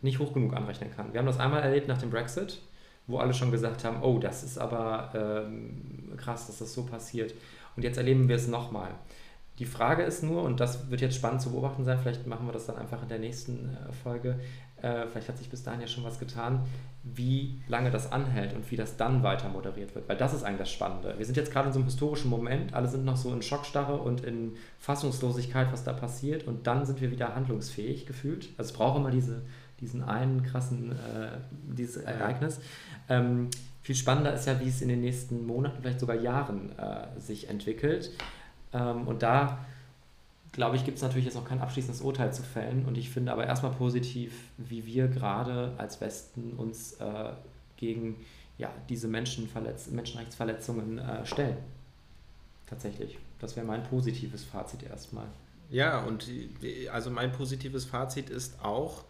nicht 0.00 0.18
hoch 0.18 0.32
genug 0.32 0.54
anrechnen 0.54 0.90
kann. 0.90 1.12
Wir 1.12 1.18
haben 1.20 1.26
das 1.26 1.38
einmal 1.38 1.60
erlebt 1.62 1.88
nach 1.88 1.98
dem 1.98 2.08
Brexit 2.08 2.62
wo 3.06 3.18
alle 3.18 3.34
schon 3.34 3.50
gesagt 3.50 3.84
haben, 3.84 4.02
oh, 4.02 4.18
das 4.18 4.42
ist 4.42 4.58
aber 4.58 5.10
ähm, 5.14 6.12
krass, 6.16 6.46
dass 6.46 6.58
das 6.58 6.74
so 6.74 6.84
passiert. 6.84 7.34
Und 7.76 7.82
jetzt 7.82 7.98
erleben 7.98 8.28
wir 8.28 8.36
es 8.36 8.48
nochmal. 8.48 8.90
Die 9.58 9.64
Frage 9.64 10.02
ist 10.02 10.22
nur, 10.22 10.42
und 10.42 10.60
das 10.60 10.90
wird 10.90 11.00
jetzt 11.00 11.16
spannend 11.16 11.40
zu 11.40 11.50
beobachten 11.50 11.84
sein, 11.84 11.98
vielleicht 11.98 12.26
machen 12.26 12.46
wir 12.46 12.52
das 12.52 12.66
dann 12.66 12.76
einfach 12.76 13.02
in 13.02 13.08
der 13.08 13.18
nächsten 13.18 13.70
äh, 13.70 13.92
Folge, 14.02 14.38
äh, 14.82 15.06
vielleicht 15.06 15.28
hat 15.28 15.38
sich 15.38 15.48
bis 15.48 15.62
dahin 15.62 15.80
ja 15.80 15.86
schon 15.86 16.04
was 16.04 16.18
getan, 16.18 16.60
wie 17.02 17.62
lange 17.66 17.90
das 17.90 18.12
anhält 18.12 18.54
und 18.54 18.70
wie 18.70 18.76
das 18.76 18.96
dann 18.98 19.22
weiter 19.22 19.48
moderiert 19.48 19.94
wird. 19.94 20.08
Weil 20.08 20.18
das 20.18 20.34
ist 20.34 20.42
eigentlich 20.42 20.60
das 20.60 20.72
Spannende. 20.72 21.14
Wir 21.16 21.24
sind 21.24 21.36
jetzt 21.36 21.52
gerade 21.52 21.68
in 21.68 21.72
so 21.72 21.78
einem 21.78 21.86
historischen 21.86 22.28
Moment, 22.28 22.74
alle 22.74 22.88
sind 22.88 23.04
noch 23.04 23.16
so 23.16 23.32
in 23.32 23.40
Schockstarre 23.40 23.96
und 23.96 24.22
in 24.22 24.52
Fassungslosigkeit, 24.78 25.72
was 25.72 25.84
da 25.84 25.94
passiert, 25.94 26.46
und 26.46 26.66
dann 26.66 26.84
sind 26.84 27.00
wir 27.00 27.10
wieder 27.10 27.34
handlungsfähig 27.34 28.04
gefühlt. 28.04 28.50
Also 28.58 28.70
es 28.70 28.76
braucht 28.76 28.98
immer 28.98 29.10
diese, 29.10 29.42
diesen 29.80 30.02
einen 30.02 30.42
krassen, 30.42 30.92
äh, 30.92 31.38
dieses 31.50 31.96
Ereignis. 31.96 32.60
Ähm, 33.08 33.50
viel 33.82 33.94
spannender 33.94 34.34
ist 34.34 34.46
ja, 34.46 34.58
wie 34.60 34.68
es 34.68 34.82
in 34.82 34.88
den 34.88 35.00
nächsten 35.00 35.46
Monaten, 35.46 35.80
vielleicht 35.80 36.00
sogar 36.00 36.16
Jahren 36.16 36.76
äh, 36.78 37.20
sich 37.20 37.48
entwickelt. 37.48 38.10
Ähm, 38.72 39.06
und 39.06 39.22
da, 39.22 39.64
glaube 40.52 40.76
ich, 40.76 40.84
gibt 40.84 40.96
es 40.96 41.02
natürlich 41.02 41.24
jetzt 41.24 41.36
noch 41.36 41.44
kein 41.44 41.60
abschließendes 41.60 42.00
Urteil 42.00 42.32
zu 42.32 42.42
fällen. 42.42 42.84
Und 42.84 42.98
ich 42.98 43.10
finde 43.10 43.32
aber 43.32 43.46
erstmal 43.46 43.72
positiv, 43.72 44.32
wie 44.56 44.86
wir 44.86 45.08
gerade 45.08 45.74
als 45.78 46.00
Westen 46.00 46.54
uns 46.54 46.94
äh, 46.94 47.30
gegen 47.76 48.16
ja, 48.58 48.70
diese 48.88 49.06
Menschenverletz 49.06 49.88
Menschenrechtsverletzungen 49.88 50.98
äh, 50.98 51.24
stellen. 51.26 51.58
Tatsächlich. 52.66 53.18
Das 53.38 53.54
wäre 53.54 53.66
mein 53.66 53.82
positives 53.84 54.44
Fazit 54.44 54.82
erstmal. 54.82 55.26
Ja, 55.70 56.04
und 56.04 56.28
also 56.92 57.10
mein 57.10 57.32
positives 57.32 57.84
Fazit 57.84 58.30
ist 58.30 58.64
auch, 58.64 59.04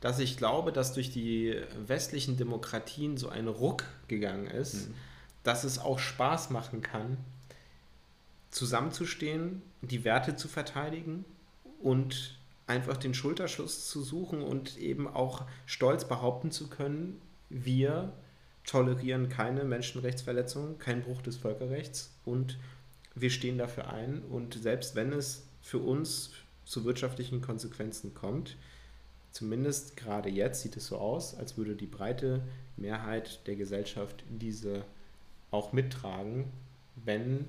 dass 0.00 0.18
ich 0.18 0.36
glaube, 0.36 0.72
dass 0.72 0.92
durch 0.92 1.10
die 1.10 1.56
westlichen 1.86 2.36
Demokratien 2.36 3.16
so 3.16 3.28
ein 3.28 3.48
Ruck 3.48 3.84
gegangen 4.06 4.46
ist, 4.46 4.88
mhm. 4.88 4.94
dass 5.42 5.64
es 5.64 5.78
auch 5.78 5.98
Spaß 5.98 6.50
machen 6.50 6.82
kann, 6.82 7.18
zusammenzustehen, 8.50 9.62
die 9.82 10.04
Werte 10.04 10.36
zu 10.36 10.48
verteidigen 10.48 11.24
und 11.80 12.38
einfach 12.66 12.96
den 12.96 13.14
Schulterschluss 13.14 13.88
zu 13.88 14.02
suchen 14.02 14.42
und 14.42 14.76
eben 14.76 15.08
auch 15.08 15.44
stolz 15.66 16.06
behaupten 16.06 16.50
zu 16.50 16.68
können, 16.68 17.20
wir 17.48 18.12
tolerieren 18.64 19.30
keine 19.30 19.64
Menschenrechtsverletzungen, 19.64 20.78
keinen 20.78 21.02
Bruch 21.02 21.22
des 21.22 21.38
Völkerrechts 21.38 22.14
und 22.24 22.58
wir 23.14 23.30
stehen 23.30 23.58
dafür 23.58 23.90
ein 23.90 24.22
und 24.22 24.54
selbst 24.54 24.94
wenn 24.94 25.12
es 25.12 25.46
für 25.62 25.78
uns 25.78 26.32
zu 26.64 26.84
wirtschaftlichen 26.84 27.40
Konsequenzen 27.40 28.14
kommt, 28.14 28.56
zumindest 29.38 29.96
gerade 29.96 30.28
jetzt 30.28 30.62
sieht 30.62 30.76
es 30.76 30.88
so 30.88 30.98
aus, 30.98 31.36
als 31.36 31.56
würde 31.56 31.76
die 31.76 31.86
breite 31.86 32.40
Mehrheit 32.76 33.46
der 33.46 33.54
Gesellschaft 33.54 34.24
diese 34.28 34.82
auch 35.52 35.72
mittragen, 35.72 36.46
wenn 36.96 37.46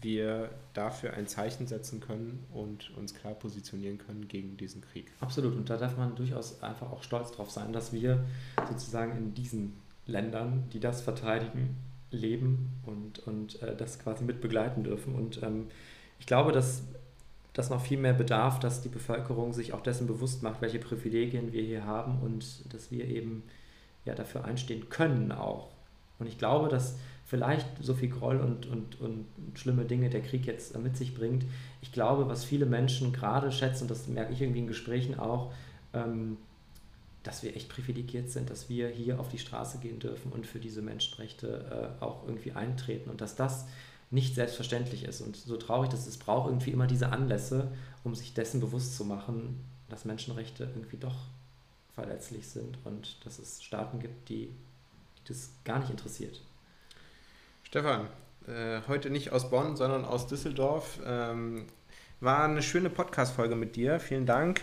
wir 0.00 0.50
dafür 0.74 1.14
ein 1.14 1.28
Zeichen 1.28 1.68
setzen 1.68 2.00
können 2.00 2.44
und 2.52 2.90
uns 2.96 3.14
klar 3.14 3.34
positionieren 3.34 3.98
können 3.98 4.26
gegen 4.26 4.56
diesen 4.56 4.80
Krieg. 4.80 5.12
Absolut, 5.20 5.54
und 5.54 5.70
da 5.70 5.76
darf 5.76 5.96
man 5.96 6.16
durchaus 6.16 6.60
einfach 6.60 6.90
auch 6.90 7.04
stolz 7.04 7.30
drauf 7.30 7.52
sein, 7.52 7.72
dass 7.72 7.92
wir 7.92 8.24
sozusagen 8.68 9.16
in 9.16 9.34
diesen 9.34 9.76
Ländern, 10.06 10.64
die 10.72 10.80
das 10.80 11.02
verteidigen, 11.02 11.76
leben 12.10 12.80
und, 12.84 13.20
und 13.20 13.62
äh, 13.62 13.76
das 13.76 14.00
quasi 14.00 14.24
mit 14.24 14.40
begleiten 14.40 14.82
dürfen. 14.82 15.14
Und 15.14 15.40
ähm, 15.44 15.68
ich 16.18 16.26
glaube, 16.26 16.50
dass 16.50 16.82
das 17.58 17.70
noch 17.70 17.80
viel 17.80 17.98
mehr 17.98 18.14
bedarf, 18.14 18.60
dass 18.60 18.82
die 18.82 18.88
Bevölkerung 18.88 19.52
sich 19.52 19.72
auch 19.72 19.80
dessen 19.80 20.06
bewusst 20.06 20.44
macht, 20.44 20.62
welche 20.62 20.78
Privilegien 20.78 21.52
wir 21.52 21.62
hier 21.62 21.84
haben 21.84 22.20
und 22.22 22.72
dass 22.72 22.92
wir 22.92 23.04
eben 23.06 23.42
ja, 24.04 24.14
dafür 24.14 24.44
einstehen 24.44 24.88
können 24.88 25.32
auch. 25.32 25.68
Und 26.20 26.28
ich 26.28 26.38
glaube, 26.38 26.68
dass 26.68 26.96
vielleicht 27.26 27.66
so 27.80 27.94
viel 27.94 28.10
Groll 28.10 28.38
und, 28.38 28.66
und, 28.66 29.00
und 29.00 29.26
schlimme 29.54 29.84
Dinge 29.84 30.08
der 30.08 30.22
Krieg 30.22 30.46
jetzt 30.46 30.78
mit 30.78 30.96
sich 30.96 31.14
bringt. 31.14 31.44
Ich 31.82 31.90
glaube, 31.90 32.28
was 32.28 32.44
viele 32.44 32.64
Menschen 32.64 33.12
gerade 33.12 33.50
schätzen, 33.50 33.84
und 33.84 33.90
das 33.90 34.06
merke 34.06 34.32
ich 34.32 34.40
irgendwie 34.40 34.60
in 34.60 34.66
Gesprächen 34.68 35.18
auch, 35.18 35.52
ähm, 35.92 36.36
dass 37.24 37.42
wir 37.42 37.56
echt 37.56 37.68
privilegiert 37.68 38.30
sind, 38.30 38.50
dass 38.50 38.68
wir 38.68 38.88
hier 38.88 39.18
auf 39.18 39.28
die 39.28 39.38
Straße 39.38 39.78
gehen 39.78 39.98
dürfen 39.98 40.30
und 40.30 40.46
für 40.46 40.60
diese 40.60 40.80
Menschenrechte 40.80 41.92
äh, 42.00 42.04
auch 42.04 42.24
irgendwie 42.26 42.52
eintreten 42.52 43.10
und 43.10 43.20
dass 43.20 43.34
das 43.34 43.66
nicht 44.10 44.34
selbstverständlich 44.34 45.04
ist. 45.04 45.20
Und 45.20 45.36
so 45.36 45.56
traurig 45.56 45.90
das 45.90 46.00
ist, 46.00 46.06
es 46.08 46.16
braucht 46.18 46.48
irgendwie 46.48 46.70
immer 46.70 46.86
diese 46.86 47.10
Anlässe, 47.10 47.70
um 48.04 48.14
sich 48.14 48.34
dessen 48.34 48.60
bewusst 48.60 48.96
zu 48.96 49.04
machen, 49.04 49.64
dass 49.88 50.04
Menschenrechte 50.04 50.64
irgendwie 50.64 50.96
doch 50.96 51.16
verletzlich 51.94 52.48
sind 52.48 52.78
und 52.84 53.24
dass 53.26 53.38
es 53.38 53.62
Staaten 53.62 53.98
gibt, 53.98 54.28
die, 54.28 54.46
die 55.18 55.28
das 55.28 55.50
gar 55.64 55.80
nicht 55.80 55.90
interessiert. 55.90 56.40
Stefan, 57.64 58.08
äh, 58.46 58.80
heute 58.88 59.10
nicht 59.10 59.32
aus 59.32 59.50
Bonn, 59.50 59.76
sondern 59.76 60.04
aus 60.04 60.26
Düsseldorf. 60.26 61.00
Ähm, 61.04 61.66
war 62.20 62.44
eine 62.44 62.62
schöne 62.62 62.90
Podcast-Folge 62.90 63.56
mit 63.56 63.76
dir. 63.76 64.00
Vielen 64.00 64.26
Dank. 64.26 64.60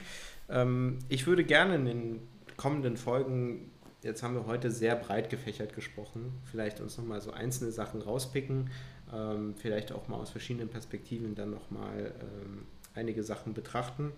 Ähm, 0.50 1.00
ich 1.08 1.28
würde 1.28 1.44
gerne 1.44 1.76
in 1.76 1.86
den 1.86 2.28
kommenden 2.58 2.98
Folgen, 2.98 3.72
jetzt 4.02 4.24
haben 4.24 4.36
wir 4.36 4.46
heute 4.46 4.72
sehr 4.72 4.96
breit 4.96 5.30
gefächert 5.30 5.74
gesprochen, 5.74 6.34
vielleicht 6.50 6.80
uns 6.80 6.98
nochmal 6.98 7.22
so 7.22 7.32
einzelne 7.32 7.72
Sachen 7.72 8.02
rauspicken, 8.02 8.70
ähm, 9.14 9.56
vielleicht 9.58 9.92
auch 9.92 10.08
mal 10.08 10.18
aus 10.18 10.30
verschiedenen 10.30 10.70
Perspektiven 10.70 11.36
dann 11.36 11.52
nochmal 11.52 12.14
ähm, 12.22 12.66
einige 12.94 13.24
Sachen 13.24 13.54
betrachten 13.54 14.12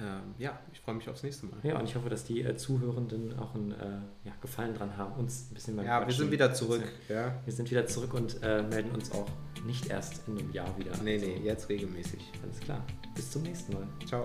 ähm, 0.00 0.34
ja, 0.38 0.58
ich 0.72 0.80
freue 0.80 0.94
mich 0.94 1.08
aufs 1.08 1.22
nächste 1.22 1.46
Mal. 1.46 1.56
Ja, 1.62 1.78
und 1.78 1.84
ich 1.84 1.94
hoffe, 1.94 2.08
dass 2.08 2.24
die 2.24 2.40
äh, 2.40 2.56
Zuhörenden 2.56 3.38
auch 3.38 3.54
einen 3.54 3.72
äh, 3.72 3.98
ja, 4.24 4.32
Gefallen 4.40 4.74
dran 4.74 4.96
haben, 4.96 5.12
uns 5.20 5.50
ein 5.50 5.54
bisschen 5.54 5.76
beim 5.76 5.84
Ja, 5.84 6.06
wir 6.06 6.14
sind 6.14 6.30
wieder 6.30 6.54
zurück. 6.54 6.84
Ja. 7.08 7.34
Wir 7.44 7.52
sind 7.52 7.70
wieder 7.70 7.86
zurück 7.86 8.14
und 8.14 8.42
äh, 8.42 8.62
melden 8.62 8.90
uns 8.92 9.12
auch 9.12 9.28
nicht 9.66 9.90
erst 9.90 10.26
in 10.26 10.38
einem 10.38 10.52
Jahr 10.52 10.76
wieder. 10.78 10.92
Nee, 11.02 11.18
nee, 11.18 11.40
jetzt 11.44 11.68
regelmäßig. 11.68 12.20
Alles 12.42 12.60
klar. 12.60 12.82
Bis 13.14 13.30
zum 13.30 13.42
nächsten 13.42 13.74
Mal. 13.74 13.86
Ciao. 14.06 14.24